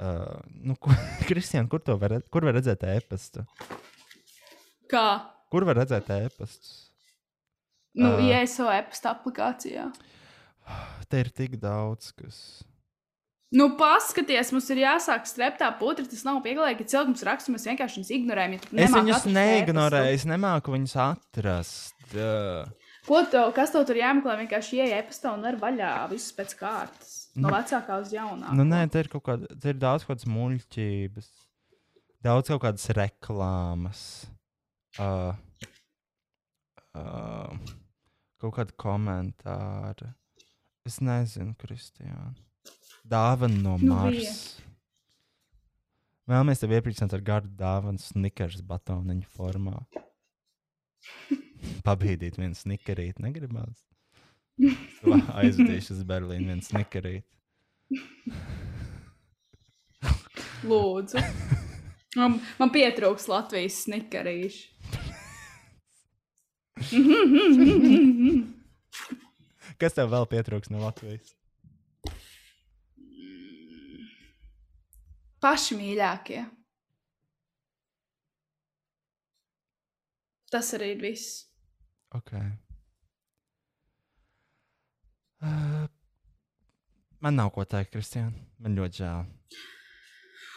[0.00, 0.96] Uh, nu, kur,
[1.28, 3.44] Kristian, kur to var, kur var redzēt e-pastu?
[4.90, 5.06] Kā?
[5.52, 6.88] Kur var redzēt e-pastus?
[7.98, 9.88] Nu, uh, savu ēpastu aplikācijā.
[11.10, 12.40] Te ir tik daudz, kas.
[13.50, 16.04] Nu, paskaties, mums ir jāsāk strept tā putra.
[16.06, 18.52] Tas nav pieklājīgi, ka cilvēks raksta, mēs vienkārši viņus ignorējam.
[18.54, 21.98] Ja Es viņus neignorēju, es nemāku viņus atrast.
[22.14, 22.70] Uh,
[23.06, 24.36] Ko tev, kas tev tur jāmeklē?
[24.42, 27.14] Vienkārši ieej e-pastā un var vaļā visus pēc kārtas.
[27.40, 28.56] No vecākā uz jaunāku.
[28.58, 31.28] nu, nē, te ir kaut kāda, te ir daudz kādas muļķības,
[32.26, 34.02] daudz kaut kādas reklāmas,
[35.00, 35.32] uh,
[36.98, 37.74] uh,
[38.42, 40.12] kaut kāda komentāra.
[40.88, 42.34] Es nezinu, Kristiāna.
[43.06, 44.60] Dāvana no Nu, Mars.
[46.30, 49.80] Vēlamies tev iepriecināt ar gardu dāvanu snikers batoniņu formā.
[51.86, 53.84] Pabīdīt vienu snikerīti, negribās.
[55.40, 57.26] Aizvedīšu uz Berlīnu vienu snikerīti.
[60.70, 61.22] Lūdzu.
[62.18, 64.68] Man, man pietrūks Latvijas snikarīšu.
[69.80, 71.36] Kas tev vēl pietrūks no Latvijas?
[75.40, 76.42] Paši mīļākie.
[80.50, 81.49] Tas arī ir viss.
[82.14, 82.48] Okay.
[85.40, 85.86] Uh,
[87.22, 88.34] man nav ko teikt, Kristiāna.
[88.60, 89.28] Man ļoti žēl.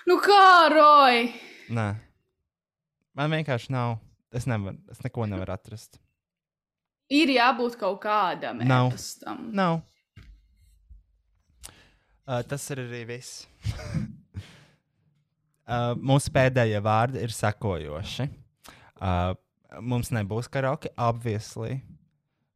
[0.10, 0.40] Nu kā,
[0.74, 1.28] Roja?
[1.74, 1.88] Nē,
[3.16, 4.00] man vienkārši nav.
[4.34, 6.00] Es, nevaru, es neko nevaru atrast.
[7.14, 8.90] Ir jābūt kaut kādam Nav.
[8.90, 9.46] e-pastam.
[9.54, 9.84] Nav.
[12.24, 13.44] Uh, tas ir arī viss.
[15.68, 18.26] uh, mūsu pēdējie vārdi ir sekojoši.
[18.98, 19.36] Uh,
[19.82, 21.82] mums nebūs karaoke, obviously.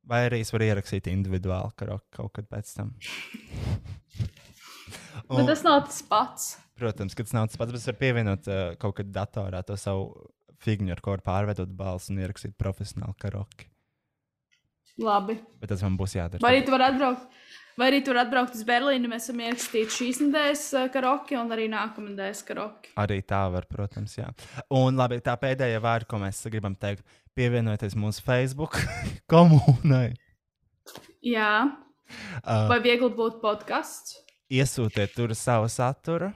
[0.07, 2.93] Vai arī es varu ierakstīt individuāli karaoke kaut kad pēc tam.
[5.27, 6.55] Bet tas nav tas pats.
[6.77, 9.75] Protams, ka tas nav tas pats, bet es varu pievienot uh, kaut kad datorā to
[9.81, 10.11] savu
[10.63, 13.67] figūru, ar ko pārveidot balsi un ierakstīt profesionāli karaoke.
[15.01, 15.37] Labi.
[15.61, 16.41] Bet tas man būs jādara.
[16.41, 17.27] Vai tu vari atbraukt?
[17.77, 19.09] Vai arī tu vari atbraukt uz Berlīnu?
[19.11, 22.89] Mēs esam ierakstījuši šīs nedēļas uh, karaoke un arī nākamā nedēļas karaoke.
[22.97, 24.31] Arī tā var, protams, jā.
[24.73, 27.05] Un labi, tā pēdējā vārda, ko mēs gribam teikt,
[27.37, 28.79] pievienojieties mūsu Facebook
[29.33, 30.15] komunai.
[31.21, 31.51] Jā.
[32.41, 34.23] Uh, Vai viegli būt podkāsts?
[34.47, 36.31] iesūtiet tur savu saturu,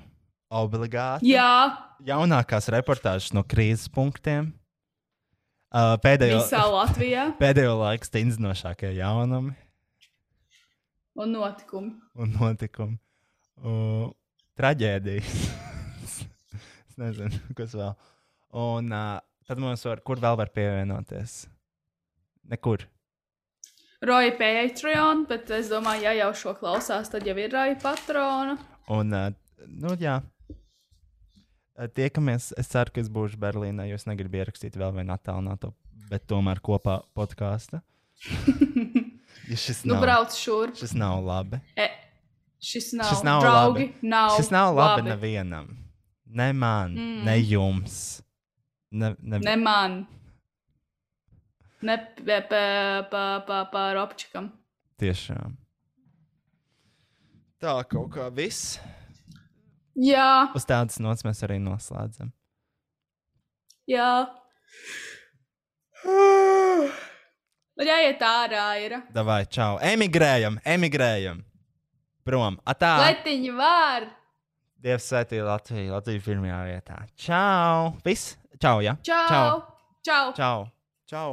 [0.52, 1.32] obligāti.
[1.32, 1.78] Jā.
[2.06, 4.52] Jaunākās reportāžas no krīzes punktiem.
[5.72, 9.54] Uh, pēdējo, Visā Latvijā pēdējo laiku stingzinošākie jaunumi
[11.22, 11.92] un notikumi.
[12.14, 12.98] un notikumi.
[13.62, 14.10] Uh,
[14.58, 15.36] traģēdijas.
[16.90, 17.94] es nezinu, kas vēl.
[18.62, 21.44] Un uh, tad mums var, kur vēl var pievienoties?
[22.52, 22.88] Nekur.
[24.02, 28.58] Roja Patreon, bet es domāju, ja jau šo klausās, tad jau ir Roja patrona.
[28.90, 29.30] Un, uh,
[29.70, 30.20] nu, jā.
[31.96, 32.52] Tiekamies.
[32.62, 35.72] Es ceru, ka es būšu Berlīnē, jo es negribu ierakstīt vēl vienu attēlināto,
[36.10, 37.82] bet tomēr kopā podkāstu.
[39.52, 40.78] ja šis, Nu, nav, brauc šurp.
[40.80, 41.60] šis nav labi.
[41.76, 41.88] E,
[42.64, 43.86] šis nav, Šis nav draugi.
[43.86, 44.08] labi.
[44.08, 45.10] Nav šis nav labi, labi.
[45.10, 45.68] nevienam.
[46.26, 47.24] Ne man, mm.
[47.28, 48.22] Ne jums.
[48.92, 50.06] Ne, ne, Ne man.
[51.82, 52.42] Ne pa,
[53.12, 54.52] pa, pa, pa, Robčikam.
[55.02, 55.58] Tiešām.
[57.62, 58.80] Tā kaut kā viss.
[59.98, 62.32] Jā, Uz tādas nots mēs arī noslēdzam.
[63.90, 64.28] jā.
[67.82, 68.94] Man jāiet ārā, ir.
[69.10, 69.80] Davai, čau.
[69.82, 71.40] Emigrējam, emigrējam.
[72.22, 72.60] Prom.
[72.62, 72.92] Atā.
[73.08, 74.06] Letiņa var.
[74.86, 77.00] Dievs svētī Latviju, Latviju pirmajā vietā.
[77.18, 77.96] Čau!
[78.06, 78.36] Viss!
[78.62, 78.94] Čau, ja?
[79.02, 79.64] Čau!
[80.06, 80.30] Čau!
[80.38, 80.68] Čau!
[81.10, 81.32] Čau!